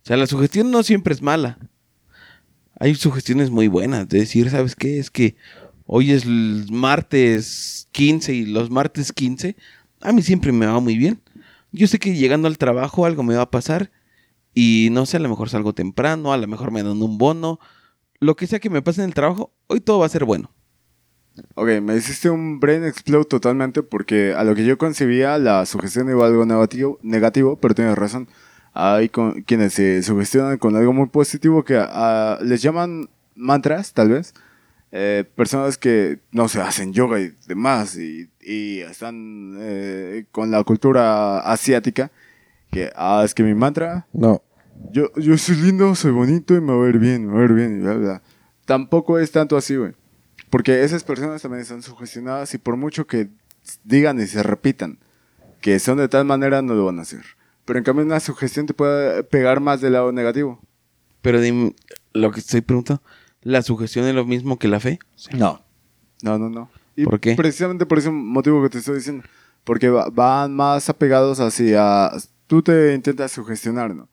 O 0.04 0.06
sea, 0.06 0.18
la 0.18 0.28
sugestión 0.28 0.72
no 0.72 0.84
siempre 0.84 1.14
es 1.14 1.22
mala. 1.22 1.58
Hay 2.80 2.96
sugestiones 2.96 3.52
muy 3.52 3.68
buenas. 3.68 4.08
De 4.10 4.20
decir, 4.20 4.50
¿sabes 4.50 4.76
qué? 4.76 5.00
Es 5.00 5.10
que 5.12 5.36
hoy 5.86 6.12
es 6.12 6.24
el 6.26 6.68
martes 6.72 7.88
15 7.92 8.34
y 8.34 8.46
los 8.46 8.70
martes 8.70 9.12
15 9.12 9.56
a 10.04 10.12
mí 10.12 10.22
siempre 10.22 10.52
me 10.52 10.66
va 10.66 10.80
muy 10.80 10.98
bien. 10.98 11.22
Yo 11.72 11.88
sé 11.88 11.98
que 11.98 12.16
llegando 12.16 12.48
al 12.48 12.58
trabajo 12.58 13.06
algo 13.06 13.24
me 13.24 13.36
va 13.36 13.44
a 13.44 13.52
pasar 13.52 13.90
y 14.54 14.90
no 14.92 15.06
sé, 15.06 15.18
a 15.18 15.20
lo 15.20 15.30
mejor 15.30 15.50
salgo 15.50 15.74
temprano, 15.74 16.34
a 16.34 16.38
lo 16.38 16.48
mejor 16.48 16.72
me 16.72 16.84
dan 16.84 17.02
un 17.02 17.18
bono, 17.18 17.60
lo 18.20 18.36
que 18.36 18.48
sea 18.48 18.60
que 18.60 18.70
me 18.70 18.82
pase 18.82 19.02
en 19.02 19.08
el 19.08 19.14
trabajo, 19.14 19.52
hoy 19.68 19.82
todo 19.82 20.00
va 20.00 20.06
a 20.06 20.10
ser 20.10 20.26
bueno. 20.26 20.52
Ok, 21.56 21.68
me 21.82 21.96
hiciste 21.96 22.30
un 22.30 22.60
brain 22.60 22.86
explode 22.86 23.26
totalmente 23.26 23.82
porque 23.82 24.34
a 24.36 24.44
lo 24.44 24.54
que 24.54 24.66
yo 24.66 24.78
concebía 24.78 25.38
la 25.40 25.66
sugestión 25.66 26.10
iba 26.10 26.24
a 26.24 26.28
algo 26.28 26.46
negativo, 26.46 27.00
negativo 27.02 27.58
pero 27.58 27.74
tienes 27.74 27.98
razón. 27.98 28.28
Hay 28.74 29.10
quienes 29.10 29.74
se 29.74 30.02
sugestionan 30.04 30.58
con 30.58 30.76
algo 30.76 30.94
muy 30.94 31.08
positivo 31.08 31.64
que 31.64 31.78
ah, 31.78 32.40
les 32.42 32.62
llaman 32.62 33.10
mantras, 33.36 33.94
tal 33.94 34.10
vez. 34.10 34.34
Eh, 34.92 35.26
personas 35.36 35.78
que, 35.80 36.20
no 36.32 36.48
se 36.48 36.62
hacen 36.62 36.94
yoga 36.94 37.20
y 37.20 37.34
demás 37.48 37.98
y, 37.98 38.30
y 38.40 38.82
están 38.82 39.56
eh, 39.60 40.26
con 40.32 40.52
la 40.52 40.64
cultura 40.64 41.40
asiática. 41.40 42.12
Que, 42.74 42.92
ah, 42.96 43.22
es 43.24 43.34
que 43.34 43.44
mi 43.44 43.54
mantra 43.54 44.08
no. 44.14 44.42
yo, 44.92 45.12
yo 45.16 45.38
soy 45.38 45.56
lindo, 45.58 45.94
soy 45.96 46.12
bonito 46.12 46.56
y 46.56 46.62
me 46.62 46.74
va 46.76 46.86
a 46.86 46.90
ir 46.90 47.00
bien, 47.00 47.28
me 47.28 47.34
va 47.36 47.42
a 47.42 47.44
ir 47.46 47.54
bien 47.54 47.78
y 47.80 47.84
bla, 47.84 47.94
bla. 47.94 48.22
Tampoco 48.66 49.20
es 49.20 49.32
tanto 49.32 49.56
así, 49.58 49.76
güey. 49.76 49.94
Porque 50.50 50.84
esas 50.84 51.04
personas 51.04 51.42
también 51.42 51.62
están 51.62 51.82
sugestionadas 51.82 52.54
y 52.54 52.58
por 52.58 52.78
mucho 52.78 53.08
que 53.08 53.30
digan 53.84 54.20
y 54.22 54.28
se 54.28 54.44
repitan 54.44 55.00
que 55.62 55.80
son 55.80 55.98
de 55.98 56.08
tal 56.10 56.26
manera, 56.26 56.62
no 56.62 56.74
lo 56.74 56.86
van 56.86 57.00
a 57.00 57.04
hacer. 57.04 57.24
Pero 57.66 57.80
en 57.80 57.86
cambio 57.86 58.06
una 58.06 58.20
sugestión 58.20 58.66
te 58.66 58.74
puede 58.74 59.24
pegar 59.24 59.62
más 59.62 59.80
del 59.80 59.94
lado 59.94 60.12
negativo. 60.12 60.60
Pero 61.22 61.40
dime, 61.40 61.74
lo 62.12 62.32
que 62.32 62.42
estoy 62.42 62.60
preguntando, 62.62 63.02
¿la 63.42 63.62
sugestión 63.62 64.06
es 64.06 64.14
lo 64.14 64.26
mismo 64.26 64.60
que 64.60 64.68
la 64.68 64.82
fe? 64.82 65.00
No. 65.32 65.62
No, 66.22 66.38
no, 66.38 66.50
no. 66.50 66.70
Y 66.98 67.06
¿Por 67.06 67.20
qué? 67.22 67.36
Precisamente 67.36 67.86
por 67.86 67.98
ese 67.98 68.10
motivo 68.12 68.62
que 68.62 68.70
te 68.70 68.80
estoy 68.80 68.96
diciendo. 68.98 69.24
Porque 69.64 69.90
va- 69.90 70.10
van 70.12 70.54
más 70.54 70.90
apegados 70.90 71.40
hacia... 71.40 72.12
Tú 72.54 72.62
te 72.62 72.94
intentas 72.94 73.32
sugestionar, 73.32 73.96
¿no? 73.96 74.08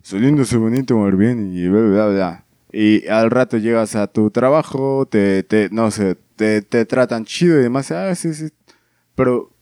Soy 0.00 0.20
lindo, 0.20 0.42
soy 0.46 0.58
bonito, 0.58 1.06
ir 1.06 1.16
bien 1.16 1.54
y 1.54 1.68
bla, 1.68 1.80
bla, 1.82 2.06
bla. 2.06 2.44
Y 2.72 3.06
al 3.08 3.30
rato 3.30 3.58
llegas 3.58 3.94
a 3.94 4.06
tu 4.06 4.30
trabajo, 4.30 5.04
te, 5.04 5.42
te 5.42 5.68
no 5.70 5.90
sé, 5.90 6.16
te, 6.36 6.62
te 6.62 6.86
tratan 6.86 7.26
chido 7.26 7.60
y 7.60 7.64
demás. 7.64 7.90
Ah, 7.90 8.14
sí, 8.14 8.32
sí. 8.32 8.48
Pero 9.14 9.52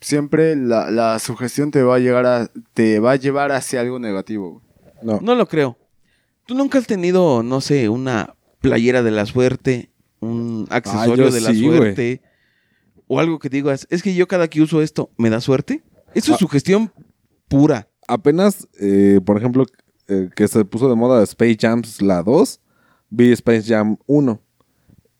siempre 0.00 0.54
la, 0.54 0.92
la 0.92 1.18
sugestión 1.18 1.72
te 1.72 1.82
va 1.82 1.96
a 1.96 1.98
llegar 1.98 2.24
a... 2.24 2.48
Te 2.72 3.00
va 3.00 3.10
a 3.10 3.16
llevar 3.16 3.50
hacia 3.50 3.80
algo 3.80 3.98
negativo, 3.98 4.50
güey. 4.52 4.64
No. 5.02 5.18
No 5.20 5.34
lo 5.34 5.48
creo. 5.48 5.76
¿Tú 6.46 6.54
nunca 6.54 6.78
has 6.78 6.86
tenido, 6.86 7.42
no 7.42 7.60
sé, 7.60 7.88
una 7.88 8.36
playera 8.60 9.02
de 9.02 9.10
la 9.10 9.26
suerte, 9.26 9.90
un 10.20 10.68
accesorio 10.70 11.30
yo 11.30 11.30
de 11.32 11.40
la 11.40 11.50
sí, 11.50 11.64
suerte, 11.64 12.22
o 13.08 13.18
algo 13.18 13.40
que 13.40 13.48
digas, 13.48 13.88
es 13.90 14.04
que 14.04 14.14
yo 14.14 14.28
cada 14.28 14.46
que 14.46 14.62
uso 14.62 14.82
esto, 14.82 15.10
¿me 15.16 15.30
da 15.30 15.40
suerte? 15.40 15.82
Eso 16.14 16.30
Ah. 16.30 16.34
es 16.36 16.38
sugestión 16.38 16.92
pura. 17.48 17.88
Apenas, 18.08 18.68
eh, 18.80 19.20
por 19.24 19.36
ejemplo, 19.36 19.66
eh, 20.08 20.28
que 20.34 20.46
se 20.48 20.64
puso 20.64 20.88
de 20.88 20.94
moda 20.94 21.22
Space 21.24 21.56
Jams 21.60 22.00
la 22.02 22.22
2, 22.22 22.60
vi 23.10 23.32
Space 23.32 23.62
Jam 23.64 23.96
1. 24.06 24.40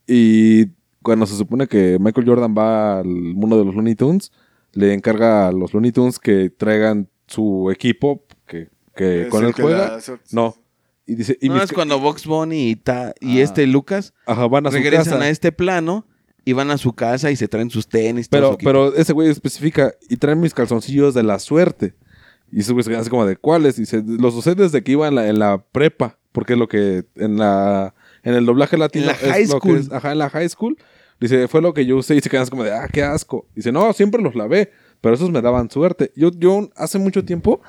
Y 0.07 0.67
cuando 1.03 1.27
se 1.27 1.37
supone 1.37 1.67
que 1.67 1.99
Michael 2.01 2.27
Jordan 2.27 2.55
va 2.57 3.01
al 3.01 3.07
mundo 3.07 3.59
de 3.59 3.65
los 3.65 3.75
Looney 3.75 3.95
Tunes, 3.95 4.33
le 4.73 4.93
encarga 4.95 5.49
a 5.49 5.53
los 5.53 5.73
Looney 5.75 5.93
Tunes 5.93 6.19
que 6.19 6.51
traigan 6.51 7.09
su 7.27 7.71
equipo 7.73 8.25
que, 8.47 8.69
que 8.95 9.29
con 9.31 9.43
el 9.43 9.49
él 9.49 9.55
que 9.55 9.63
juega. 9.63 9.97
la 9.99 10.21
No. 10.33 10.55
Y 11.07 11.15
dice, 11.15 11.39
y 11.41 11.49
no 11.49 11.55
mis- 11.55 11.65
es 11.65 11.73
cuando 11.73 12.01
Box 12.01 12.27
Bunny 12.27 12.71
y, 12.71 12.77
ta- 12.77 13.15
y 13.21 13.39
Ah. 13.39 13.45
este 13.45 13.67
Lucas 13.67 14.13
Ajá, 14.27 14.47
van 14.49 14.67
a 14.67 14.71
su 14.71 14.77
regresan 14.77 15.05
casa. 15.15 15.23
a 15.25 15.29
este 15.29 15.53
plano 15.53 16.05
y 16.45 16.53
van 16.53 16.71
a 16.73 16.79
su 16.79 16.93
casa 16.95 17.31
y 17.31 17.37
se 17.37 17.47
traen 17.49 17.71
sus 17.71 17.89
tenis. 17.89 18.27
su 18.27 18.31
Pero, 18.31 18.57
pero 18.59 18.95
ese 18.95 19.13
güey 19.13 19.29
especifica, 19.31 19.93
y 20.09 20.17
traen 20.17 20.41
mis 20.41 20.53
calzoncillos 20.55 21.15
de 21.15 21.23
la 21.23 21.39
suerte. 21.39 21.95
Y 22.57 22.61
ese 22.61 22.73
güey 22.73 22.83
se 22.85 22.89
queda 22.91 23.01
así 23.01 23.11
como 23.11 23.27
de 23.27 23.37
cuáles. 23.37 23.77
Dice, 23.77 24.03
los 24.07 24.35
usé 24.35 24.55
desde 24.55 24.83
que 24.83 24.93
iba 24.93 25.07
en 25.07 25.15
la, 25.15 25.29
en 25.29 25.39
la 25.39 25.59
prepa. 25.73 26.17
Porque 26.33 26.55
es 26.55 26.59
lo 26.59 26.69
que 26.69 27.05
en 27.17 27.37
la 27.37 27.95
en 28.23 28.33
el 28.35 28.47
doblaje 28.47 28.79
latino. 28.79 29.03
En 29.05 29.09
la 29.09 29.13
es 29.13 29.21
high 29.31 29.47
lo 29.47 29.61
que 29.61 29.69
school. 29.69 29.77
es- 29.79 29.93
ajá, 29.93 30.13
en 30.13 30.19
la 30.19 30.31
high 30.31 30.49
school. 30.49 30.79
Dice, 31.21 31.49
fue 31.49 31.61
lo 31.61 31.75
que 31.75 31.85
yo 31.85 31.99
usé. 31.99 32.17
Y 32.17 32.23
se 32.23 32.31
quedan 32.31 32.45
así 32.45 32.51
como 32.51 32.65
de, 32.65 32.73
ah, 32.73 32.89
qué 32.91 33.03
asco. 33.03 33.47
Dice, 33.55 33.73
no, 33.73 33.93
siempre 33.93 34.23
los 34.23 34.35
lavé. 34.35 34.73
Pero 35.03 35.15
esos 35.15 35.31
me 35.31 35.43
daban 35.43 35.71
suerte. 35.71 36.13
Yo, 36.17 36.31
yo 36.35 36.71
hace 36.77 36.99
mucho 36.99 37.27
tiempo. 37.27 37.61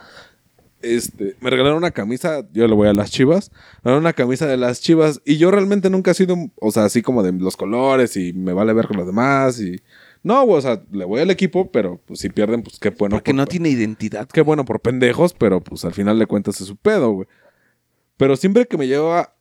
Este, 0.81 1.35
me 1.41 1.49
regalaron 1.49 1.77
una 1.79 1.91
camisa, 1.91 2.47
yo 2.53 2.67
le 2.67 2.73
voy 2.75 2.87
a 2.87 2.93
las 2.93 3.09
chivas, 3.09 3.51
me 3.51 3.89
regalaron 3.89 4.03
una 4.03 4.13
camisa 4.13 4.45
de 4.45 4.57
las 4.57 4.79
chivas 4.79 5.21
y 5.25 5.37
yo 5.37 5.49
realmente 5.49 5.89
nunca 5.89 6.11
he 6.11 6.13
sido, 6.13 6.35
o 6.61 6.71
sea, 6.71 6.85
así 6.85 7.01
como 7.01 7.23
de 7.23 7.31
los 7.33 7.57
colores 7.57 8.15
y 8.15 8.31
me 8.31 8.53
vale 8.53 8.73
ver 8.73 8.87
con 8.87 8.95
los 8.97 9.07
demás 9.07 9.59
y... 9.59 9.81
No, 10.27 10.43
güey, 10.45 10.57
o 10.57 10.61
sea, 10.61 10.83
le 10.91 11.05
voy 11.05 11.21
al 11.21 11.31
equipo, 11.31 11.71
pero 11.71 12.01
pues 12.05 12.19
si 12.19 12.29
pierden, 12.29 12.61
pues 12.61 12.79
qué 12.79 12.89
bueno. 12.89 13.15
Porque 13.15 13.31
por- 13.31 13.35
no 13.37 13.45
tiene 13.47 13.69
identidad. 13.69 14.27
Qué 14.27 14.41
bueno 14.41 14.65
por 14.65 14.81
pendejos, 14.81 15.33
pero 15.33 15.61
pues 15.61 15.85
al 15.85 15.93
final 15.93 16.19
de 16.19 16.25
cuentas 16.25 16.59
es 16.59 16.67
su 16.67 16.75
pedo, 16.75 17.11
güey. 17.11 17.27
Pero 18.17 18.35
siempre 18.35 18.65
que 18.67 18.77
me 18.77 18.87
llevaba 18.87 19.33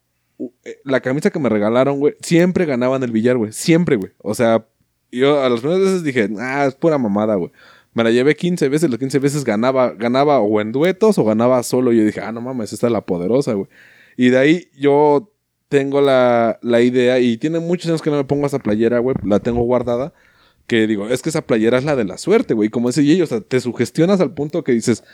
eh, 0.65 0.79
la 0.85 1.01
camisa 1.01 1.31
que 1.31 1.39
me 1.41 1.49
regalaron, 1.49 1.99
güey, 1.99 2.15
siempre 2.21 2.67
ganaban 2.67 3.03
el 3.03 3.11
billar, 3.11 3.37
güey. 3.37 3.51
Siempre, 3.53 3.97
güey. 3.97 4.13
O 4.19 4.35
sea, 4.35 4.65
yo 5.11 5.43
a 5.43 5.49
las 5.49 5.61
primeras 5.61 5.83
veces 5.85 6.05
dije, 6.05 6.29
ah, 6.39 6.67
es 6.69 6.75
pura 6.77 6.99
mamada, 6.99 7.35
güey. 7.35 7.51
Me 7.95 8.05
la 8.05 8.11
llevé 8.13 8.37
15 8.37 8.69
veces, 8.69 8.89
las 8.91 8.99
15 9.01 9.19
veces 9.19 9.43
ganaba, 9.45 9.91
ganaba 9.95 10.39
o 10.41 10.61
en 10.61 10.71
duetos 10.71 11.19
o 11.19 11.25
ganaba 11.25 11.63
solo. 11.65 11.93
Y 11.93 11.97
yo 11.97 12.05
dije, 12.05 12.21
ah, 12.21 12.31
no 12.31 12.41
mames, 12.43 12.73
esta 12.73 12.87
es 12.87 12.93
la 12.93 13.01
poderosa, 13.07 13.55
güey. 13.55 13.69
Y 14.17 14.29
de 14.29 14.39
ahí 14.39 14.69
yo 14.79 15.33
tengo 15.69 16.01
la, 16.01 16.59
la 16.63 16.81
idea, 16.83 17.19
y 17.19 17.39
tiene 17.39 17.59
muchos 17.59 17.89
años 17.89 18.03
que 18.03 18.11
no 18.11 18.17
me 18.19 18.25
pongo 18.25 18.47
esa 18.47 18.61
playera, 18.61 19.01
güey, 19.01 19.17
la 19.25 19.41
tengo 19.41 19.63
guardada, 19.63 20.13
que 20.67 20.87
digo, 20.87 21.09
es 21.09 21.23
que 21.23 21.29
esa 21.29 21.47
playera 21.47 21.79
es 21.79 21.85
la 21.85 21.97
de 21.97 22.05
la 22.05 22.19
suerte, 22.19 22.55
güey. 22.55 22.69
Como 22.69 22.89
ese 22.89 23.03
y 23.03 23.21
o 23.23 23.27
sea, 23.27 23.41
te 23.41 23.61
sugestionas 23.61 24.21
al 24.21 24.35
punto 24.35 24.65
que 24.65 24.73
dices, 24.73 25.05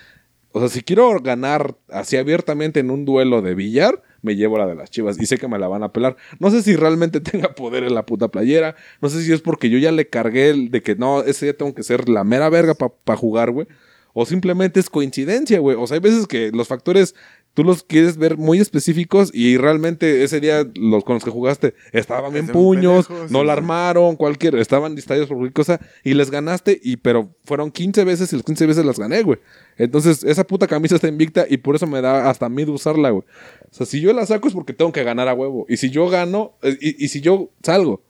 o 0.52 0.60
sea, 0.60 0.68
si 0.68 0.82
quiero 0.82 1.18
ganar 1.20 1.76
así 1.88 2.16
abiertamente 2.16 2.80
en 2.80 2.90
un 2.90 3.04
duelo 3.04 3.42
de 3.42 3.54
billar, 3.54 4.02
me 4.20 4.36
llevo 4.36 4.58
la 4.58 4.66
de 4.66 4.74
las 4.74 4.90
chivas 4.90 5.18
y 5.20 5.26
sé 5.26 5.38
que 5.38 5.48
me 5.48 5.58
la 5.58 5.68
van 5.68 5.82
a 5.82 5.92
pelar. 5.92 6.16
No 6.38 6.50
sé 6.50 6.62
si 6.62 6.76
realmente 6.76 7.20
tenga 7.22 7.54
poder 7.54 7.84
en 7.84 7.94
la 7.94 8.06
puta 8.06 8.28
playera. 8.28 8.76
No 9.00 9.08
sé 9.08 9.22
si 9.22 9.32
es 9.32 9.40
porque 9.40 9.70
yo 9.70 9.78
ya 9.78 9.92
le 9.92 10.08
cargué 10.08 10.50
el 10.50 10.70
de 10.70 10.82
que 10.82 10.94
no, 10.94 11.22
ese 11.22 11.46
día 11.46 11.56
tengo 11.56 11.74
que 11.74 11.82
ser 11.82 12.08
la 12.08 12.24
mera 12.24 12.48
verga 12.50 12.74
para 12.74 13.18
jugar, 13.18 13.50
güey. 13.50 13.66
O 14.14 14.26
simplemente 14.26 14.78
es 14.78 14.90
coincidencia, 14.90 15.58
güey. 15.58 15.76
O 15.78 15.86
sea, 15.86 15.94
hay 15.94 16.00
veces 16.00 16.26
que 16.26 16.50
los 16.52 16.68
factores 16.68 17.14
tú 17.54 17.64
los 17.64 17.82
quieres 17.82 18.16
ver 18.16 18.36
muy 18.36 18.58
específicos 18.60 19.30
y 19.32 19.56
realmente 19.56 20.24
ese 20.24 20.40
día 20.40 20.66
los 20.74 21.04
con 21.04 21.14
los 21.14 21.24
que 21.24 21.30
jugaste 21.30 21.74
estaban 21.92 22.32
bien 22.32 22.48
puños, 22.48 23.08
no 23.10 23.40
sí, 23.40 23.46
la 23.46 23.52
sí. 23.54 23.58
armaron, 23.58 24.16
cualquier, 24.16 24.56
estaban 24.56 24.94
distraídos 24.94 25.28
por 25.28 25.36
cualquier 25.36 25.52
cosa 25.52 25.80
y 26.02 26.14
les 26.14 26.30
ganaste 26.30 26.80
y 26.82 26.96
pero 26.96 27.34
fueron 27.44 27.70
15 27.70 28.04
veces 28.04 28.32
y 28.32 28.36
las 28.36 28.44
15 28.44 28.66
veces 28.66 28.84
las 28.84 28.98
gané, 28.98 29.22
güey. 29.22 29.38
Entonces, 29.76 30.24
esa 30.24 30.46
puta 30.46 30.66
camisa 30.66 30.94
está 30.94 31.08
invicta 31.08 31.46
y 31.48 31.58
por 31.58 31.76
eso 31.76 31.86
me 31.86 32.00
da 32.00 32.30
hasta 32.30 32.48
miedo 32.48 32.72
usarla, 32.72 33.10
güey. 33.10 33.24
O 33.70 33.74
sea, 33.74 33.86
si 33.86 34.00
yo 34.00 34.12
la 34.12 34.26
saco 34.26 34.48
es 34.48 34.54
porque 34.54 34.72
tengo 34.72 34.92
que 34.92 35.04
ganar 35.04 35.28
a 35.28 35.34
huevo. 35.34 35.66
Y 35.68 35.76
si 35.76 35.90
yo 35.90 36.08
gano, 36.08 36.54
eh, 36.62 36.76
y, 36.80 37.04
y 37.04 37.08
si 37.08 37.20
yo 37.20 37.50
salgo, 37.62 38.02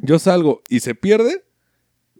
yo 0.00 0.18
salgo 0.18 0.62
y 0.68 0.80
se 0.80 0.94
pierde, 0.94 1.45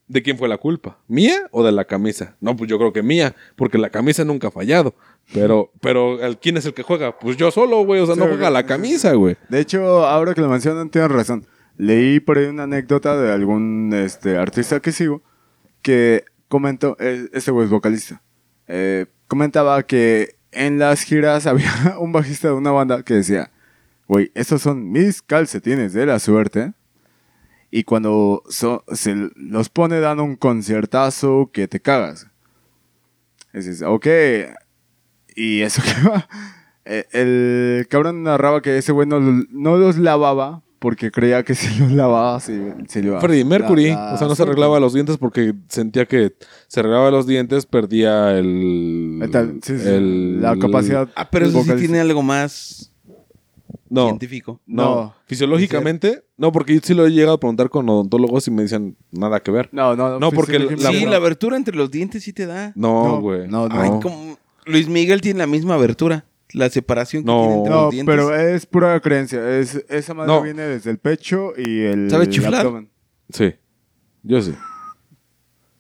¿de 0.08 0.22
quién 0.22 0.38
fue 0.38 0.48
la 0.48 0.58
culpa? 0.58 0.98
¿Mía 1.08 1.48
o 1.50 1.64
de 1.64 1.72
la 1.72 1.84
camisa? 1.84 2.36
No, 2.40 2.56
pues 2.56 2.70
yo 2.70 2.78
creo 2.78 2.92
que 2.92 3.02
mía, 3.02 3.34
porque 3.56 3.78
la 3.78 3.90
camisa 3.90 4.24
nunca 4.24 4.48
ha 4.48 4.50
fallado. 4.50 4.94
Pero, 5.32 5.72
pero 5.80 6.22
¿el- 6.22 6.38
¿quién 6.38 6.56
es 6.56 6.66
el 6.66 6.74
que 6.74 6.82
juega? 6.82 7.18
Pues 7.18 7.36
yo 7.36 7.50
solo, 7.50 7.84
güey. 7.84 8.00
O 8.00 8.06
sea, 8.06 8.14
Sí, 8.14 8.20
no 8.20 8.26
juega 8.28 8.50
la 8.50 8.66
camisa, 8.66 9.12
güey. 9.14 9.36
De 9.48 9.60
hecho, 9.60 10.06
ahora 10.06 10.34
que 10.34 10.40
lo 10.40 10.48
mencionan, 10.48 10.90
tienes 10.90 11.10
razón. 11.10 11.46
Leí 11.76 12.20
por 12.20 12.38
ahí 12.38 12.46
una 12.46 12.62
anécdota 12.62 13.16
de 13.20 13.32
algún 13.32 13.92
este, 13.94 14.36
artista 14.38 14.80
que 14.80 14.92
sigo 14.92 15.22
que 15.82 16.24
comentó, 16.48 16.96
este 16.98 17.50
güey 17.50 17.64
es 17.66 17.70
vocalista, 17.70 18.22
eh, 18.66 19.06
comentaba 19.28 19.82
que 19.84 20.36
en 20.52 20.78
las 20.78 21.02
giras 21.02 21.46
había 21.46 21.96
un 21.98 22.12
bajista 22.12 22.48
de 22.48 22.54
una 22.54 22.70
banda 22.70 23.02
que 23.02 23.14
decía, 23.14 23.50
güey, 24.08 24.30
estos 24.34 24.62
son 24.62 24.90
mis 24.90 25.20
calcetines 25.22 25.92
de 25.92 26.06
la 26.06 26.18
suerte. 26.18 26.72
Y 27.70 27.84
cuando 27.84 28.42
so- 28.48 28.84
se 28.92 29.14
los 29.36 29.68
pone 29.68 30.00
dan 30.00 30.20
un 30.20 30.36
conciertazo 30.36 31.50
que 31.52 31.68
te 31.68 31.80
cagas. 31.80 32.26
Dices, 33.52 33.82
ok. 33.82 34.06
Y 35.34 35.60
eso 35.62 35.82
que 36.02 36.08
va. 36.08 36.28
Eh, 36.84 37.04
El 37.12 37.86
cabrón 37.88 38.22
narraba 38.22 38.62
que 38.62 38.78
ese 38.78 38.92
güey 38.92 39.08
no, 39.08 39.18
no 39.20 39.76
los 39.76 39.98
lavaba 39.98 40.62
porque 40.78 41.10
creía 41.10 41.42
que 41.42 41.54
si 41.54 41.80
los 41.80 41.90
lavaba 41.90 42.38
se, 42.38 42.74
se 42.86 43.00
iba 43.00 43.20
Freddie 43.20 43.44
Mercury, 43.44 43.88
la- 43.90 43.94
la 44.10 44.14
o 44.14 44.18
sea, 44.18 44.28
no 44.28 44.34
se 44.36 44.42
arreglaba 44.44 44.78
los 44.78 44.92
dientes 44.94 45.16
porque 45.16 45.54
sentía 45.68 46.06
que 46.06 46.34
se 46.68 46.80
arreglaba 46.80 47.10
los 47.10 47.26
dientes, 47.26 47.66
perdía 47.66 48.38
el. 48.38 49.18
Ahí 49.20 49.26
está, 49.26 49.46
sí, 49.62 49.78
sí, 49.78 49.88
el- 49.88 50.40
la 50.40 50.56
capacidad. 50.56 51.08
Ah, 51.16 51.28
pero 51.30 51.46
eso 51.46 51.62
sí 51.64 51.72
tiene 51.76 51.98
algo 51.98 52.22
más 52.22 52.92
No, 53.88 54.06
científico. 54.06 54.60
no. 54.66 54.84
No. 54.84 55.14
Fisiológicamente, 55.26 56.24
no, 56.36 56.52
porque 56.52 56.74
yo 56.74 56.80
sí 56.82 56.94
lo 56.94 57.06
he 57.06 57.10
llegado 57.10 57.34
a 57.34 57.40
preguntar 57.40 57.68
con 57.70 57.88
odontólogos 57.88 58.46
y 58.48 58.50
me 58.50 58.62
dicen 58.62 58.96
nada 59.12 59.40
que 59.40 59.50
ver. 59.50 59.68
No, 59.72 59.94
no, 59.96 60.18
No, 60.18 60.30
porque 60.32 60.58
la- 60.58 60.90
sí, 60.92 61.04
no. 61.04 61.10
la 61.10 61.16
abertura 61.16 61.56
entre 61.56 61.76
los 61.76 61.90
dientes 61.90 62.24
sí 62.24 62.32
te 62.32 62.46
da. 62.46 62.72
No, 62.74 63.06
No, 63.06 63.20
güey. 63.20 63.48
no, 63.48 63.68
no. 63.68 63.80
Ay, 63.80 63.90
como 64.02 64.38
Luis 64.64 64.88
Miguel 64.88 65.20
tiene 65.20 65.38
la 65.38 65.46
misma 65.46 65.74
abertura. 65.74 66.24
La 66.52 66.70
separación 66.70 67.24
que 67.24 67.26
No. 67.26 67.40
tiene 67.40 67.54
entre 67.56 67.70
No, 67.72 67.82
los 67.82 67.90
dientes. 67.92 68.12
pero 68.14 68.34
es 68.36 68.66
pura 68.66 69.00
creencia. 69.00 69.58
Es, 69.58 69.84
esa 69.88 70.14
madre 70.14 70.32
No. 70.32 70.42
viene 70.42 70.62
desde 70.62 70.90
el 70.90 70.98
pecho 70.98 71.52
y 71.56 71.80
el, 71.82 72.08
¿Sabe 72.10 72.28
chiflar? 72.28 72.60
abdomen. 72.66 72.88
Sí. 73.30 73.54
Yo 74.22 74.40
sí. 74.40 74.54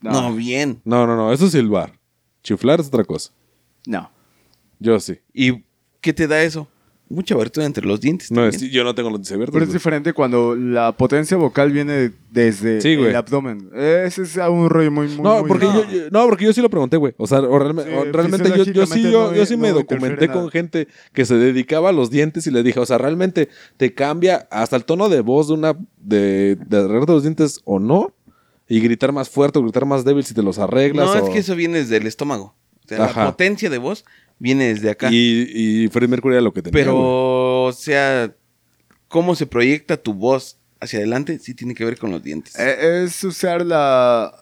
No, 0.00 0.34
bien. 0.34 0.80
No, 0.84 1.06
no, 1.06 1.16
no. 1.16 1.32
Eso 1.32 1.46
es 1.46 1.52
silbar. 1.52 1.92
Chiflar 2.42 2.80
es 2.80 2.88
otra 2.88 3.04
cosa. 3.04 3.32
No. 3.86 4.10
Yo 4.78 4.98
sí. 5.00 5.18
¿Y 5.32 5.64
qué 6.00 6.12
te 6.12 6.26
da 6.26 6.42
eso? 6.42 6.68
Mucha 7.08 7.36
abertura 7.36 7.64
entre 7.66 7.86
los 7.86 8.00
dientes. 8.00 8.32
No, 8.32 8.44
es- 8.46 8.60
yo 8.60 8.82
no 8.82 8.92
tengo 8.92 9.10
los 9.10 9.18
dientes 9.20 9.32
abiertos. 9.32 9.52
Pero 9.52 9.62
es 9.64 9.68
güey. 9.68 9.76
diferente 9.78 10.12
cuando 10.12 10.56
la 10.56 10.90
potencia 10.96 11.36
vocal 11.36 11.70
viene 11.70 12.10
desde 12.32 12.80
Sí, 12.80 12.96
güey. 12.96 13.10
el 13.10 13.16
abdomen. 13.16 13.70
Ese 13.76 14.22
es 14.22 14.36
un 14.36 14.68
rollo 14.68 14.90
muy, 14.90 15.06
muy 15.08 15.22
No, 15.22 15.38
muy- 15.40 15.48
porque 15.48 15.66
yo, 15.66 15.88
yo- 15.88 16.10
no, 16.10 16.26
porque 16.26 16.44
yo 16.46 16.52
sí 16.52 16.60
lo 16.60 16.68
pregunté, 16.68 16.96
güey. 16.96 17.14
O 17.16 17.28
sea, 17.28 17.38
o 17.40 17.58
realme- 17.60 17.84
Sí, 17.84 17.90
o 17.94 18.04
realmente 18.12 18.48
yo, 18.56 18.64
yo 18.64 18.86
sí, 18.86 19.02
yo, 19.02 19.30
no- 19.30 19.34
yo 19.36 19.46
sí 19.46 19.56
me 19.56 19.70
documenté 19.70 20.26
con 20.26 20.36
nada. 20.38 20.50
gente 20.50 20.88
que 21.12 21.24
se 21.24 21.36
dedicaba 21.36 21.90
a 21.90 21.92
los 21.92 22.10
dientes 22.10 22.46
y 22.48 22.50
le 22.50 22.64
dije, 22.64 22.80
o 22.80 22.86
sea, 22.86 22.98
realmente 22.98 23.50
te 23.76 23.94
cambia 23.94 24.48
hasta 24.50 24.74
el 24.74 24.84
tono 24.84 25.08
de 25.08 25.20
voz 25.20 25.46
de 25.46 25.54
una 25.54 25.76
de, 25.98 26.56
de 26.66 26.76
arreglarte 26.76 27.12
los 27.12 27.22
dientes 27.22 27.60
o 27.64 27.78
no. 27.78 28.12
Y 28.68 28.80
gritar 28.80 29.12
más 29.12 29.30
fuerte 29.30 29.60
o 29.60 29.62
gritar 29.62 29.86
más 29.86 30.04
débil 30.04 30.24
si 30.24 30.34
te 30.34 30.42
los 30.42 30.58
arreglas. 30.58 31.06
No, 31.06 31.12
o- 31.22 31.24
es 31.24 31.30
que 31.32 31.38
eso 31.38 31.54
viene 31.54 31.78
desde 31.78 31.98
el 31.98 32.06
estómago. 32.08 32.56
O 32.84 32.88
sea, 32.88 33.04
Ajá. 33.04 33.24
la 33.26 33.30
potencia 33.30 33.70
de 33.70 33.78
voz 33.78 34.04
viene 34.38 34.68
desde 34.74 34.90
acá. 34.90 35.08
Y, 35.10 35.84
y 35.84 35.88
Freddie 35.88 36.08
Mercury 36.08 36.34
era 36.34 36.42
lo 36.42 36.52
que 36.52 36.62
tenía. 36.62 36.72
pero, 36.72 36.92
güey. 36.94 37.04
o 37.06 37.72
sea, 37.72 38.34
cómo 39.08 39.34
se 39.34 39.46
proyecta 39.46 39.96
tu 39.96 40.14
voz 40.14 40.58
hacia 40.80 40.98
adelante 40.98 41.38
sí 41.38 41.54
tiene 41.54 41.74
que 41.74 41.84
ver 41.84 41.98
con 41.98 42.10
los 42.10 42.22
dientes. 42.22 42.58
Eh, 42.58 43.04
Es 43.04 43.22
usar 43.24 43.64
la, 43.64 44.32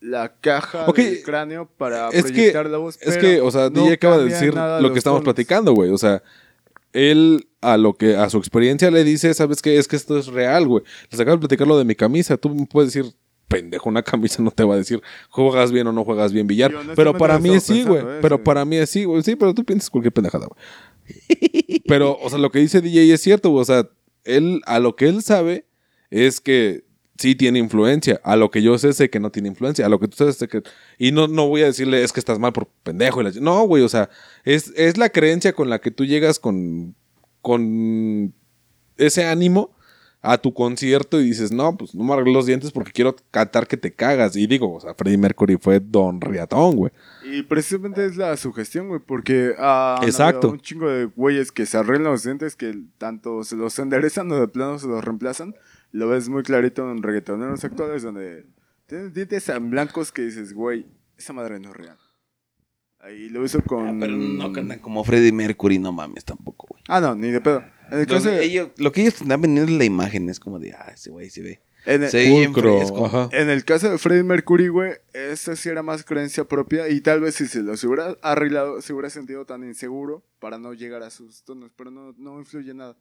la 0.00 0.34
caja 0.40 0.86
del 0.92 1.22
cráneo 1.22 1.68
para 1.76 2.08
es 2.10 2.24
que, 2.24 2.32
proyectar 2.32 2.66
la 2.68 2.78
voz. 2.78 2.98
es 3.00 3.16
que, 3.16 3.40
o 3.40 3.50
sea, 3.50 3.70
no 3.70 3.82
DJ 3.82 3.92
acaba 3.94 4.18
de 4.18 4.24
decir 4.24 4.54
lo 4.54 4.92
que 4.92 4.98
estamos 4.98 5.20
tonos. 5.20 5.24
platicando, 5.24 5.72
güey. 5.74 5.90
O 5.90 5.98
sea, 5.98 6.22
él 6.92 7.48
a 7.60 7.76
lo 7.76 7.94
que, 7.94 8.16
a 8.16 8.28
su 8.30 8.38
experiencia 8.38 8.90
le 8.90 9.04
dice, 9.04 9.32
¿sabes 9.34 9.62
qué? 9.62 9.78
Es 9.78 9.86
que 9.88 9.96
esto 9.96 10.18
es 10.18 10.26
real, 10.26 10.66
güey. 10.66 10.84
Les 11.10 11.20
acabo 11.20 11.36
de 11.36 11.40
platicar 11.40 11.66
lo 11.66 11.78
de 11.78 11.84
mi 11.84 11.94
camisa. 11.94 12.36
Tú 12.36 12.50
me 12.50 12.66
puedes 12.66 12.92
decir, 12.92 13.12
pendejo, 13.48 13.88
una 13.88 14.02
camisa 14.02 14.42
no 14.42 14.50
te 14.50 14.62
va 14.64 14.74
a 14.74 14.76
decir, 14.78 15.02
juegas 15.30 15.72
bien 15.72 15.86
o 15.86 15.92
no 15.92 16.04
juegas 16.04 16.32
bien 16.32 16.46
billar. 16.46 16.70
Pero 16.94 17.12
para 17.18 17.38
mí 17.38 17.58
sí, 17.60 17.82
güey. 17.84 18.02
Pero 18.22 18.44
para 18.44 18.64
mí 18.64 18.76
es 18.76 18.90
sí, 18.90 19.04
güey. 19.04 19.22
Sí, 19.22 19.34
pero 19.36 19.54
tú 19.54 19.64
piensas 19.64 19.88
cualquier 19.90 20.12
pendejada, 20.12 20.46
güey. 20.46 21.82
Pero, 21.86 22.18
o 22.20 22.28
sea, 22.28 22.38
lo 22.38 22.50
que 22.50 22.58
dice 22.58 22.80
DJ 22.80 23.12
es 23.14 23.20
cierto, 23.22 23.50
güey. 23.50 23.62
O 23.62 23.64
sea, 23.64 23.88
él, 24.24 24.60
a 24.66 24.78
lo 24.78 24.94
que 24.96 25.06
él 25.08 25.22
sabe 25.22 25.64
es 26.10 26.40
que 26.40 26.84
sí 27.18 27.34
tiene 27.34 27.58
influencia. 27.58 28.20
A 28.24 28.36
lo 28.36 28.50
que 28.50 28.62
yo 28.62 28.76
sé, 28.78 28.92
sé 28.92 29.08
que 29.10 29.18
no 29.20 29.30
tiene 29.30 29.48
influencia. 29.48 29.86
A 29.86 29.88
lo 29.88 29.98
que 29.98 30.08
tú 30.08 30.16
sabes, 30.16 30.36
sé 30.36 30.46
que... 30.48 30.62
Y 30.98 31.12
no, 31.12 31.26
no 31.26 31.48
voy 31.48 31.62
a 31.62 31.66
decirle, 31.66 32.02
es 32.04 32.12
que 32.12 32.20
estás 32.20 32.38
mal 32.38 32.52
por 32.52 32.68
pendejo. 32.82 33.20
y 33.20 33.24
la 33.24 33.30
ch- 33.30 33.40
No, 33.40 33.62
güey, 33.66 33.82
o 33.82 33.88
sea, 33.88 34.10
es, 34.44 34.72
es 34.76 34.98
la 34.98 35.08
creencia 35.08 35.52
con 35.54 35.70
la 35.70 35.80
que 35.80 35.90
tú 35.90 36.04
llegas 36.04 36.38
con, 36.38 36.94
con 37.40 38.34
ese 38.98 39.24
ánimo 39.24 39.74
a 40.20 40.38
tu 40.38 40.52
concierto 40.52 41.20
y 41.20 41.24
dices, 41.24 41.52
no, 41.52 41.76
pues 41.76 41.94
no 41.94 42.02
me 42.02 42.12
arreglé 42.12 42.32
los 42.32 42.46
dientes 42.46 42.72
porque 42.72 42.90
quiero 42.92 43.14
cantar 43.30 43.66
que 43.68 43.76
te 43.76 43.92
cagas. 43.92 44.34
Y 44.36 44.46
digo, 44.46 44.74
o 44.74 44.80
sea, 44.80 44.94
Freddie 44.94 45.18
Mercury 45.18 45.56
fue 45.60 45.80
don 45.80 46.20
riatón, 46.20 46.76
güey. 46.76 46.92
Y 47.24 47.42
precisamente 47.42 48.04
es 48.04 48.16
la 48.16 48.36
sugestión, 48.36 48.88
güey, 48.88 49.00
porque 49.00 49.54
ah, 49.58 50.00
Exacto. 50.02 50.50
un 50.50 50.60
chingo 50.60 50.88
de 50.88 51.04
güeyes 51.04 51.52
que 51.52 51.66
se 51.66 51.76
arreglan 51.76 52.12
los 52.12 52.24
dientes 52.24 52.56
que 52.56 52.76
tanto 52.98 53.44
se 53.44 53.56
los 53.56 53.78
enderezan 53.78 54.30
o 54.32 54.40
de 54.40 54.48
plano 54.48 54.78
se 54.78 54.88
los 54.88 55.04
reemplazan. 55.04 55.54
Lo 55.92 56.08
ves 56.08 56.28
muy 56.28 56.42
clarito 56.42 56.90
en 56.90 57.02
reggaetoneros 57.02 57.64
actuales 57.64 58.02
donde 58.02 58.44
tienes 58.86 59.14
dientes 59.14 59.44
tan 59.44 59.70
blancos 59.70 60.10
que 60.10 60.22
dices, 60.22 60.52
güey, 60.52 60.86
esa 61.16 61.32
madre 61.32 61.60
no 61.60 61.70
es 61.70 61.76
real. 61.76 61.98
Ahí 63.00 63.28
lo 63.28 63.44
hizo 63.44 63.62
con... 63.62 63.86
Ah, 63.86 63.96
pero 64.00 64.16
no 64.16 64.52
cantan 64.52 64.80
como 64.80 65.04
Freddie 65.04 65.30
Mercury, 65.30 65.78
no 65.78 65.92
mames 65.92 66.24
tampoco, 66.24 66.66
güey. 66.68 66.82
Ah, 66.88 67.00
no, 67.00 67.14
ni 67.14 67.30
de 67.30 67.40
pedo. 67.40 67.62
En 67.90 67.98
el 68.00 68.06
Lo, 68.08 68.14
caso 68.14 68.28
de- 68.30 68.44
ellos- 68.44 68.68
lo 68.76 68.92
que 68.92 69.00
ellos 69.02 69.20
están 69.20 69.40
vendiendo 69.40 69.72
es 69.72 69.78
la 69.78 69.84
imagen, 69.84 70.28
es 70.28 70.40
como 70.40 70.58
de, 70.58 70.72
ah, 70.72 70.92
ese 70.94 71.10
güey 71.10 71.30
se 71.30 71.42
ve. 71.42 71.60
en 71.86 72.02
el- 72.02 72.10
Pulcro. 72.52 73.30
En 73.32 73.48
el 73.48 73.64
caso 73.64 73.90
de 73.90 73.96
Freddie 73.96 74.22
Mercury, 74.22 74.68
güey, 74.68 74.92
esa 75.14 75.56
sí 75.56 75.70
era 75.70 75.82
más 75.82 76.04
creencia 76.04 76.44
propia 76.44 76.88
y 76.90 77.00
tal 77.00 77.20
vez 77.20 77.36
si 77.36 77.46
se 77.46 77.62
los 77.62 77.82
hubiera 77.84 78.14
arreglado, 78.20 78.82
se 78.82 78.92
hubiera 78.92 79.08
sentido 79.08 79.46
tan 79.46 79.64
inseguro 79.64 80.22
para 80.38 80.58
no 80.58 80.74
llegar 80.74 81.02
a 81.02 81.08
sus 81.10 81.42
tonos, 81.44 81.70
pero 81.76 81.90
no, 81.90 82.14
no 82.18 82.38
influye 82.40 82.74
nada. 82.74 82.94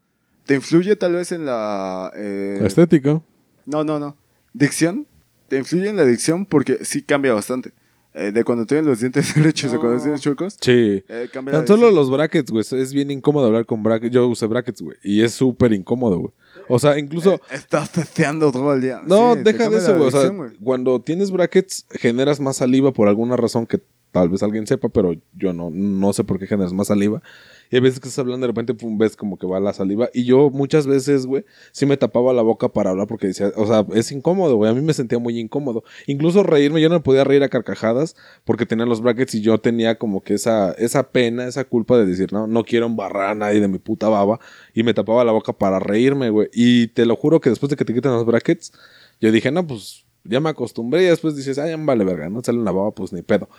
¿Te 0.45 0.55
influye 0.55 0.95
tal 0.95 1.13
vez 1.15 1.33
en 1.33 1.45
la... 1.45 2.11
eh, 2.15 2.59
Estética. 2.63 3.21
no, 3.65 3.83
no, 3.83 3.99
no. 3.99 4.15
¿Dicción? 4.53 5.05
¿Te 5.49 5.57
influye 5.57 5.89
en 5.89 5.97
la 5.97 6.05
dicción? 6.05 6.45
Porque 6.45 6.85
sí 6.85 7.01
cambia 7.01 7.33
bastante. 7.33 7.73
Eh, 8.19 8.31
de 8.31 8.43
cuando 8.43 8.65
tienes 8.65 8.85
los 8.87 8.99
dientes 8.99 9.35
derechos 9.35 9.71
a 9.73 9.77
cuando 9.77 10.01
tienes 10.01 10.21
chuecos, 10.21 10.57
Sí. 10.59 11.03
eh, 11.07 11.29
Tan 11.31 11.67
solo 11.67 11.91
los 11.91 12.09
brackets, 12.09 12.49
güey. 12.49 12.65
Es 12.69 12.91
bien 12.93 13.11
incómodo 13.11 13.45
hablar 13.45 13.65
con 13.67 13.83
brackets. 13.83 14.11
Yo 14.13 14.27
usé 14.27 14.47
brackets, 14.47 14.81
güey. 14.81 14.97
Y 15.03 15.21
es 15.21 15.33
súper 15.33 15.71
incómodo, 15.73 16.17
güey. 16.17 16.31
O 16.67 16.79
sea, 16.79 16.97
incluso... 16.97 17.35
Eh, 17.35 17.39
estás 17.51 17.91
testeando 17.91 18.51
todo 18.51 18.73
el 18.73 18.81
día. 18.81 19.01
No, 19.05 19.35
Sí, 19.35 19.41
deja 19.43 19.69
de 19.69 19.77
eso, 19.77 19.95
güey. 19.95 20.07
O 20.07 20.11
sea, 20.11 20.31
cuando 20.63 20.99
tienes 20.99 21.29
brackets, 21.31 21.85
generas 21.91 22.39
más 22.39 22.57
saliva 22.57 22.91
por 22.91 23.07
alguna 23.07 23.35
razón 23.37 23.67
que 23.67 23.79
tal 24.17 24.29
vez 24.29 24.41
alguien 24.41 24.65
sepa, 24.65 24.89
pero 24.89 25.13
yo 25.33 25.53
no, 25.53 25.69
no 25.71 26.11
sé 26.11 26.23
por 26.23 26.39
qué 26.39 26.47
generas 26.47 26.73
más 26.73 26.87
saliva. 26.87 27.21
Y 27.69 27.75
hay 27.75 27.81
veces 27.81 27.99
que 27.99 28.07
estás 28.07 28.17
hablando 28.17 28.47
de 28.47 28.51
repente, 28.51 28.75
ves 28.97 29.15
como 29.15 29.37
que 29.37 29.45
va 29.45 29.59
la 29.59 29.73
saliva. 29.73 30.09
Y 30.11 30.23
yo 30.23 30.49
muchas 30.49 30.87
veces, 30.87 31.27
güey, 31.27 31.45
sí 31.71 31.85
me 31.85 31.97
tapaba 31.97 32.33
la 32.33 32.41
boca 32.41 32.69
para 32.69 32.89
hablar 32.89 33.05
porque 33.05 33.27
decía, 33.27 33.51
o 33.55 33.67
sea, 33.67 33.85
es 33.93 34.11
incómodo, 34.11 34.55
güey. 34.55 34.71
A 34.71 34.73
mí 34.73 34.81
me 34.81 34.93
sentía 34.93 35.19
muy 35.19 35.39
incómodo. 35.39 35.83
Incluso 36.07 36.41
reírme, 36.41 36.81
yo 36.81 36.89
no 36.89 36.95
me 36.95 37.01
podía 37.01 37.25
reír 37.25 37.43
a 37.43 37.49
carcajadas 37.49 38.15
porque 38.43 38.65
tenía 38.65 38.87
los 38.87 39.01
brackets 39.01 39.35
y 39.35 39.41
yo 39.41 39.59
tenía 39.59 39.99
como 39.99 40.23
que 40.23 40.33
esa, 40.33 40.71
esa 40.71 41.11
pena, 41.11 41.45
esa 41.45 41.65
culpa 41.65 41.95
de 41.97 42.07
decir, 42.07 42.33
no, 42.33 42.47
no 42.47 42.63
quiero 42.63 42.87
embarrar 42.87 43.31
a 43.31 43.35
nadie 43.35 43.59
de 43.59 43.67
mi 43.67 43.77
puta 43.77 44.09
baba. 44.09 44.39
Y 44.73 44.81
me 44.81 44.95
tapaba 44.95 45.23
la 45.23 45.31
boca 45.31 45.53
para 45.53 45.77
reírme, 45.77 46.31
güey. 46.31 46.49
Y 46.53 46.87
te 46.87 47.05
lo 47.05 47.15
juro 47.15 47.39
que 47.39 47.51
después 47.51 47.69
de 47.69 47.75
que 47.75 47.85
te 47.85 47.93
quitan 47.93 48.13
los 48.13 48.25
brackets, 48.25 48.71
yo 49.21 49.31
dije, 49.31 49.51
no, 49.51 49.67
pues 49.67 50.06
ya 50.29 50.39
me 50.39 50.49
acostumbré 50.49 51.03
y 51.03 51.05
después 51.07 51.35
dices, 51.35 51.57
ay, 51.57 51.73
vale 51.77 52.03
verga, 52.03 52.29
no 52.29 52.41
sale 52.43 52.59
en 52.59 52.65
la 52.65 52.71
baba, 52.71 52.91
pues 52.91 53.13
ni 53.13 53.21
pedo. 53.21 53.49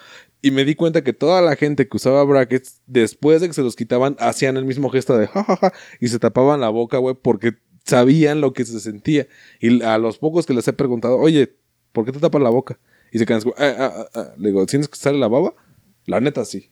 Y 0.43 0.51
me 0.51 0.64
di 0.64 0.75
cuenta 0.75 1.03
que 1.03 1.12
toda 1.12 1.41
la 1.43 1.57
gente 1.57 1.89
que 1.89 1.97
usaba 1.97 2.23
brackets, 2.25 2.81
después 2.87 3.41
de 3.41 3.49
que 3.49 3.55
se 3.55 3.62
los 3.62 3.77
quitaban, 3.77 4.16
hacían 4.19 4.57
el 4.57 4.64
mismo 4.64 4.91
gesto 4.91 5.16
de 5.19 5.27
jajaja 5.27 5.73
y 6.01 6.09
se 6.09 6.19
tapaban 6.19 6.61
la 6.61 6.69
boca, 6.69 6.99
güey, 6.99 7.16
porque 7.21 7.55
sabían 7.85 8.41
lo 8.41 8.53
que 8.53 8.64
se 8.64 8.81
sentía. 8.81 9.27
Y 9.61 9.83
a 9.83 9.99
los 9.99 10.19
pocos 10.19 10.47
que 10.47 10.55
les 10.55 10.69
he 10.69 10.73
preguntado, 10.73 11.16
oye, 11.19 11.57
¿por 11.93 12.05
qué 12.05 12.12
te 12.12 12.21
tapas 12.21 12.43
la 12.43 12.51
boca? 12.51 12.79
Y 13.11 13.19
se 13.19 13.27
quedan, 13.27 13.41
así, 13.41 13.51
"Ah, 13.57 13.75
ah, 13.79 13.95
ah, 13.97 14.09
ah". 14.14 14.35
le 14.37 14.49
digo, 14.51 14.66
¿sientes 14.69 14.89
que 14.89 14.97
sale 14.99 15.19
la 15.19 15.29
baba? 15.29 15.55
La 16.07 16.21
neta, 16.21 16.45
sí. 16.45 16.71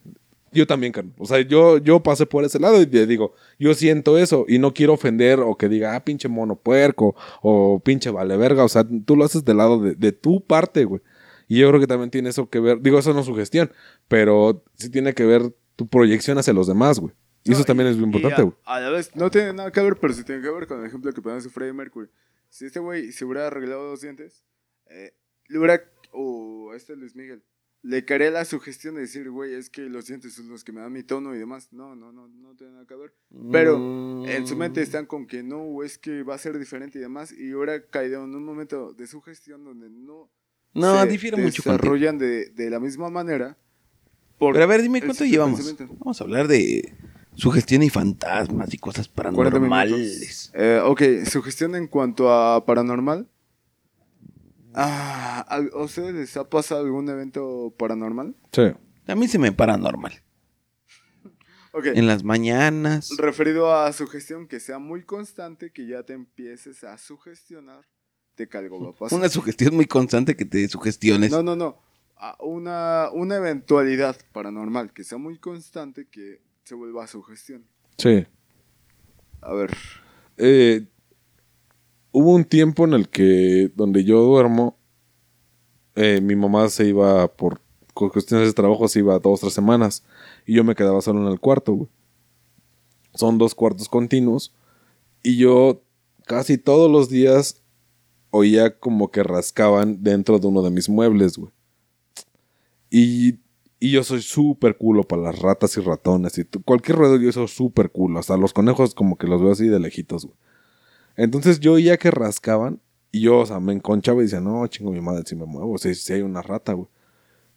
Yo 0.53 0.67
también, 0.67 0.93
carnal. 0.93 1.15
O 1.19 1.27
sea, 1.27 1.41
yo, 1.41 1.79
yo 1.79 2.03
pasé 2.03 2.27
por 2.27 2.45
ese 2.45 2.59
lado 2.59 2.81
y 2.81 2.87
le 2.87 3.07
digo, 3.07 3.35
yo 3.59 3.75
siento 3.75 4.17
eso 4.17 4.45
y 4.49 4.59
no 4.59 4.73
quiero 4.73 4.95
ofender 4.95 5.41
o 5.41 5.57
que 5.57 5.69
diga, 5.69 5.95
ah, 5.95 6.05
pinche 6.05 6.29
mono 6.29 6.57
puerco 6.57 7.15
o 7.43 7.81
pinche 7.81 8.11
vale 8.11 8.37
verga. 8.37 8.65
O 8.65 8.69
sea, 8.69 8.87
tú 9.05 9.17
lo 9.17 9.25
haces 9.25 9.45
del 9.45 9.59
lado 9.59 9.81
de, 9.81 9.95
de 9.95 10.13
tu 10.13 10.45
parte, 10.45 10.85
güey. 10.85 11.03
Y 11.49 11.59
yo 11.59 11.69
creo 11.69 11.81
que 11.81 11.87
también 11.87 12.11
tiene 12.11 12.31
eso 12.31 12.49
que 12.49 12.61
ver. 12.61 12.81
Digo, 12.81 12.99
eso 12.99 13.13
no 13.13 13.21
es 13.21 13.27
su 13.27 13.35
gestión, 13.35 13.71
pero 14.09 14.65
sí 14.75 14.91
tiene 14.91 15.15
que 15.15 15.25
ver 15.25 15.55
tu 15.77 15.87
proyección 15.89 16.39
hacia 16.39 16.53
los 16.53 16.67
demás, 16.67 16.99
güey. 16.99 17.13
Y 17.45 17.53
eso 17.53 17.65
también 17.65 17.89
es 17.89 17.97
muy 17.97 18.07
importante, 18.07 18.43
güey. 18.43 18.55
A, 18.65 18.81
la 18.81 18.91
vez, 18.91 19.15
no 19.15 19.31
tiene 19.31 19.53
nada 19.53 19.71
que 19.71 19.81
ver, 19.81 19.97
pero 20.01 20.13
sí 20.13 20.25
tiene 20.25 20.43
que 20.43 20.51
ver 20.51 20.67
con 20.67 20.81
el 20.81 20.87
ejemplo 20.87 21.13
que 21.13 21.21
de 21.21 21.41
Freddie 21.43 21.73
Mercury. 21.73 22.09
Si 22.49 22.67
este 22.67 22.81
güey 22.81 23.13
se 23.13 23.25
hubiera 23.25 23.47
arreglado 23.47 23.91
los 23.91 24.01
dientes, 24.01 24.45
eh, 24.87 25.15
le 25.49 25.59
hubiera, 25.59 25.81
o 26.13 26.73
este 26.75 26.97
Luis 26.97 27.15
Miguel, 27.15 27.45
le 27.87 28.05
caería 28.05 28.33
la 28.33 28.45
sugestión 28.45 28.97
de 28.97 29.03
decir, 29.03 29.31
güey, 29.31 29.55
es 29.55 29.71
que 29.71 29.83
los 29.83 30.07
dientes 30.07 30.35
son 30.35 30.49
los 30.49 30.65
que 30.65 30.73
me 30.73 30.81
dan 30.81 30.93
mi 30.93 31.05
tono 31.05 31.37
y 31.37 31.39
demás. 31.39 31.69
No, 31.71 31.95
no, 31.95 32.11
no, 32.11 32.27
no 32.27 32.55
tiene 32.57 32.73
nada 32.73 32.85
que 32.85 32.97
ver. 32.97 33.15
Pero 33.53 34.27
en 34.27 34.47
su 34.47 34.57
mente 34.57 34.83
están 34.83 35.07
con 35.07 35.27
que 35.27 35.45
no, 35.45 35.83
es 35.85 35.97
que 35.97 36.25
va 36.25 36.35
a 36.35 36.39
ser 36.39 36.59
diferente 36.59 36.99
y 36.99 37.03
demás. 37.03 37.33
Y 37.33 37.55
hubiera 37.55 37.87
caído 37.87 38.25
en 38.25 38.35
un 38.35 38.45
momento 38.45 38.93
de 38.93 39.07
sugestión 39.07 39.63
donde 39.65 39.89
no 39.89 40.29
No, 40.75 41.01
se 41.01 41.07
difiere 41.07 41.37
mucho 41.37 41.63
desarrollan 41.63 42.19
de, 42.19 42.47
de 42.47 42.71
la 42.71 42.81
misma 42.81 43.09
manera. 43.09 43.57
Pero 44.39 44.63
a 44.63 44.67
ver, 44.67 44.83
dime 44.83 45.01
cuánto 45.01 45.25
llevamos. 45.25 45.77
Vamos 46.01 46.21
a 46.21 46.25
hablar 46.25 46.49
de 46.49 46.93
sugestión 47.35 47.85
y 47.85 47.91
fantasmas 47.91 48.75
y 48.75 48.79
cosas 48.79 49.09
40 49.09 49.37
paranormales. 49.37 50.51
Eh, 50.55 50.81
ok, 50.85 51.03
sugestión 51.25 51.77
en 51.77 51.87
cuanto 51.87 52.33
a 52.33 52.67
paranormal. 52.67 53.29
Ah, 54.79 55.41
¿a 55.49 55.83
ustedes 55.83 56.15
les 56.15 56.37
ha 56.37 56.51
pasado 56.51 56.85
algún 56.85 57.09
evento 57.09 57.75
paranormal? 57.79 58.37
Sí. 58.53 58.73
A 59.07 59.15
mí 59.15 59.27
se 59.27 59.39
me 59.39 59.51
paranormal. 59.51 60.13
Ok. 61.73 61.87
En 61.87 62.07
las 62.07 62.25
mañanas. 62.25 63.11
Referido 63.17 63.75
a 63.75 63.91
sugestión 63.95 64.47
que 64.47 64.61
sea 64.61 64.79
muy 64.79 65.03
constante, 65.03 65.73
que 65.73 65.87
ya 65.87 66.03
te 66.03 66.13
empieces 66.13 66.85
a 66.85 66.99
sugestionar 66.99 67.87
de 68.37 68.49
que 68.49 68.59
algo 68.59 68.85
va 68.85 68.91
a 68.91 68.93
pasar. 68.93 69.19
Una 69.19 69.31
sugestión 69.31 69.75
muy 69.75 69.87
constante 69.87 70.37
que 70.37 70.45
te 70.45 70.69
sugestiones. 70.69 71.31
No, 71.31 71.43
no, 71.43 71.57
no. 71.57 71.79
Una, 72.41 73.09
una 73.13 73.37
eventualidad 73.37 74.17
paranormal 74.33 74.93
que 74.93 75.05
sea 75.05 75.17
muy 75.17 75.39
constante 75.39 76.07
que 76.09 76.43
se 76.65 76.75
vuelva 76.75 77.05
a 77.05 77.07
sugestión. 77.07 77.67
Sí. 77.97 78.27
A 79.41 79.55
ver. 79.55 79.71
Eh, 80.37 80.87
hubo 82.17 82.33
un 82.33 82.47
tiempo 82.47 82.87
en 82.87 82.95
el 82.95 83.11
que 83.11 83.71
donde 83.75 84.03
yo 84.03 84.23
duermo, 84.23 84.79
eh, 85.97 86.23
mi 86.23 86.35
mamá 86.35 86.71
se 86.71 86.89
iba 86.89 87.31
por 87.37 87.61
cuestiones 87.93 88.49
de 88.49 88.55
trabajo, 88.55 88.89
se 88.89 89.01
iba 89.01 89.19
dos, 89.19 89.41
tres 89.41 89.53
semanas. 89.53 90.03
Y 90.47 90.55
yo 90.55 90.65
me 90.65 90.75
quedaba 90.75 91.03
solo 91.03 91.21
en 91.21 91.31
el 91.31 91.39
cuarto, 91.41 91.75
güey. 91.75 91.91
Son 93.15 93.37
dos 93.37 93.55
cuartos 93.55 93.91
continuos. 93.91 94.55
Y 95.23 95.37
yo 95.37 95.83
casi 96.25 96.57
todos 96.57 96.91
los 96.91 97.11
días 97.11 97.63
oía 98.31 98.79
como 98.79 99.11
que 99.11 99.23
rascaban 99.23 100.03
dentro 100.03 100.39
de 100.39 100.47
uno 100.47 100.63
de 100.63 100.71
mis 100.71 100.89
muebles, 100.89 101.37
güey. 101.37 101.53
Y, 102.89 103.41
y 103.79 103.91
yo 103.91 104.03
soy 104.05 104.23
súper 104.23 104.79
culo 104.79 105.03
para 105.03 105.21
las 105.21 105.39
ratas 105.39 105.77
y 105.77 105.83
ratones. 105.83 106.39
Y 106.39 106.45
cualquier 106.65 106.97
ruido 106.97 107.19
yo 107.19 107.31
soy 107.31 107.49
súper 107.49 107.91
culo. 107.91 108.21
Hasta 108.21 108.39
los 108.39 108.55
conejos 108.55 108.95
como 108.95 109.19
que 109.19 109.27
los 109.27 109.43
veo 109.43 109.53
así 109.53 109.69
de 109.69 109.81
lejitos, 109.81 110.25
güey. 110.25 110.37
Entonces 111.17 111.61
yo 111.61 111.75
oía 111.75 111.97
que 111.97 112.11
rascaban. 112.11 112.81
Y 113.13 113.23
yo, 113.23 113.39
o 113.39 113.47
sea, 113.47 113.61
me 113.61 113.73
enconchaba 113.73 114.21
y 114.21 114.25
decía, 114.25 114.41
no, 114.41 114.67
chingo 114.67 114.93
mi 114.93 115.01
madre, 115.01 115.23
si 115.25 115.37
me 115.37 115.47
muevo, 115.47 115.79
si, 115.79 115.95
si 115.95 116.13
hay 116.13 116.23
una 116.23 116.43
rata, 116.43 116.75
güey. 116.75 116.89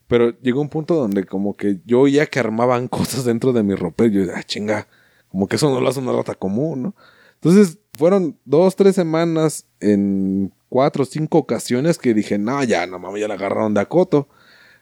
Pero 0.06 0.30
llegó 0.40 0.60
un 0.60 0.68
punto 0.68 0.94
donde 0.94 1.24
como 1.24 1.56
que 1.56 1.80
yo 1.84 2.00
oía 2.00 2.26
que 2.26 2.40
armaban 2.40 2.88
cosas 2.88 3.24
dentro 3.24 3.52
de 3.52 3.62
mi 3.62 3.74
ropero. 3.74 4.10
Yo 4.10 4.20
decía, 4.20 4.36
ah, 4.38 4.42
chinga, 4.42 4.88
como 5.28 5.46
que 5.46 5.56
eso 5.56 5.70
no 5.70 5.80
lo 5.80 5.88
hace 5.88 6.00
una 6.00 6.12
rata 6.12 6.34
común, 6.34 6.82
¿no? 6.82 6.94
Entonces 7.34 7.78
fueron 7.96 8.38
dos, 8.44 8.76
tres 8.76 8.94
semanas 8.94 9.66
en 9.80 10.52
cuatro 10.68 11.04
o 11.04 11.06
cinco 11.06 11.38
ocasiones 11.38 11.98
que 11.98 12.14
dije, 12.14 12.38
no, 12.38 12.62
ya, 12.64 12.86
no 12.86 12.98
mames, 12.98 13.20
ya 13.20 13.28
la 13.28 13.34
agarraron 13.34 13.74
de 13.74 13.80
acoto. 13.80 14.28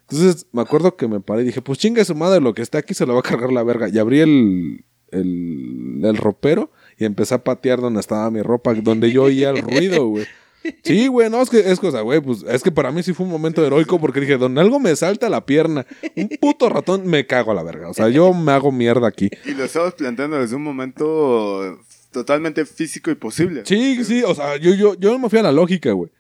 Entonces 0.03 0.47
me 0.53 0.63
acuerdo 0.63 0.97
que 0.97 1.09
me 1.09 1.21
paré 1.21 1.43
y 1.43 1.47
dije, 1.47 1.63
pues 1.63 1.79
chinga 1.79 2.05
su 2.05 2.15
madre, 2.15 2.41
lo 2.41 2.55
que 2.55 2.63
está 2.63 2.79
aquí 2.79 2.95
se 2.95 3.07
lo 3.07 3.15
va 3.15 3.21
a 3.21 3.23
cargar 3.23 3.53
la 3.53 3.63
verga. 3.63 3.89
Y 3.89 3.99
abrí 3.99 4.21
el, 4.21 4.85
el, 5.11 6.01
el 6.03 6.17
ropero 6.17 6.71
y 6.99 7.05
empecé 7.05 7.35
a 7.35 7.45
patear 7.45 7.81
donde 7.81 8.01
estaba 8.01 8.31
mi 8.31 8.43
ropa, 8.43 8.75
donde 8.75 9.11
yo 9.11 9.25
oía 9.25 9.51
el 9.51 9.63
ruido, 9.63 10.07
güey. 10.09 10.27
Sí, 10.83 11.07
güey, 11.07 11.31
no, 11.31 11.41
es 11.41 11.49
que 11.49 11.61
es 11.61 11.79
cosa, 11.79 12.01
güey, 12.01 12.21
pues 12.21 12.45
es 12.47 12.63
que 12.63 12.73
para 12.73 12.91
mí 12.91 13.03
sí 13.03 13.15
fue 13.15 13.25
un 13.25 13.33
momento 13.33 13.65
heroico 13.65 13.99
porque 14.01 14.21
dije, 14.21 14.37
donde 14.37 14.61
algo 14.61 14.81
me 14.81 14.95
salta 14.97 15.29
la 15.29 15.47
pierna, 15.47 15.87
un 16.17 16.29
puto 16.41 16.69
ratón, 16.69 17.07
me 17.07 17.27
cago 17.27 17.53
a 17.53 17.55
la 17.55 17.63
verga. 17.63 17.89
O 17.89 17.95
sea, 17.95 18.09
yo 18.09 18.35
me 18.35 18.53
hago 18.53 18.73
mierda 18.73 19.07
aquí. 19.07 19.31
Y 19.47 19.53
lo 19.53 19.65
estabas 19.65 19.95
planteando 19.95 20.37
desde 20.37 20.57
un 20.57 20.65
momento 20.65 21.79
totalmente 22.11 22.67
físico 22.67 23.11
y 23.11 23.15
posible. 23.15 23.63
Sí, 23.65 24.05
sí, 24.05 24.23
o 24.25 24.35
sea, 24.35 24.57
yo, 24.57 24.75
yo, 24.75 24.95
yo 24.95 25.19
me 25.19 25.31
fui 25.31 25.39
a 25.39 25.43
la 25.43 25.53
lógica, 25.53 25.93
güey. 25.93 26.11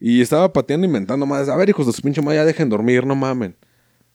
Y 0.00 0.20
estaba 0.20 0.52
pateando, 0.52 0.86
inventando 0.86 1.26
más. 1.26 1.48
A 1.48 1.56
ver, 1.56 1.68
hijos 1.68 1.86
de 1.86 1.92
su 1.92 2.02
pinche 2.02 2.22
madre, 2.22 2.38
ya 2.38 2.44
dejen 2.44 2.68
dormir, 2.68 3.06
no 3.06 3.14
mamen. 3.14 3.56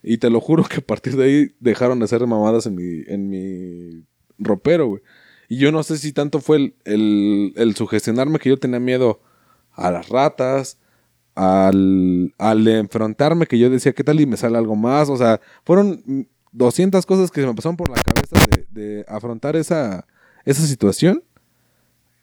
Y 0.03 0.18
te 0.18 0.30
lo 0.30 0.41
juro 0.41 0.63
que 0.63 0.78
a 0.78 0.82
partir 0.82 1.15
de 1.15 1.24
ahí 1.24 1.55
dejaron 1.59 1.99
de 1.99 2.05
hacer 2.05 2.26
mamadas 2.26 2.65
en 2.65 2.76
mi, 2.76 3.03
en 3.07 3.30
mi 3.30 4.03
ropero, 4.38 4.88
güey. 4.88 5.01
Y 5.48 5.58
yo 5.58 5.72
no 5.72 5.84
sé 5.84 5.98
si 5.98 6.12
tanto 6.12 6.39
fue 6.39 6.74
el, 6.84 7.54
el, 7.56 7.76
sugestionarme 7.76 8.39
que 8.39 8.50
yo 8.50 8.58
tenía 8.58 8.80
miedo 8.80 9.22
a 9.74 9.91
las 9.91 10.10
ratas, 10.10 10.78
al, 11.36 12.34
al 12.38 12.68
enfrentarme 12.68 13.45
que 13.45 13.60
yo 13.60 13.70
decía, 13.70 13.93
¿qué 13.93 14.04
tal 14.04 14.20
y 14.20 14.26
me 14.26 14.38
sale 14.38 14.58
algo 14.58 14.76
más? 14.76 15.10
O 15.10 15.18
sea, 15.18 15.39
fueron 15.64 16.02
mm, 16.06 16.22
200 16.52 17.06
cosas 17.06 17.32
que 17.32 17.41
se 17.41 17.48
me 17.48 17.54
pasaron 17.54 17.78
por 17.78 17.89
la 17.89 18.02
cabeza 18.02 18.38
de, 18.72 19.06
afrontar 19.08 19.56
esa, 19.56 20.06
esa 20.45 20.66
situación 20.66 21.24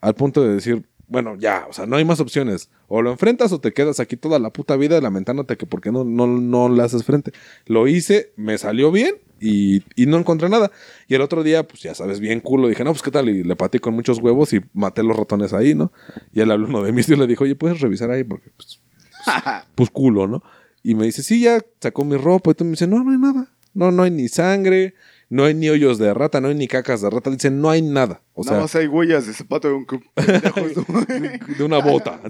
al 0.01 0.15
punto 0.15 0.43
de 0.43 0.55
decir, 0.55 0.87
bueno, 1.07 1.37
ya, 1.37 1.67
o 1.69 1.73
sea, 1.73 1.87
no 1.87 1.97
hay 1.97 2.05
más 2.05 2.21
opciones. 2.21 2.71
O 2.89 3.01
lo 3.01 3.11
enfrentas 3.11 3.53
o 3.53 3.61
te 3.61 3.73
quedas 3.73 4.01
aquí 4.01 4.17
toda 4.17 4.39
la 4.39 4.51
puta 4.51 4.77
vida 4.77 5.01
lamentándote 5.01 5.57
que 5.57 5.67
por 5.67 5.81
qué 5.81 5.93
no, 5.93 6.05
no, 6.05 6.27
no 6.27 6.69
le 6.69 6.83
haces 6.83 7.05
frente. 7.05 7.33
Lo 7.67 7.87
hice, 7.87 8.33
me 8.37 8.59
salió 8.59 8.91
bien 8.91 9.17
y, 9.45 9.83
y 9.95 10.07
no 10.07 10.17
encontré 10.17 10.49
nada. 10.49 10.71
Y 11.07 11.15
el 11.15 11.21
otro 11.21 11.43
día, 11.43 11.69
pues 11.69 11.83
ya 11.83 11.95
sabes, 11.95 12.19
bien 12.19 12.41
culo, 12.41 12.67
dije, 12.67 12.83
no, 12.83 12.93
pues 12.93 13.03
qué 13.03 13.11
tal, 13.11 13.29
y 13.29 13.45
le 13.45 13.57
patí 13.57 13.79
con 13.79 13.93
muchos 13.93 14.19
huevos 14.19 14.55
y 14.55 14.61
maté 14.73 15.03
los 15.03 15.15
ratones 15.15 15.53
ahí, 15.53 15.75
¿no? 15.75 15.93
Y 16.33 16.41
el 16.41 16.51
alumno 16.51 16.83
de 16.83 16.93
mis 16.93 17.07
tíos 17.07 17.19
le 17.19 17.27
dijo, 17.27 17.45
oye, 17.45 17.55
¿puedes 17.55 17.81
revisar 17.81 18.11
ahí? 18.11 18.25
Porque, 18.25 18.51
pues, 18.57 18.81
pues 19.75 19.91
culo, 19.91 20.27
¿no? 20.27 20.43
Y 20.83 20.95
me 20.95 21.05
dice, 21.05 21.23
sí, 21.23 21.43
ya 21.43 21.61
sacó 21.79 22.05
mi 22.05 22.17
ropa. 22.17 22.53
Y 22.53 22.55
tú 22.55 22.65
me 22.65 22.71
dice, 22.71 22.87
no, 22.87 23.05
no 23.05 23.11
hay 23.11 23.19
nada. 23.19 23.49
No, 23.75 23.91
no 23.91 24.03
hay 24.03 24.11
ni 24.11 24.29
sangre, 24.29 24.95
no 25.35 25.45
hay 25.45 25.55
ni 25.55 25.69
hoyos 25.69 25.99
de 25.99 26.15
rata, 26.15 26.41
no 26.41 26.47
hay 26.47 26.55
ni 26.55 26.69
cacas 26.69 27.01
de 27.01 27.11
rata. 27.11 27.29
Dice, 27.29 27.51
no 27.51 27.69
hay 27.69 27.83
nada. 27.83 28.23
O 28.35 28.45
Nada 28.45 28.57
sea, 28.57 28.63
más 28.63 28.75
hay 28.77 28.87
huellas 28.87 29.27
de 29.27 29.33
zapato 29.33 29.67
de 29.67 29.75
un 29.75 29.85
de 31.59 31.65
una 31.65 31.79
bota. 31.79 32.21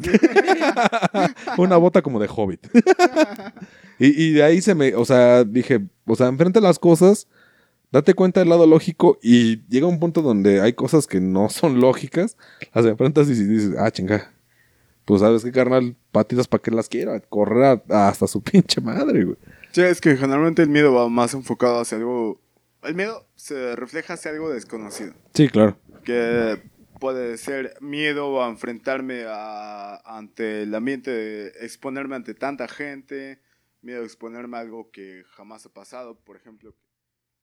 una 1.59 1.77
bota 1.77 2.01
como 2.01 2.19
de 2.19 2.29
hobbit. 2.35 2.67
y, 3.99 4.25
y 4.25 4.33
de 4.33 4.43
ahí 4.43 4.63
se 4.63 4.75
me, 4.75 4.95
o 4.95 5.05
sea, 5.05 5.45
dije, 5.45 5.83
o 6.07 6.17
sea, 6.17 6.29
enfrente 6.29 6.63
las 6.63 6.79
cosas, 6.79 7.29
date 7.93 8.15
cuenta 8.15 8.41
del 8.41 8.49
lado 8.49 8.67
lógico 8.67 9.19
y 9.23 9.67
llega 9.69 9.87
un 9.87 10.01
punto 10.01 10.23
donde 10.23 10.63
hay 10.63 10.73
cosas 10.73 11.07
que 11.07 11.21
no 11.21 11.51
son 11.51 11.81
lógicas, 11.81 12.39
las 12.73 12.87
enfrentas 12.87 13.29
y 13.29 13.35
dices, 13.35 13.75
ah, 13.79 13.91
chinga. 13.91 14.33
Pues 15.05 15.21
sabes 15.21 15.45
qué, 15.45 15.53
carnal, 15.53 15.95
patitas 16.11 16.49
para 16.49 16.63
que 16.63 16.71
las 16.71 16.89
quiera, 16.89 17.21
correr 17.21 17.83
hasta 17.91 18.27
su 18.27 18.41
pinche 18.43 18.81
madre, 18.81 19.25
güey. 19.25 19.37
Sí, 19.73 19.83
es 19.83 20.01
que 20.01 20.17
generalmente 20.17 20.63
el 20.63 20.71
miedo 20.71 20.95
va 20.95 21.11
más 21.11 21.35
enfocado 21.35 21.81
hacia 21.81 21.99
algo. 21.99 22.41
El 22.85 22.95
miedo 22.95 23.27
se 23.35 23.77
refleja 23.77 24.15
hacia 24.15 24.31
algo 24.31 24.51
desconocido. 24.51 25.15
Sí, 25.35 25.49
claro. 25.49 25.79
Que 26.05 26.63
puede 27.01 27.37
ser 27.39 27.75
miedo 27.81 28.43
a 28.43 28.49
enfrentarme 28.49 29.25
a, 29.27 29.97
ante 30.05 30.63
el 30.63 30.75
ambiente, 30.75 31.11
de 31.11 31.47
exponerme 31.65 32.17
ante 32.17 32.35
tanta 32.35 32.69
gente, 32.69 33.41
miedo 33.83 34.03
a 34.03 34.07
exponerme 34.07 34.57
a 34.57 34.61
algo 34.61 34.91
que 34.91 35.25
jamás 35.31 35.65
ha 35.67 35.73
pasado. 35.73 36.19
Por 36.21 36.37
ejemplo, 36.37 36.75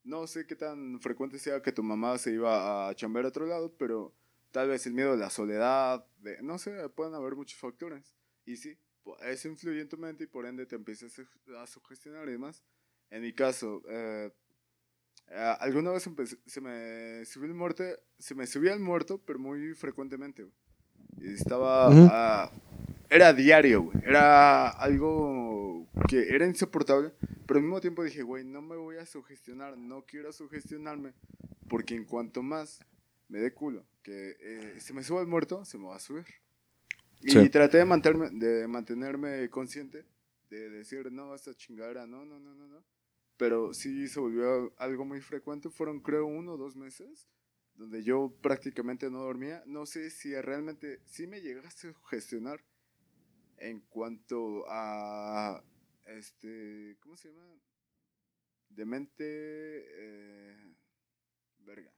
no 0.04 0.28
sé 0.28 0.46
qué 0.46 0.56
tan 0.56 1.00
frecuente 1.02 1.40
sea 1.40 1.62
que 1.62 1.72
tu 1.72 1.84
mamá 1.84 2.18
se 2.18 2.32
iba 2.34 2.88
a 2.90 2.96
chambear 2.96 3.26
a 3.26 3.30
otro 3.30 3.46
lado, 3.46 3.74
pero 3.78 4.14
tal 4.52 4.70
vez 4.70 4.86
el 4.86 4.94
miedo 4.94 5.12
de 5.12 5.18
la 5.18 5.30
soledad, 5.30 6.06
de, 6.20 6.42
no 6.42 6.58
sé, 6.58 6.72
pueden 6.90 7.14
haber 7.14 7.36
muchos 7.36 7.60
factores. 7.60 8.16
Y 8.46 8.58
sí, 8.58 8.78
eso 9.24 9.48
influye 9.48 9.82
en 9.82 9.90
tu 9.90 9.98
mente 9.98 10.24
y 10.26 10.28
por 10.28 10.46
ende 10.46 10.66
te 10.66 10.76
empiezas 10.76 11.14
a- 11.20 11.62
a 11.64 11.68
sugestionar 11.68 12.28
y 12.28 12.34
demás. 12.34 12.64
En 13.10 13.22
mi 13.24 13.34
caso, 13.34 13.82
eh, 13.90 14.32
eh, 15.30 15.56
alguna 15.60 15.92
vez 15.92 16.04
se 16.46 16.62
me 16.62 17.26
subió 17.26 17.48
el 17.48 17.54
muerto, 17.56 17.84
se 18.20 18.36
me 18.36 18.46
subía 18.48 18.74
el 18.74 18.80
muerto, 18.80 19.20
pero 19.26 19.40
muy 19.40 19.74
frecuentemente. 19.76 20.44
güey. 20.44 20.54
Y 21.20 21.34
estaba, 21.34 21.90
Ujú. 21.90 22.08
ah, 22.10 22.52
era 23.10 23.34
diario, 23.34 23.84
güey. 23.84 23.98
Era 24.04 24.70
algo 24.70 25.88
que 26.08 26.30
era 26.34 26.46
insoportable, 26.46 27.12
pero 27.46 27.58
al 27.60 27.64
mismo 27.64 27.82
tiempo 27.82 28.04
dije, 28.04 28.24
güey, 28.24 28.44
no 28.46 28.62
me 28.62 28.76
voy 28.76 28.98
a 28.98 29.06
sugestionar, 29.06 29.78
no 29.78 30.06
quiero 30.06 30.32
sugestionarme, 30.32 31.14
porque 31.70 31.96
en 31.96 32.06
cuanto 32.06 32.42
más 32.44 32.80
me 33.28 33.40
dé 33.40 33.54
culo 33.54 33.86
que 34.04 34.36
eh, 34.40 34.80
se 34.80 34.94
me 34.94 35.04
suba 35.04 35.22
el 35.22 35.28
muerto, 35.28 35.64
se 35.64 35.78
me 35.78 35.86
va 35.88 35.96
a 35.96 36.00
subir. 36.00 36.26
Y 37.22 37.30
Sí. 37.32 37.50
traté 37.50 37.78
de 37.78 37.86
mantenerme, 37.86 38.30
de 38.32 38.68
mantenerme 38.68 39.48
consciente, 39.50 40.06
de 40.50 40.70
decir, 40.70 41.12
no, 41.12 41.36
esta 41.36 41.54
chingadera, 41.54 42.08
no, 42.08 42.26
no, 42.26 42.40
no, 42.40 42.56
no, 42.56 42.68
no. 42.68 42.84
Pero 43.42 43.74
sí 43.74 44.08
se 44.08 44.20
volvió 44.20 44.72
algo 44.78 45.04
muy 45.04 45.20
frecuente, 45.20 45.72
fueron 45.72 46.00
creo 46.02 46.28
uno 46.28 46.54
o 46.54 46.58
dos 46.58 46.76
meses, 46.76 47.28
donde 47.74 48.04
yo 48.04 48.32
prácticamente 48.40 49.10
no 49.10 49.18
dormía. 49.22 49.64
No 49.66 49.88
sé 49.88 50.12
si 50.12 50.40
realmente, 50.40 51.02
sí 51.08 51.26
me 51.26 51.42
llegaste 51.42 51.88
a 51.88 51.94
sugestionar 51.94 52.64
en 53.58 53.80
cuanto 53.80 54.64
a, 54.70 55.64
este, 56.06 56.98
¿cómo 57.00 57.18
se 57.18 57.30
llama? 57.30 57.60
Demente, 58.70 59.26
eh, 59.26 60.76
verga. 61.66 61.92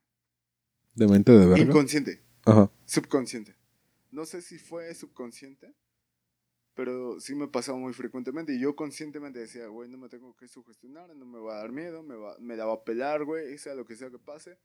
De 0.96 1.08
mente 1.10 1.34
de 1.34 1.46
verga. 1.46 1.62
Inconsciente, 1.62 2.24
Ajá. 2.46 2.72
subconsciente. 2.86 3.54
No 4.12 4.26
sé 4.26 4.42
si 4.42 4.58
fue 4.58 4.96
subconsciente, 4.96 5.76
pero 6.76 7.20
sí 7.20 7.36
me 7.36 7.48
pasaba 7.48 7.78
muy 7.78 7.94
frecuentemente 7.94 8.54
y 8.54 8.60
yo 8.60 8.76
conscientemente 8.76 9.40
decía, 9.40 9.68
güey, 9.68 9.90
no 9.90 9.98
me 9.98 10.10
tengo 10.10 10.36
que 10.36 10.48
sugestionar, 10.48 11.16
no 11.16 11.26
me 11.26 11.40
va 11.40 11.56
a 11.56 11.60
dar 11.60 11.72
miedo, 11.72 12.02
me, 12.04 12.16
va, 12.16 12.36
me 12.40 12.56
la 12.56 12.66
va 12.66 12.74
a 12.74 12.84
pelar, 12.84 13.26
güey, 13.26 13.58
sea 13.58 13.76
lo 13.76 13.86
que 13.86 13.96
sea 13.96 14.10
que 14.10 14.20
pase. 14.20 14.58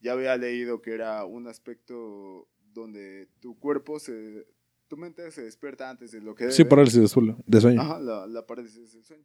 Ya 0.00 0.12
había 0.12 0.36
leído 0.36 0.80
que 0.80 0.92
era 0.94 1.24
un 1.26 1.46
aspecto 1.46 2.48
donde 2.72 3.28
tu 3.40 3.58
cuerpo 3.58 3.98
se... 3.98 4.46
Tu 4.88 4.96
mente 4.96 5.30
se 5.30 5.42
despierta 5.42 5.88
antes 5.88 6.10
de 6.10 6.20
lo 6.20 6.34
que 6.34 6.50
Sí, 6.50 6.58
debe. 6.62 6.70
parálisis 6.70 7.00
de 7.00 7.06
sueño. 7.08 7.38
De 7.46 7.60
sueño. 7.60 7.80
Ajá, 7.80 8.00
la, 8.00 8.26
la 8.26 8.44
parálisis 8.46 8.92
del 8.92 9.04
sueño. 9.04 9.24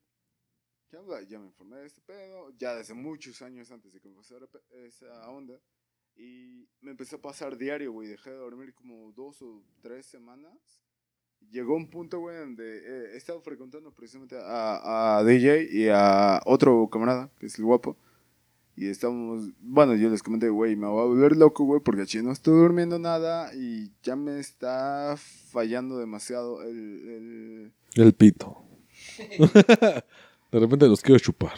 Ya, 0.92 1.02
ya 1.28 1.40
me 1.40 1.48
informé 1.48 1.78
de 1.78 1.88
este 1.88 2.02
pedo, 2.02 2.52
ya 2.58 2.76
desde 2.76 2.94
muchos 2.94 3.42
años 3.42 3.72
antes 3.72 3.92
de 3.94 4.00
que 4.00 4.08
me 4.10 4.16
pasara 4.16 4.48
esa 4.86 5.28
onda. 5.30 5.60
Y 6.16 6.70
me 6.82 6.92
empezó 6.92 7.16
a 7.16 7.22
pasar 7.22 7.58
diario, 7.58 7.92
güey. 7.94 8.08
Dejé 8.08 8.30
de 8.30 8.36
dormir 8.38 8.74
como 8.76 9.12
dos 9.14 9.42
o 9.42 9.64
tres 9.82 10.06
semanas. 10.06 10.84
Llegó 11.52 11.76
un 11.76 11.90
punto, 11.90 12.20
güey, 12.20 12.38
donde 12.38 12.64
eh, 12.80 13.12
he 13.14 13.18
estado 13.18 13.42
frecuentando 13.42 13.92
precisamente 13.92 14.36
a, 14.38 15.18
a 15.20 15.24
DJ 15.24 15.68
y 15.72 15.88
a 15.90 16.42
otro 16.46 16.90
camarada, 16.92 17.30
que 17.40 17.46
es 17.46 17.58
el 17.60 17.66
guapo. 17.66 17.98
Y 18.78 18.88
estamos, 18.90 19.52
bueno, 19.62 19.96
yo 19.96 20.10
les 20.10 20.22
comenté, 20.22 20.50
güey, 20.50 20.76
me 20.76 20.86
voy 20.88 21.02
a 21.02 21.06
volver 21.06 21.38
loco, 21.38 21.64
güey, 21.64 21.80
porque 21.80 22.02
aquí 22.02 22.22
no 22.22 22.34
estoy 22.34 22.56
durmiendo 22.58 23.00
nada 23.00 23.54
y 23.56 23.94
ya 24.04 24.18
me 24.18 24.38
está 24.40 25.16
fallando 25.18 25.98
demasiado 25.98 26.62
el- 26.62 27.72
el, 27.96 28.04
El 28.04 28.14
pito. 28.14 28.58
de 30.52 30.60
repente 30.60 30.88
los 30.88 31.02
quiero 31.02 31.20
chupar. 31.20 31.54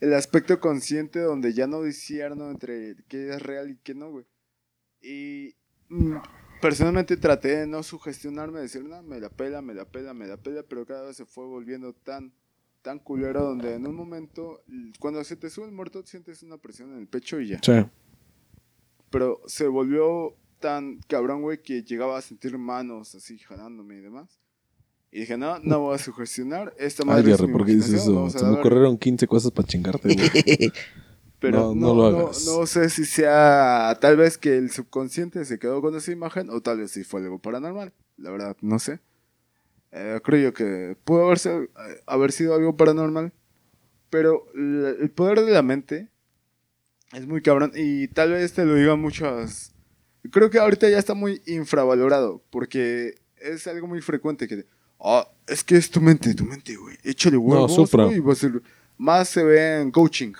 el 0.00 0.14
aspecto 0.14 0.58
consciente 0.60 1.20
donde 1.20 1.52
ya 1.52 1.66
no 1.66 1.82
discierno 1.82 2.50
entre 2.50 2.96
qué 3.08 3.28
es 3.30 3.42
real 3.42 3.70
y 3.70 3.76
qué 3.82 3.94
no, 3.94 4.10
güey. 4.10 4.24
Y 5.02 5.54
mm, 5.90 6.16
personalmente 6.62 7.16
traté 7.16 7.56
de 7.58 7.66
no 7.66 7.82
sugestionarme, 7.82 8.60
decir, 8.60 8.84
no, 8.84 9.02
me 9.02 9.20
la 9.20 9.28
pela, 9.28 9.60
me 9.60 9.74
la 9.74 9.84
pela, 9.84 10.14
me 10.14 10.26
la 10.26 10.36
pela, 10.36 10.62
pero 10.62 10.86
cada 10.86 11.08
vez 11.08 11.16
se 11.16 11.26
fue 11.26 11.44
volviendo 11.44 11.92
tan, 11.92 12.32
tan 12.82 13.00
culero 13.00 13.42
donde 13.42 13.74
en 13.74 13.86
un 13.86 13.96
momento, 13.96 14.62
cuando 15.00 15.22
se 15.24 15.36
te 15.36 15.50
sube 15.50 15.66
el 15.66 15.72
muerto, 15.72 16.02
sientes 16.06 16.42
una 16.44 16.56
presión 16.58 16.92
en 16.92 17.00
el 17.00 17.08
pecho 17.08 17.40
y 17.40 17.48
ya. 17.48 17.60
Sí. 17.62 17.84
Pero 19.10 19.42
se 19.46 19.66
volvió 19.66 20.36
tan 20.60 21.00
cabrón, 21.08 21.42
güey, 21.42 21.60
que 21.60 21.82
llegaba 21.82 22.16
a 22.16 22.22
sentir 22.22 22.56
manos 22.56 23.16
así 23.16 23.38
jalándome 23.38 23.96
y 23.96 24.00
demás. 24.00 24.38
Y 25.10 25.20
dije, 25.20 25.36
no, 25.36 25.58
no 25.58 25.80
voy 25.80 25.96
a 25.96 25.98
sugestionar. 25.98 26.72
Esta 26.78 27.02
Ay, 27.02 27.08
madre 27.08 27.32
es 27.32 27.36
Jerry, 27.36 27.52
mi 27.52 27.58
¿por 27.58 27.66
qué 27.66 27.72
dices 27.74 27.94
eso? 27.94 28.30
Se 28.30 28.36
me 28.38 28.42
darle". 28.44 28.60
ocurrieron 28.60 28.96
15 28.96 29.26
cosas 29.26 29.50
para 29.50 29.68
chingarte, 29.68 30.14
güey. 30.14 30.72
Pero 31.42 31.74
No, 31.74 31.94
no, 31.94 31.94
no 31.94 32.10
no- 32.10 32.30
no 32.58 32.66
sé 32.66 32.88
si 32.88 33.04
sea 33.04 33.98
tal 34.00 34.16
vez 34.16 34.38
que 34.38 34.56
el 34.56 34.70
subconsciente 34.70 35.44
se 35.44 35.58
quedó 35.58 35.82
con 35.82 35.94
esa 35.96 36.10
imagen 36.12 36.48
o 36.50 36.60
tal 36.62 36.78
vez 36.78 36.92
si 36.92 37.04
fue 37.04 37.20
algo 37.20 37.38
paranormal. 37.40 37.92
La 38.16 38.30
verdad, 38.30 38.56
no 38.62 38.78
sé. 38.78 39.00
Eh, 39.90 40.20
creo 40.24 40.40
yo 40.40 40.54
que 40.54 40.96
pudo 41.04 41.26
haber 41.26 41.38
sido, 41.38 41.62
eh, 41.64 41.68
haber 42.06 42.32
sido 42.32 42.54
algo 42.54 42.76
paranormal. 42.76 43.32
Pero 44.08 44.46
el 44.54 45.10
poder 45.10 45.40
de 45.40 45.50
la 45.52 45.62
mente 45.62 46.08
es 47.12 47.26
muy 47.26 47.42
cabrón 47.42 47.72
y 47.74 48.08
tal 48.08 48.30
vez 48.32 48.52
te 48.52 48.64
lo 48.64 48.74
digan 48.74 49.00
muchas... 49.00 49.74
Creo 50.30 50.50
que 50.50 50.58
ahorita 50.58 50.88
ya 50.88 50.98
está 50.98 51.14
muy 51.14 51.42
infravalorado 51.46 52.42
porque 52.50 53.16
es 53.36 53.66
algo 53.66 53.86
muy 53.88 54.00
frecuente 54.00 54.46
que... 54.46 54.66
Ah, 55.00 55.26
es 55.48 55.64
que 55.64 55.76
es 55.76 55.90
tu 55.90 56.00
mente, 56.00 56.32
tu 56.34 56.44
mente, 56.44 56.76
güey. 56.76 56.96
Échale 57.02 57.36
huevos, 57.36 57.72
güey, 58.06 58.18
y 58.18 58.20
va 58.20 58.32
a 58.32 58.36
ser- 58.36 58.62
Más 58.98 59.28
se 59.28 59.42
ve 59.42 59.80
en 59.80 59.90
coaching. 59.90 60.32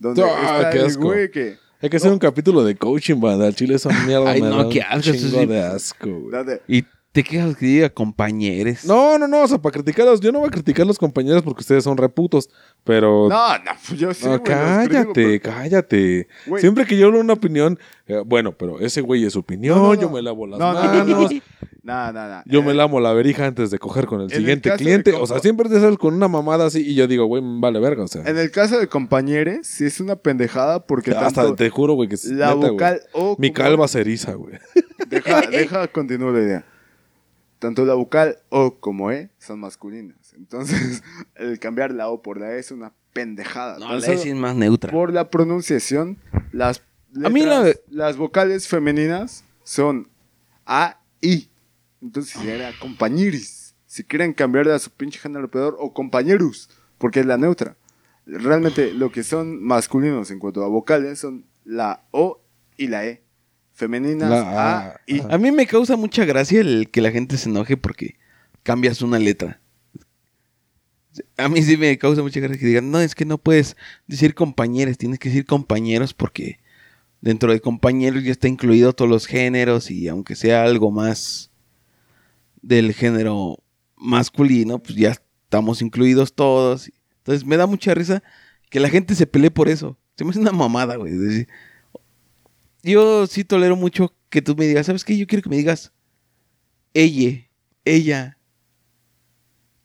Donde 0.00 0.22
Ah, 0.24 0.56
está 0.56 0.70
qué 0.70 0.78
el 0.78 0.86
asco. 0.86 1.02
güey 1.04 1.30
que... 1.30 1.58
Hay 1.82 1.88
que 1.88 1.96
hacer 1.96 2.10
un 2.12 2.18
capítulo 2.18 2.64
de 2.64 2.74
coaching, 2.74 3.20
banda. 3.20 3.46
Al 3.46 3.54
chile 3.54 3.76
esa 3.76 3.88
mierda 4.04 4.30
Ay, 4.30 4.42
me 4.42 4.48
no, 4.50 4.56
da 4.58 4.64
un 4.66 4.72
qué 4.72 4.82
asco, 4.82 4.98
eso 5.12 5.12
chingo 5.28 5.40
sí. 5.40 5.46
de 5.46 5.60
asco, 5.62 6.08
güey. 6.10 6.30
Date. 6.32 6.62
Y 6.68 6.84
te 7.12 7.24
quejas 7.24 7.56
que 7.56 7.66
diga 7.66 7.90
compañeros. 7.90 8.84
No, 8.84 9.18
no, 9.18 9.26
no, 9.26 9.42
o 9.42 9.48
sea, 9.48 9.58
para 9.58 9.72
criticarlos, 9.72 10.20
yo 10.20 10.30
no 10.30 10.38
voy 10.40 10.48
a 10.48 10.50
criticar 10.52 10.84
a 10.84 10.86
los 10.86 10.98
compañeros 10.98 11.42
porque 11.42 11.60
ustedes 11.62 11.82
son 11.82 11.96
reputos, 11.96 12.48
pero... 12.84 13.28
No, 13.28 13.58
no, 13.58 13.70
pues 13.86 13.98
yo 13.98 14.14
sí, 14.14 14.24
No, 14.26 14.30
güey, 14.38 14.42
cállate, 14.44 15.40
pero- 15.40 15.42
cállate. 15.56 16.28
Güey. 16.46 16.60
Siempre 16.60 16.86
que 16.86 16.96
yo 16.96 17.06
hablo 17.06 17.18
una 17.20 17.32
opinión, 17.32 17.78
eh, 18.06 18.22
bueno, 18.24 18.52
pero 18.56 18.78
ese 18.78 19.00
güey 19.00 19.24
es 19.24 19.32
su 19.32 19.40
opinión, 19.40 19.76
No, 19.78 19.88
no, 19.88 19.94
no. 19.94 20.00
yo 20.00 20.10
me 20.10 20.22
lavo 20.22 20.46
las 20.46 20.60
No, 20.60 20.72
no, 20.72 20.82
no, 20.82 21.04
manos, 21.16 21.30
No, 21.82 22.12
no, 22.12 22.28
no. 22.28 22.42
yo 22.46 22.60
Eh, 22.60 22.62
me 22.62 22.74
lamo 22.74 23.00
la 23.00 23.12
verija 23.12 23.46
antes 23.46 23.70
de 23.72 23.78
coger 23.80 24.06
con 24.06 24.20
el 24.20 24.26
en 24.26 24.32
el 24.32 24.36
siguiente 24.38 24.70
cliente. 24.76 25.12
O 25.14 25.26
sea, 25.26 25.40
siempre 25.40 25.68
te 25.68 25.80
sales 25.80 25.96
con 25.98 26.14
una 26.14 26.28
mamada 26.28 26.66
así 26.66 26.80
y 26.86 26.94
yo 26.94 27.08
digo, 27.08 27.24
güey, 27.24 27.42
vale 27.44 27.80
verga, 27.80 28.04
o 28.04 28.08
sea. 28.08 28.22
En 28.24 28.36
el 28.38 28.50
caso 28.52 28.78
de 28.78 28.86
compañeros, 28.86 29.66
sí 29.66 29.86
es 29.86 29.98
una 29.98 30.14
pendejada 30.14 30.86
porque 30.86 31.10
hasta 31.10 31.42
tanto 31.42 31.56
te 31.56 31.70
juro, 31.70 31.94
güey, 31.94 32.08
que 32.08 32.14
es 32.16 32.24
la 32.26 32.54
neta, 32.54 32.70
vocal 32.70 33.00
o... 33.14 33.34
Mi 33.38 33.50
calva 33.52 33.88
se 33.88 34.00
eriza, 34.02 34.34
güey. 34.34 34.58
Deja, 35.08 35.40
deja, 35.50 35.88
continúo 35.88 36.30
la 36.30 36.40
idea. 36.40 36.64
Tanto 37.60 37.84
la 37.84 37.94
vocal 37.94 38.38
o 38.48 38.74
como 38.80 39.12
E 39.12 39.30
son 39.38 39.60
masculinas. 39.60 40.32
Entonces, 40.34 41.02
el 41.36 41.58
cambiar 41.60 41.92
la 41.92 42.08
O 42.08 42.22
por 42.22 42.40
la 42.40 42.52
E 42.54 42.58
es 42.58 42.72
una 42.72 42.92
pendejada. 43.12 43.78
No, 43.78 43.90
la 43.92 43.98
S 43.98 44.28
es 44.28 44.34
más 44.34 44.56
neutra. 44.56 44.90
Por 44.90 45.12
la 45.12 45.30
pronunciación, 45.30 46.18
las, 46.52 46.82
A 47.24 47.28
mí 47.28 47.42
la- 47.44 47.62
letras- 47.62 47.84
las 47.88 48.16
vocales 48.16 48.66
femeninas 48.66 49.44
son 49.62 50.08
A, 50.66 51.00
I. 51.20 51.48
Entonces 52.02 52.42
era 52.44 52.72
compañeris. 52.80 53.74
Si 53.86 54.04
quieren 54.04 54.32
cambiarle 54.32 54.72
a 54.72 54.78
su 54.78 54.90
pinche 54.90 55.18
género 55.18 55.50
peor, 55.50 55.76
o 55.78 55.92
compañeros, 55.92 56.70
porque 56.98 57.20
es 57.20 57.26
la 57.26 57.36
neutra. 57.36 57.76
Realmente 58.26 58.92
lo 58.94 59.10
que 59.10 59.22
son 59.24 59.62
masculinos 59.62 60.30
en 60.30 60.38
cuanto 60.38 60.62
a 60.64 60.68
vocales 60.68 61.18
son 61.18 61.44
la 61.64 62.04
O 62.12 62.40
y 62.76 62.86
la 62.86 63.04
E. 63.06 63.22
Femeninas 63.80 64.28
La 64.28 64.40
A, 64.40 64.78
A, 64.88 65.00
I. 65.06 65.22
A 65.30 65.38
mí 65.38 65.50
me 65.50 65.66
causa 65.66 65.96
mucha 65.96 66.26
gracia 66.26 66.60
el 66.60 66.90
que 66.90 67.00
la 67.00 67.10
gente 67.10 67.38
se 67.38 67.48
enoje 67.48 67.78
porque 67.78 68.16
cambias 68.62 69.00
una 69.00 69.18
letra. 69.18 69.60
A 71.38 71.48
mí 71.48 71.62
sí 71.62 71.78
me 71.78 71.96
causa 71.96 72.22
mucha 72.22 72.40
gracia 72.40 72.58
que 72.58 72.66
digan, 72.66 72.90
no, 72.90 73.00
es 73.00 73.14
que 73.14 73.24
no 73.24 73.38
puedes 73.38 73.76
decir 74.06 74.34
compañeros, 74.34 74.98
tienes 74.98 75.18
que 75.18 75.30
decir 75.30 75.46
compañeros 75.46 76.12
porque 76.12 76.60
dentro 77.22 77.52
de 77.52 77.60
compañeros 77.60 78.22
ya 78.22 78.32
está 78.32 78.48
incluido 78.48 78.92
todos 78.92 79.10
los 79.10 79.26
géneros 79.26 79.90
y 79.90 80.08
aunque 80.08 80.36
sea 80.36 80.62
algo 80.64 80.90
más 80.90 81.50
del 82.60 82.92
género 82.92 83.62
masculino, 83.96 84.78
pues 84.78 84.94
ya 84.96 85.10
estamos 85.10 85.80
incluidos 85.80 86.34
todos. 86.34 86.90
Entonces 87.18 87.46
me 87.46 87.56
da 87.56 87.66
mucha 87.66 87.94
risa 87.94 88.22
que 88.68 88.78
la 88.78 88.90
gente 88.90 89.14
se 89.14 89.26
pelee 89.26 89.50
por 89.50 89.70
eso. 89.70 89.98
Se 90.16 90.24
me 90.24 90.30
hace 90.30 90.40
una 90.40 90.52
mamada, 90.52 90.96
güey. 90.96 91.46
Yo 92.82 93.26
sí 93.26 93.44
tolero 93.44 93.76
mucho 93.76 94.14
que 94.28 94.42
tú 94.42 94.54
me 94.56 94.66
digas, 94.66 94.86
¿sabes 94.86 95.04
qué? 95.04 95.16
Yo 95.16 95.26
quiero 95.26 95.42
que 95.42 95.50
me 95.50 95.56
digas 95.56 95.92
ella, 96.94 97.46
ella, 97.84 98.38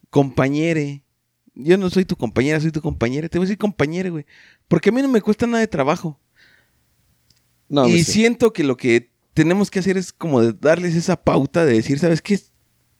compañere. 0.09 1.03
Yo 1.53 1.77
no 1.77 1.89
soy 1.89 2.05
tu 2.05 2.15
compañera, 2.15 2.59
soy 2.59 2.71
tu 2.71 2.81
compañera. 2.81 3.29
Te 3.29 3.37
voy 3.37 3.45
a 3.45 3.47
decir 3.47 3.57
compañere, 3.57 4.09
güey. 4.09 4.25
Porque 4.67 4.89
a 4.89 4.91
mí 4.91 5.01
no 5.01 5.07
me 5.07 5.21
cuesta 5.21 5.47
nada 5.47 5.59
de 5.59 5.67
trabajo. 5.67 6.19
No, 7.67 7.87
y 7.87 8.03
sí. 8.03 8.11
siento 8.11 8.53
que 8.53 8.63
lo 8.63 8.77
que 8.77 9.11
tenemos 9.33 9.71
que 9.71 9.79
hacer 9.79 9.97
es 9.97 10.13
como 10.13 10.41
de 10.41 10.53
darles 10.53 10.95
esa 10.95 11.21
pauta 11.21 11.65
de 11.65 11.73
decir, 11.73 11.99
¿sabes 11.99 12.21
qué? 12.21 12.39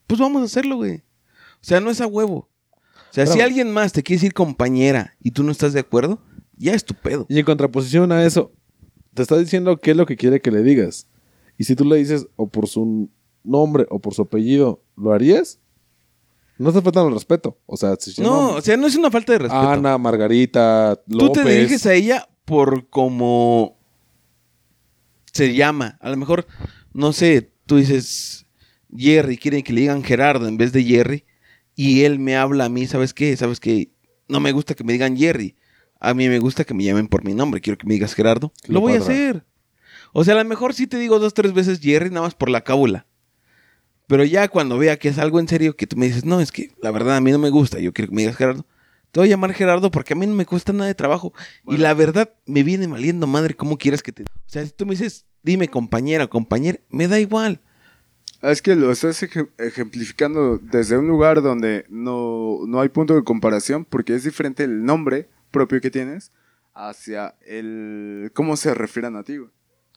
Pues 0.08 0.20
vamos 0.20 0.41
a 0.41 0.46
hacerlo, 0.46 0.78
güey. 0.78 0.98
O 0.98 1.68
sea, 1.68 1.80
no 1.80 1.89
es 1.89 2.02
a 2.02 2.08
huevo. 2.08 2.50
O 2.72 3.14
sea, 3.16 3.26
si 3.26 3.39
alguien 3.39 3.72
más 3.72 3.93
te 3.93 4.04
quiere 4.04 4.18
decir 4.18 4.34
compañera 4.34 5.16
y 5.22 5.32
tú 5.32 5.43
no 5.43 5.52
estás 5.52 5.72
de 5.72 5.80
acuerdo, 5.80 6.22
ya 6.58 6.74
es 6.74 6.84
tu 6.84 6.93
pedo. 6.93 7.26
Y 7.30 7.39
en 7.39 7.46
contraposición 7.46 8.12
a 8.12 8.26
eso, 8.26 8.52
te 9.16 9.24
está 9.24 9.38
diciendo 9.38 9.78
qué 9.78 9.91
es 9.91 9.97
lo 9.97 10.05
que 10.05 10.16
quiere 10.18 10.41
que 10.41 10.51
le 10.51 10.61
digas. 10.61 11.07
Y 11.57 11.63
si 11.63 11.76
tú 11.76 11.86
le 11.86 11.95
dices 11.95 12.28
o 12.36 12.47
por 12.47 12.68
su 12.68 13.09
nombre 13.43 13.88
o 13.89 13.99
por 13.99 14.13
su 14.13 14.22
apellido, 14.24 14.84
¿lo 14.95 15.13
harías? 15.13 15.59
No 16.57 16.72
te 16.72 16.82
faltan 16.82 17.07
el 17.07 17.13
respeto. 17.13 17.57
O 17.66 17.76
sea, 17.78 17.95
si 17.99 18.22
No, 18.22 18.28
llama 18.28 18.47
o 18.57 18.61
sea, 18.61 18.78
no 18.78 18.88
es 18.88 18.95
una 18.95 19.11
falta 19.11 19.34
de 19.34 19.39
respeto. 19.39 19.70
Ana, 19.70 19.97
Margarita, 19.97 21.01
Tú 21.09 21.18
López. 21.18 21.43
te 21.43 21.49
diriges 21.53 21.86
a 21.86 21.93
ella 21.93 22.30
por 22.45 22.88
como 22.89 23.78
se 25.34 25.53
llama. 25.53 25.97
A 26.01 26.09
lo 26.09 26.18
mejor, 26.18 26.45
no 26.93 27.11
sé, 27.13 27.51
tú 27.66 27.78
dices 27.78 28.45
Jerry, 28.95 29.38
quieren 29.38 29.63
que 29.63 29.74
le 29.74 29.82
digan 29.82 30.03
Gerardo 30.03 30.47
en 30.47 30.57
vez 30.57 30.72
de 30.72 30.84
Jerry. 30.84 31.26
Y 31.76 32.03
él 32.03 32.20
me 32.20 32.38
habla 32.38 32.66
a 32.66 32.70
mí, 32.70 32.88
¿sabes 32.88 33.13
qué? 33.13 33.36
¿Sabes 33.36 33.59
qué? 33.59 33.91
No 34.30 34.39
me 34.39 34.53
gusta 34.53 34.76
que 34.76 34.84
me 34.86 34.93
digan 34.93 35.18
Jerry. 35.18 35.55
A 36.10 36.14
mí 36.14 36.30
me 36.30 36.39
gusta 36.39 36.64
que 36.64 36.74
me 36.74 36.84
llamen 36.84 37.08
por 37.08 37.24
mi 37.24 37.34
nombre. 37.34 37.62
Quiero 37.62 37.78
que 37.78 37.88
me 37.88 37.93
digas 37.95 38.14
Gerardo. 38.14 38.51
Lo 38.68 38.82
voy 38.82 38.93
a 38.93 38.99
hacer. 38.99 39.43
O 40.14 40.24
sea, 40.24 40.34
a 40.36 40.43
lo 40.43 40.47
mejor 40.49 40.74
sí 40.74 40.88
te 40.88 40.97
digo 40.97 41.20
dos, 41.20 41.34
tres 41.34 41.53
veces 41.53 41.80
Jerry, 41.80 42.10
nada 42.10 42.22
más 42.22 42.36
por 42.36 42.49
la 42.49 42.62
cábula. 42.62 43.06
Pero 44.08 44.24
ya 44.24 44.47
cuando 44.47 44.78
vea 44.78 44.97
que 44.97 45.10
es 45.10 45.18
algo 45.18 45.39
en 45.39 45.47
serio, 45.47 45.76
que 45.76 45.88
tú 45.88 45.97
me 45.97 46.06
dices, 46.06 46.26
no, 46.26 46.39
es 46.39 46.51
que 46.51 46.72
la 46.82 46.91
verdad 46.91 47.18
a 47.18 47.22
mí 47.22 47.32
no 47.32 47.39
me 47.39 47.49
gusta, 47.49 47.80
yo 47.80 47.91
quiero 47.91 48.10
que 48.10 48.16
me 48.16 48.22
digas 48.22 48.38
Gerardo. 48.38 48.66
Te 49.12 49.20
voy 49.20 49.28
a 49.28 49.32
llamar 49.32 49.53
Gerardo 49.53 49.91
porque 49.91 50.14
a 50.14 50.16
mí 50.16 50.28
no 50.28 50.34
me 50.36 50.45
cuesta 50.45 50.74
nada 50.74 50.88
de 50.88 50.93
trabajo. 50.95 51.34
Y 51.68 51.78
la 51.78 51.93
verdad 51.93 52.30
me 52.45 52.64
viene 52.64 52.86
valiendo 52.86 53.28
madre 53.28 53.56
cómo 53.56 53.78
quieres 53.78 54.03
que 54.03 54.12
te... 54.12 54.24
O 54.24 54.26
sea, 54.45 54.64
si 54.66 54.72
tú 54.72 54.86
me 54.86 54.91
dices, 54.91 55.26
dime 55.41 55.70
compañera 55.70 56.26
o 56.26 56.30
compañero, 56.30 56.80
me 56.89 57.08
da 57.08 57.20
igual. 57.20 57.62
Es 58.41 58.62
que 58.62 58.76
lo 58.76 58.91
estás 58.91 59.24
eje- 59.24 59.49
ejemplificando 59.58 60.60
desde 60.60 60.97
un 60.97 61.08
lugar 61.08 61.41
donde 61.41 61.86
no, 61.89 62.60
no 62.68 62.82
hay 62.82 62.89
punto 62.89 63.16
de 63.16 63.24
comparación 63.24 63.86
porque 63.86 64.14
es 64.14 64.24
diferente 64.24 64.66
el 64.66 64.84
nombre 64.86 65.30
propio 65.56 65.82
que 65.82 65.89
tienes 65.91 66.32
hacia 66.74 67.36
el 67.45 68.32
cómo 68.34 68.56
se 68.58 68.74
refieren 68.74 69.16
a 69.16 69.24
ti. 69.24 69.38
güey. 69.38 69.49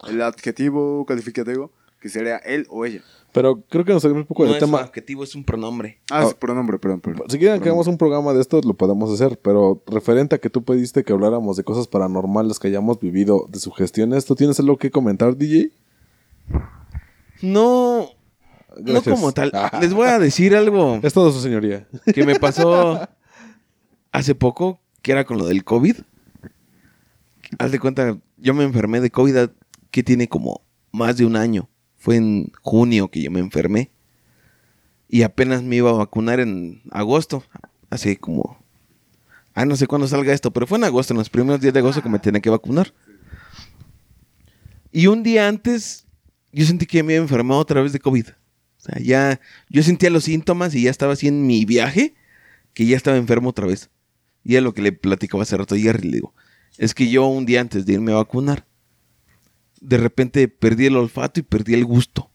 El 0.08 0.22
adjetivo 0.22 1.04
calificativo 1.06 1.72
que 2.00 2.08
sería 2.08 2.36
él 2.36 2.66
o 2.70 2.84
ella. 2.84 3.02
Pero 3.32 3.60
creo 3.68 3.84
que 3.84 3.92
nos 3.92 4.02
salimos 4.02 4.20
un 4.22 4.26
poco 4.28 4.44
No 4.44 4.50
del 4.52 4.58
es 4.58 4.64
tema. 4.64 4.78
adjetivo, 4.80 5.24
es 5.24 5.34
un 5.34 5.42
pronombre. 5.44 5.98
Ah, 6.10 6.20
Ah. 6.22 6.26
sí, 6.28 6.36
pronombre, 6.38 6.78
perdón, 6.78 7.00
perdón. 7.00 7.28
Si 7.28 7.38
quieren 7.38 7.60
que 7.60 7.68
hagamos 7.68 7.88
un 7.88 7.98
programa 7.98 8.32
de 8.32 8.40
esto, 8.40 8.60
lo 8.64 8.74
podemos 8.74 9.12
hacer. 9.12 9.38
Pero 9.42 9.82
referente 9.88 10.36
a 10.36 10.38
que 10.38 10.48
tú 10.48 10.62
pediste 10.64 11.02
que 11.02 11.12
habláramos 11.12 11.56
de 11.56 11.64
cosas 11.64 11.88
paranormales 11.88 12.58
que 12.60 12.68
hayamos 12.68 13.00
vivido, 13.00 13.46
de 13.50 13.58
sugestiones, 13.58 14.24
¿tú 14.24 14.36
tienes 14.36 14.60
algo 14.60 14.76
que 14.78 14.90
comentar, 14.92 15.36
DJ? 15.36 15.72
No, 17.42 18.10
Gracias. 18.76 19.06
no 19.06 19.14
como 19.14 19.32
tal. 19.32 19.50
Ah. 19.54 19.78
Les 19.80 19.92
voy 19.92 20.08
a 20.08 20.18
decir 20.18 20.54
algo 20.56 21.00
Es 21.02 21.12
todo, 21.12 21.30
su 21.32 21.40
señoría. 21.40 21.86
que 22.14 22.24
me 22.24 22.38
pasó 22.38 23.08
hace 24.12 24.34
poco, 24.34 24.80
que 25.02 25.12
era 25.12 25.24
con 25.24 25.38
lo 25.38 25.46
del 25.46 25.64
COVID. 25.64 25.96
Haz 27.58 27.72
de 27.72 27.78
cuenta, 27.78 28.18
yo 28.36 28.54
me 28.54 28.64
enfermé 28.64 29.00
de 29.00 29.10
COVID 29.10 29.50
que 29.90 30.02
tiene 30.02 30.28
como 30.28 30.62
más 30.92 31.16
de 31.16 31.24
un 31.24 31.36
año. 31.36 31.68
Fue 31.96 32.16
en 32.16 32.52
junio 32.62 33.08
que 33.08 33.22
yo 33.22 33.30
me 33.30 33.40
enfermé. 33.40 33.90
Y 35.08 35.22
apenas 35.22 35.62
me 35.62 35.76
iba 35.76 35.90
a 35.90 35.94
vacunar 35.94 36.40
en 36.40 36.82
agosto. 36.90 37.42
Así 37.90 38.16
como... 38.16 38.58
Ah, 39.54 39.64
no 39.64 39.74
sé 39.74 39.86
cuándo 39.86 40.06
salga 40.06 40.32
esto, 40.32 40.52
pero 40.52 40.66
fue 40.66 40.78
en 40.78 40.84
agosto, 40.84 41.14
en 41.14 41.18
los 41.18 41.30
primeros 41.30 41.60
días 41.60 41.74
de 41.74 41.80
agosto 41.80 42.02
que 42.02 42.08
me 42.08 42.20
tenía 42.20 42.40
que 42.40 42.50
vacunar. 42.50 42.92
Y 44.92 45.08
un 45.08 45.22
día 45.22 45.48
antes, 45.48 46.06
yo 46.52 46.64
sentí 46.64 46.86
que 46.86 47.02
me 47.02 47.14
había 47.14 47.22
enfermado 47.22 47.60
otra 47.60 47.82
vez 47.82 47.92
de 47.92 47.98
COVID. 47.98 48.28
O 48.28 48.80
sea, 48.80 49.02
ya, 49.02 49.40
yo 49.68 49.82
sentía 49.82 50.10
los 50.10 50.24
síntomas 50.24 50.74
y 50.74 50.82
ya 50.82 50.90
estaba 50.90 51.14
así 51.14 51.26
en 51.26 51.46
mi 51.46 51.64
viaje, 51.64 52.14
que 52.72 52.86
ya 52.86 52.96
estaba 52.96 53.16
enfermo 53.16 53.50
otra 53.50 53.66
vez. 53.66 53.90
Y 54.44 54.56
es 54.56 54.62
lo 54.62 54.72
que 54.74 54.82
le 54.82 54.92
platicaba 54.92 55.42
hace 55.42 55.56
rato 55.56 55.74
a 55.74 55.78
Jerry, 55.78 56.08
le 56.08 56.14
digo, 56.16 56.34
es 56.78 56.94
que 56.94 57.08
yo 57.10 57.26
un 57.26 57.44
día 57.46 57.60
antes 57.60 57.84
de 57.86 57.94
irme 57.94 58.12
a 58.12 58.16
vacunar, 58.16 58.66
de 59.80 59.96
repente 59.98 60.48
perdí 60.48 60.86
el 60.86 60.96
olfato 60.96 61.40
y 61.40 61.42
perdí 61.42 61.74
el 61.74 61.84
gusto. 61.84 62.30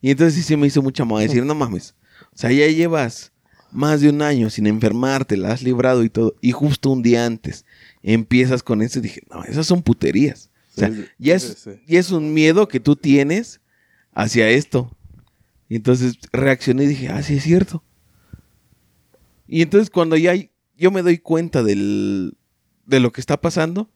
Y 0.00 0.10
entonces 0.10 0.34
sí 0.34 0.42
se 0.42 0.56
me 0.56 0.66
hizo 0.66 0.82
mucha 0.82 1.04
moda 1.04 1.22
decir, 1.22 1.44
no 1.44 1.54
mames, 1.54 1.94
o 2.32 2.36
sea, 2.36 2.52
ya 2.52 2.66
llevas 2.68 3.32
más 3.72 4.00
de 4.00 4.10
un 4.10 4.22
año 4.22 4.50
sin 4.50 4.66
enfermarte, 4.66 5.36
la 5.36 5.52
has 5.52 5.62
librado 5.62 6.04
y 6.04 6.10
todo, 6.10 6.36
y 6.40 6.52
justo 6.52 6.90
un 6.90 7.02
día 7.02 7.24
antes 7.26 7.64
empiezas 8.02 8.62
con 8.62 8.82
eso 8.82 8.98
y 8.98 9.02
dije, 9.02 9.22
no, 9.30 9.42
esas 9.44 9.66
son 9.66 9.82
puterías. 9.82 10.50
O 10.76 10.80
sea, 10.80 10.90
Sí, 10.92 11.04
ya 11.18 11.34
es, 11.36 11.42
sí. 11.64 11.70
ya 11.86 12.00
es 12.00 12.10
un 12.10 12.34
miedo 12.34 12.68
que 12.68 12.80
tú 12.80 12.96
tienes 12.96 13.60
hacia 14.12 14.48
esto. 14.50 14.94
Y 15.68 15.76
entonces 15.76 16.18
reaccioné 16.32 16.84
y 16.84 16.88
dije, 16.88 17.08
ah, 17.08 17.22
sí 17.22 17.36
es 17.36 17.42
cierto. 17.44 17.82
Y 19.48 19.62
entonces 19.62 19.88
cuando 19.90 20.16
ya 20.16 20.32
hay- 20.32 20.50
yo 20.76 20.90
me 20.90 21.02
doy 21.02 21.18
cuenta 21.18 21.62
del, 21.62 22.36
de 22.86 23.00
lo 23.00 23.12
que 23.12 23.20
está 23.20 23.40
pasando, 23.40 23.88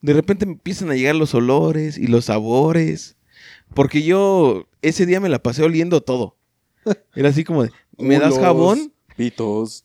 de 0.00 0.12
repente 0.12 0.46
me 0.46 0.52
empiezan 0.52 0.90
a 0.90 0.94
llegar 0.94 1.14
los 1.16 1.34
olores 1.34 1.98
y 1.98 2.06
los 2.06 2.26
sabores. 2.26 3.16
Porque 3.74 4.02
yo 4.02 4.66
ese 4.82 5.06
día 5.06 5.20
me 5.20 5.28
la 5.28 5.42
pasé 5.42 5.62
oliendo 5.62 6.00
todo. 6.00 6.36
Era 7.14 7.28
así 7.28 7.44
como 7.44 7.64
de, 7.64 7.70
¿me 7.98 8.18
das 8.18 8.38
jabón? 8.38 8.92
Pitos. 9.16 9.84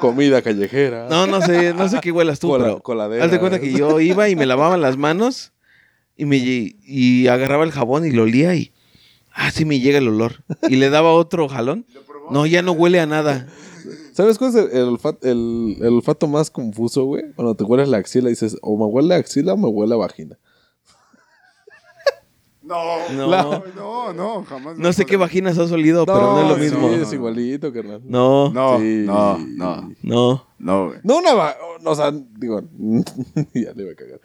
comida 0.00 0.42
callejera. 0.42 1.08
No, 1.10 1.26
no 1.26 1.40
sé, 1.42 1.74
no 1.74 1.88
sé 1.88 1.98
qué 2.00 2.12
huelas 2.12 2.38
tú, 2.38 2.48
Cola- 2.48 2.64
pero 2.64 2.82
coladeras. 2.82 3.26
haz 3.26 3.32
de 3.32 3.38
cuenta 3.40 3.60
que 3.60 3.72
yo 3.72 4.00
iba 4.00 4.28
y 4.28 4.36
me 4.36 4.46
lavaba 4.46 4.76
las 4.76 4.96
manos 4.96 5.52
y 6.16 6.24
me 6.24 6.36
y 6.36 7.26
agarraba 7.26 7.64
el 7.64 7.72
jabón 7.72 8.06
y 8.06 8.10
lo 8.12 8.22
olía 8.22 8.54
y 8.54 8.72
ah, 9.32 9.50
sí 9.50 9.64
me 9.64 9.80
llega 9.80 9.98
el 9.98 10.08
olor. 10.08 10.44
Y 10.68 10.76
le 10.76 10.90
daba 10.90 11.12
otro 11.12 11.48
jalón. 11.48 11.86
No, 12.30 12.46
ya 12.46 12.62
no 12.62 12.72
huele 12.72 13.00
a 13.00 13.06
nada. 13.06 13.48
¿Sabes 14.12 14.38
cuál 14.38 14.50
es 14.50 14.56
el, 14.56 14.70
el 14.72 14.82
olfato, 14.88 15.26
el- 15.28 15.76
el 15.80 15.94
olfato 15.94 16.26
más 16.26 16.50
confuso, 16.50 17.04
güey? 17.04 17.32
Cuando 17.34 17.54
te 17.54 17.64
hueles 17.64 17.88
la 17.88 17.96
axila 17.98 18.28
y 18.28 18.32
dices, 18.32 18.56
o 18.62 18.76
me 18.76 18.84
huele 18.84 19.14
a 19.14 19.18
axila 19.18 19.54
o 19.54 19.56
me 19.56 19.68
huele 19.68 19.94
a 19.94 19.98
vagina. 19.98 20.38
No, 22.64 23.08
No. 23.10 23.26
no, 23.26 23.62
no, 23.74 24.12
no, 24.12 24.44
jamás. 24.44 24.78
No 24.78 24.92
sé 24.92 25.04
qué 25.04 25.16
vaginas 25.16 25.58
has 25.58 25.72
olido, 25.72 26.06
pero 26.06 26.20
no 26.20 26.42
es 26.42 26.48
lo 26.48 26.54
sí, 26.54 26.60
mismo. 26.60 26.88
es 26.90 27.08
no. 27.08 27.14
igualito, 27.14 27.72
carnal. 27.72 28.00
No, 28.04 28.50
No, 28.50 28.78
Sí. 28.78 29.02
no, 29.04 29.36
no, 29.38 29.90
no. 30.02 30.46
no, 30.60 30.86
güey. 30.86 30.98
No 31.02 31.18
una 31.18 31.34
va- 31.34 31.56
o 31.84 31.94
sea, 31.96 32.12
digo, 32.12 32.62
ya 33.52 33.72
le 33.74 33.82
iba 33.82 33.92
a 33.92 33.96
cagar. 33.96 34.20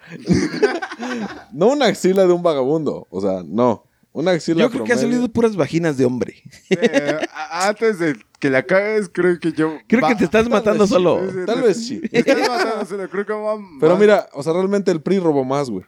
no 1.52 1.66
una 1.72 1.86
axila 1.86 2.26
de 2.26 2.32
un 2.32 2.42
vagabundo, 2.44 3.06
o 3.10 3.20
sea, 3.20 3.42
no. 3.44 3.84
Una 4.12 4.32
axila 4.32 4.60
Yo 4.62 4.70
creo 4.70 4.84
que 4.84 4.92
promedio. 4.94 5.08
olido 5.18 5.28
puras 5.32 5.54
vaginas 5.56 5.96
de 5.96 6.04
hombre. 6.04 6.42
Eh, 6.70 7.18
antes 7.50 7.98
de 7.98 8.16
que 8.40 8.50
la 8.50 8.62
cagues, 8.62 9.08
creo 9.12 9.38
que 9.38 9.52
yo. 9.52 9.76
Creo 9.86 10.00
va- 10.02 10.08
que 10.08 10.14
te 10.16 10.24
estás 10.24 10.48
matando 10.48 10.80
vez 10.84 10.88
sí, 10.88 10.94
solo. 10.94 11.20
Sí, 11.24 11.32
sí, 11.38 11.46
Tal 11.46 11.62
vez 11.62 11.86
sí. 11.86 12.00
te 12.00 12.18
estás 12.20 12.48
matando 12.48 12.84
solo, 12.86 13.08
creo 13.10 13.26
que 13.26 13.32
va. 13.32 13.56
Pero 13.80 13.96
mira, 13.96 14.28
o 14.32 14.42
sea, 14.42 14.52
realmente 14.54 14.90
el 14.90 15.00
PRI 15.02 15.18
robó 15.20 15.44
más, 15.44 15.70
güey. 15.70 15.84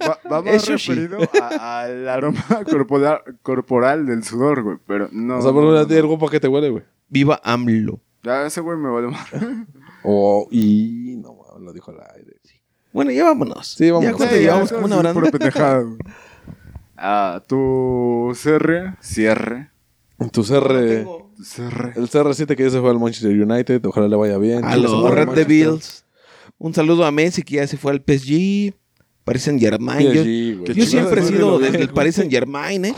Va, 0.00 0.18
va 0.30 0.42
más 0.42 0.54
Eso 0.54 0.78
sí. 0.78 0.92
referido 0.94 1.18
a- 1.42 1.80
al 1.82 2.08
aroma 2.08 2.44
corporal, 2.70 3.20
corporal 3.42 4.06
del 4.06 4.22
sudor, 4.24 4.62
güey. 4.62 4.76
Pero 4.86 5.08
no. 5.12 5.38
o 5.38 5.42
sea, 5.42 5.52
por 5.52 5.64
no, 5.64 5.78
el 5.80 5.88
no. 6.02 6.08
guapo 6.08 6.28
que 6.28 6.38
te 6.40 6.48
huele, 6.48 6.70
güey. 6.70 6.84
Viva 7.08 7.40
AMLO. 7.42 8.00
Ya 8.22 8.46
ese 8.46 8.60
güey 8.60 8.76
me 8.78 8.88
vale 8.90 9.08
más. 9.08 9.26
O, 10.08 10.46
y 10.52 11.16
no, 11.16 11.36
lo 11.58 11.72
dijo 11.72 11.90
al 11.90 11.98
aire. 12.16 12.36
Bueno, 12.92 13.10
ya 13.10 13.24
vámonos. 13.24 13.66
Sí, 13.74 13.90
vámonos. 13.90 14.20
Ya 14.20 14.28
Sí, 14.28 14.34
ya, 14.36 14.40
llevamos 14.40 14.72
como 14.72 14.86
una 14.86 14.96
hora. 14.98 15.08
¿no? 15.14 15.18
Pura 15.20 15.30
pendejada, 15.32 15.80
güey. 15.82 15.98
Ah, 16.96 17.42
tu 17.46 18.32
cierre, 18.34 18.94
cierre, 19.00 19.70
Tu 20.32 20.42
CR, 20.42 21.04
tu 21.04 21.44
cierre. 21.44 21.92
el 21.96 22.08
CR7 22.08 22.56
que 22.56 22.62
ya 22.64 22.70
se 22.70 22.80
fue 22.80 22.90
al 22.90 22.98
Manchester 22.98 23.30
United, 23.30 23.84
ojalá 23.84 24.08
le 24.08 24.16
vaya 24.16 24.38
bien. 24.38 24.64
A 24.64 24.76
los 24.76 25.10
Red. 25.10 25.28
Devils. 25.30 26.04
Un 26.58 26.72
saludo 26.72 27.04
a 27.04 27.10
Messi 27.10 27.42
que 27.42 27.56
ya 27.56 27.66
se 27.66 27.76
fue 27.76 27.92
al 27.92 27.98
PSG. 28.02 28.74
Paris 29.24 29.42
Saint 29.42 29.60
Germain. 29.60 30.06
Yo. 30.12 30.22
Que 30.64 30.74
yo 30.74 30.86
siempre 30.86 31.20
he 31.20 31.24
sido 31.24 31.58
desde 31.58 31.82
el 31.82 31.88
Paris 31.90 32.14
Saint 32.14 32.30
Germain, 32.30 32.84
¿eh? 32.86 32.94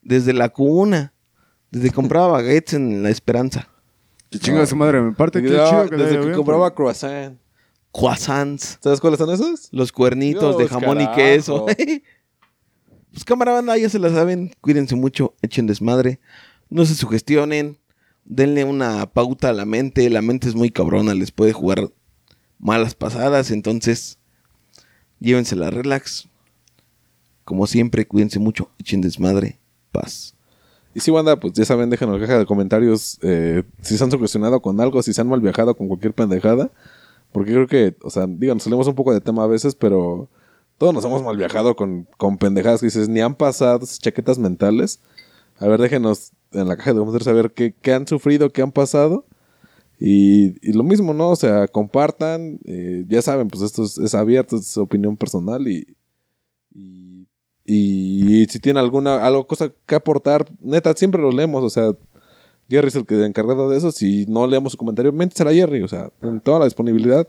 Desde 0.00 0.32
la 0.32 0.48
cuna. 0.48 1.12
Desde 1.70 1.88
que 1.88 1.94
compraba 1.94 2.28
baguettes 2.28 2.74
en 2.74 3.02
La 3.02 3.10
Esperanza. 3.10 3.68
Que 4.30 4.38
chinga 4.38 4.64
su 4.66 4.76
madre, 4.76 5.02
me 5.02 5.12
parte 5.12 5.42
que 5.42 5.48
Desde, 5.50 5.68
chido 5.68 5.90
que 5.90 5.96
le 5.96 6.04
desde 6.04 6.18
que 6.18 6.24
bien, 6.26 6.36
compraba 6.36 6.74
croissant. 6.74 7.36
Croissants. 7.92 8.78
¿Sabes 8.80 9.00
cuáles 9.00 9.18
son 9.18 9.30
esos? 9.30 9.68
Los 9.72 9.92
cuernitos 9.92 10.56
de 10.56 10.68
jamón 10.68 10.96
carajo. 10.98 11.12
y 11.12 11.16
queso. 11.16 11.66
pues 13.12 13.24
cámara 13.24 13.52
banda, 13.52 13.76
ya 13.76 13.88
se 13.88 13.98
la 13.98 14.10
saben. 14.10 14.52
Cuídense 14.60 14.96
mucho, 14.96 15.34
echen 15.42 15.66
desmadre. 15.66 16.18
No 16.70 16.86
se 16.86 16.94
sugestionen. 16.94 17.78
Denle 18.24 18.64
una 18.64 19.06
pauta 19.06 19.50
a 19.50 19.52
la 19.52 19.66
mente. 19.66 20.08
La 20.08 20.22
mente 20.22 20.48
es 20.48 20.54
muy 20.54 20.70
cabrona, 20.70 21.14
les 21.14 21.30
puede 21.30 21.52
jugar 21.52 21.90
malas 22.58 22.94
pasadas. 22.94 23.50
Entonces, 23.50 24.18
llévensela 25.20 25.70
relax. 25.70 26.28
Como 27.44 27.66
siempre, 27.66 28.06
cuídense 28.06 28.38
mucho, 28.38 28.70
echen 28.78 29.00
desmadre. 29.00 29.58
Paz. 29.90 30.34
Y 30.94 31.00
si, 31.00 31.10
banda, 31.10 31.38
pues 31.38 31.52
ya 31.52 31.64
saben, 31.64 31.90
déjenos 31.90 32.14
en 32.14 32.20
la 32.20 32.26
caja 32.26 32.38
de 32.38 32.46
comentarios 32.46 33.18
eh, 33.22 33.62
si 33.80 33.96
se 33.96 34.04
han 34.04 34.10
sugestionado 34.10 34.60
con 34.60 34.80
algo, 34.80 35.02
si 35.02 35.12
se 35.12 35.20
han 35.20 35.28
mal 35.28 35.40
viajado 35.40 35.74
con 35.76 35.88
cualquier 35.88 36.14
pendejada. 36.14 36.70
Porque 37.32 37.52
creo 37.52 37.66
que, 37.66 37.96
o 38.02 38.10
sea, 38.10 38.26
digan, 38.26 38.60
salimos 38.60 38.86
un 38.86 38.94
poco 38.94 39.12
de 39.12 39.20
tema 39.20 39.44
a 39.44 39.46
veces, 39.46 39.74
pero 39.74 40.28
todos 40.82 40.94
nos 40.94 41.04
hemos 41.04 41.22
mal 41.22 41.36
viajado 41.36 41.76
con, 41.76 42.08
con 42.16 42.38
pendejadas 42.38 42.80
que 42.80 42.86
dices, 42.86 43.08
ni 43.08 43.20
han 43.20 43.36
pasado 43.36 43.86
chaquetas 43.86 44.40
mentales. 44.40 45.00
A 45.60 45.68
ver, 45.68 45.80
déjenos 45.80 46.32
en 46.50 46.66
la 46.66 46.76
caja 46.76 46.92
de 46.92 46.98
comentarios 46.98 47.24
saber 47.24 47.52
qué, 47.52 47.72
qué 47.80 47.92
han 47.92 48.08
sufrido, 48.08 48.50
qué 48.50 48.62
han 48.62 48.72
pasado. 48.72 49.24
Y, 50.00 50.72
lo 50.72 50.82
mismo, 50.82 51.14
¿no? 51.14 51.30
O 51.30 51.36
sea, 51.36 51.68
compartan. 51.68 52.58
eh, 52.64 53.04
ya 53.06 53.22
saben, 53.22 53.46
pues 53.46 53.62
esto 53.62 53.84
es, 53.84 54.14
abierto, 54.16 54.56
es 54.56 54.76
opinión 54.76 55.16
personal 55.16 55.68
y, 55.68 55.96
y, 56.74 57.28
y 57.64 58.46
si 58.46 58.58
tienen 58.58 58.82
alguna 58.82 59.24
algo, 59.24 59.46
cosa 59.46 59.72
que 59.86 59.94
aportar, 59.94 60.50
neta, 60.58 60.94
siempre 60.96 61.22
lo 61.22 61.30
leemos. 61.30 61.62
O 61.62 61.70
sea, 61.70 61.92
Jerry 62.68 62.88
es 62.88 62.96
el 62.96 63.06
que 63.06 63.24
encargado 63.24 63.70
de 63.70 63.78
eso. 63.78 63.92
Si 63.92 64.26
no 64.26 64.48
leemos 64.48 64.72
su 64.72 64.78
comentario, 64.78 65.12
méntesela 65.12 65.50
a 65.52 65.54
Jerry. 65.54 65.82
O 65.84 65.88
sea, 65.88 66.10
en 66.22 66.40
toda 66.40 66.58
la 66.58 66.64
disponibilidad. 66.64 67.28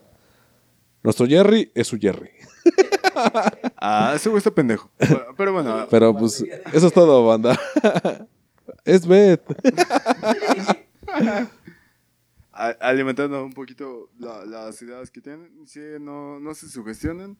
Nuestro 1.04 1.28
Jerry 1.28 1.72
es 1.76 1.86
su 1.86 2.00
Jerry. 2.00 2.32
Ah, 3.78 4.14
ese 4.16 4.30
güey 4.30 4.38
está 4.38 4.52
pendejo. 4.52 4.90
Pero, 5.38 5.52
bueno, 5.54 5.88
Pero 5.90 6.16
pues, 6.16 6.44
eso 6.74 6.88
es 6.88 6.94
todo, 6.94 7.26
banda. 7.28 7.60
es 8.86 9.06
Beth. 9.06 9.42
a- 12.52 12.68
alimentando 12.80 13.44
un 13.44 13.54
poquito 13.54 14.10
la- 14.18 14.46
las 14.46 14.82
ideas 14.82 15.10
que 15.12 15.22
tienen, 15.22 15.68
sí, 15.68 15.82
no, 16.00 16.40
no 16.40 16.54
se 16.54 16.68
sugestionen. 16.70 17.38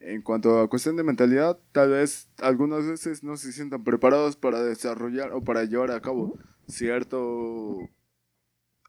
En 0.00 0.22
cuanto 0.22 0.60
a 0.60 0.68
cuestión 0.68 0.96
de 0.96 1.02
mentalidad, 1.02 1.58
tal 1.72 1.90
vez 1.90 2.28
algunas 2.40 2.86
veces 2.86 3.24
no 3.24 3.36
se 3.36 3.50
sientan 3.52 3.82
preparados 3.82 4.36
para 4.36 4.62
desarrollar 4.62 5.32
o 5.32 5.42
para 5.42 5.64
llevar 5.64 5.90
a 5.90 6.00
cabo 6.00 6.34
cierto 6.68 7.78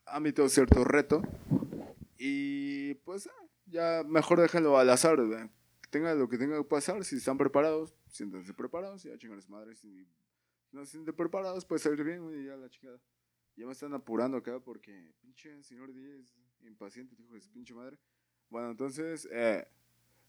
ámbito, 0.06 0.48
cierto 0.50 0.84
reto. 0.84 1.24
Y 2.20 2.94
pues 3.06 3.28
ya 3.66 4.04
mejor 4.08 4.40
déjenlo 4.42 4.78
al 4.78 4.90
azar. 4.92 5.18
¿verdad? 5.18 5.50
Tenga 5.90 6.14
lo 6.14 6.30
que 6.30 6.38
tenga 6.38 6.58
que 6.58 6.64
pasar, 6.64 7.04
si 7.04 7.16
están 7.16 7.38
preparados, 7.38 7.96
siéntanse 8.08 8.54
preparados 8.54 9.04
y 9.06 9.12
a 9.12 9.18
chingar 9.18 9.40
a 9.40 9.42
su 9.42 9.52
madre. 9.52 9.76
Si 9.76 10.08
no 10.72 10.86
se 10.86 10.92
sienten 10.92 11.16
preparados, 11.16 11.66
puede 11.66 11.80
salir 11.80 12.04
bien 12.04 12.30
y 12.40 12.46
ya 12.46 12.56
la 12.56 12.70
chingada. 12.70 13.00
Ya 13.56 13.66
me 13.66 13.72
están 13.72 13.94
apurando 13.94 14.38
acá 14.38 14.60
porque 14.60 15.14
pinche 15.20 15.62
señor 15.64 15.94
D 15.94 16.20
es 16.20 16.36
impaciente, 16.62 17.16
hijo 17.20 17.34
de 17.34 17.42
su 17.42 17.52
pinche 17.52 17.74
madre. 17.74 17.98
Bueno, 18.50 18.72
entonces, 18.72 19.28
eh, 19.32 19.68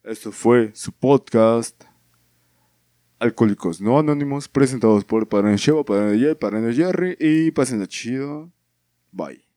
esto 0.02 0.32
fue 0.32 0.74
su 0.74 0.92
podcast. 0.92 1.84
Alcohólicos 3.18 3.82
No 3.82 3.98
Anónimos, 3.98 4.48
presentados 4.48 5.04
por 5.04 5.28
Padre 5.28 5.54
Sheva, 5.58 5.84
Padre 5.84 6.18
Jay, 6.18 6.34
Padre 6.34 6.72
Jerry 6.72 7.16
y 7.20 7.50
pasen 7.50 7.86
chido. 7.86 8.50
Bye. 9.12 9.49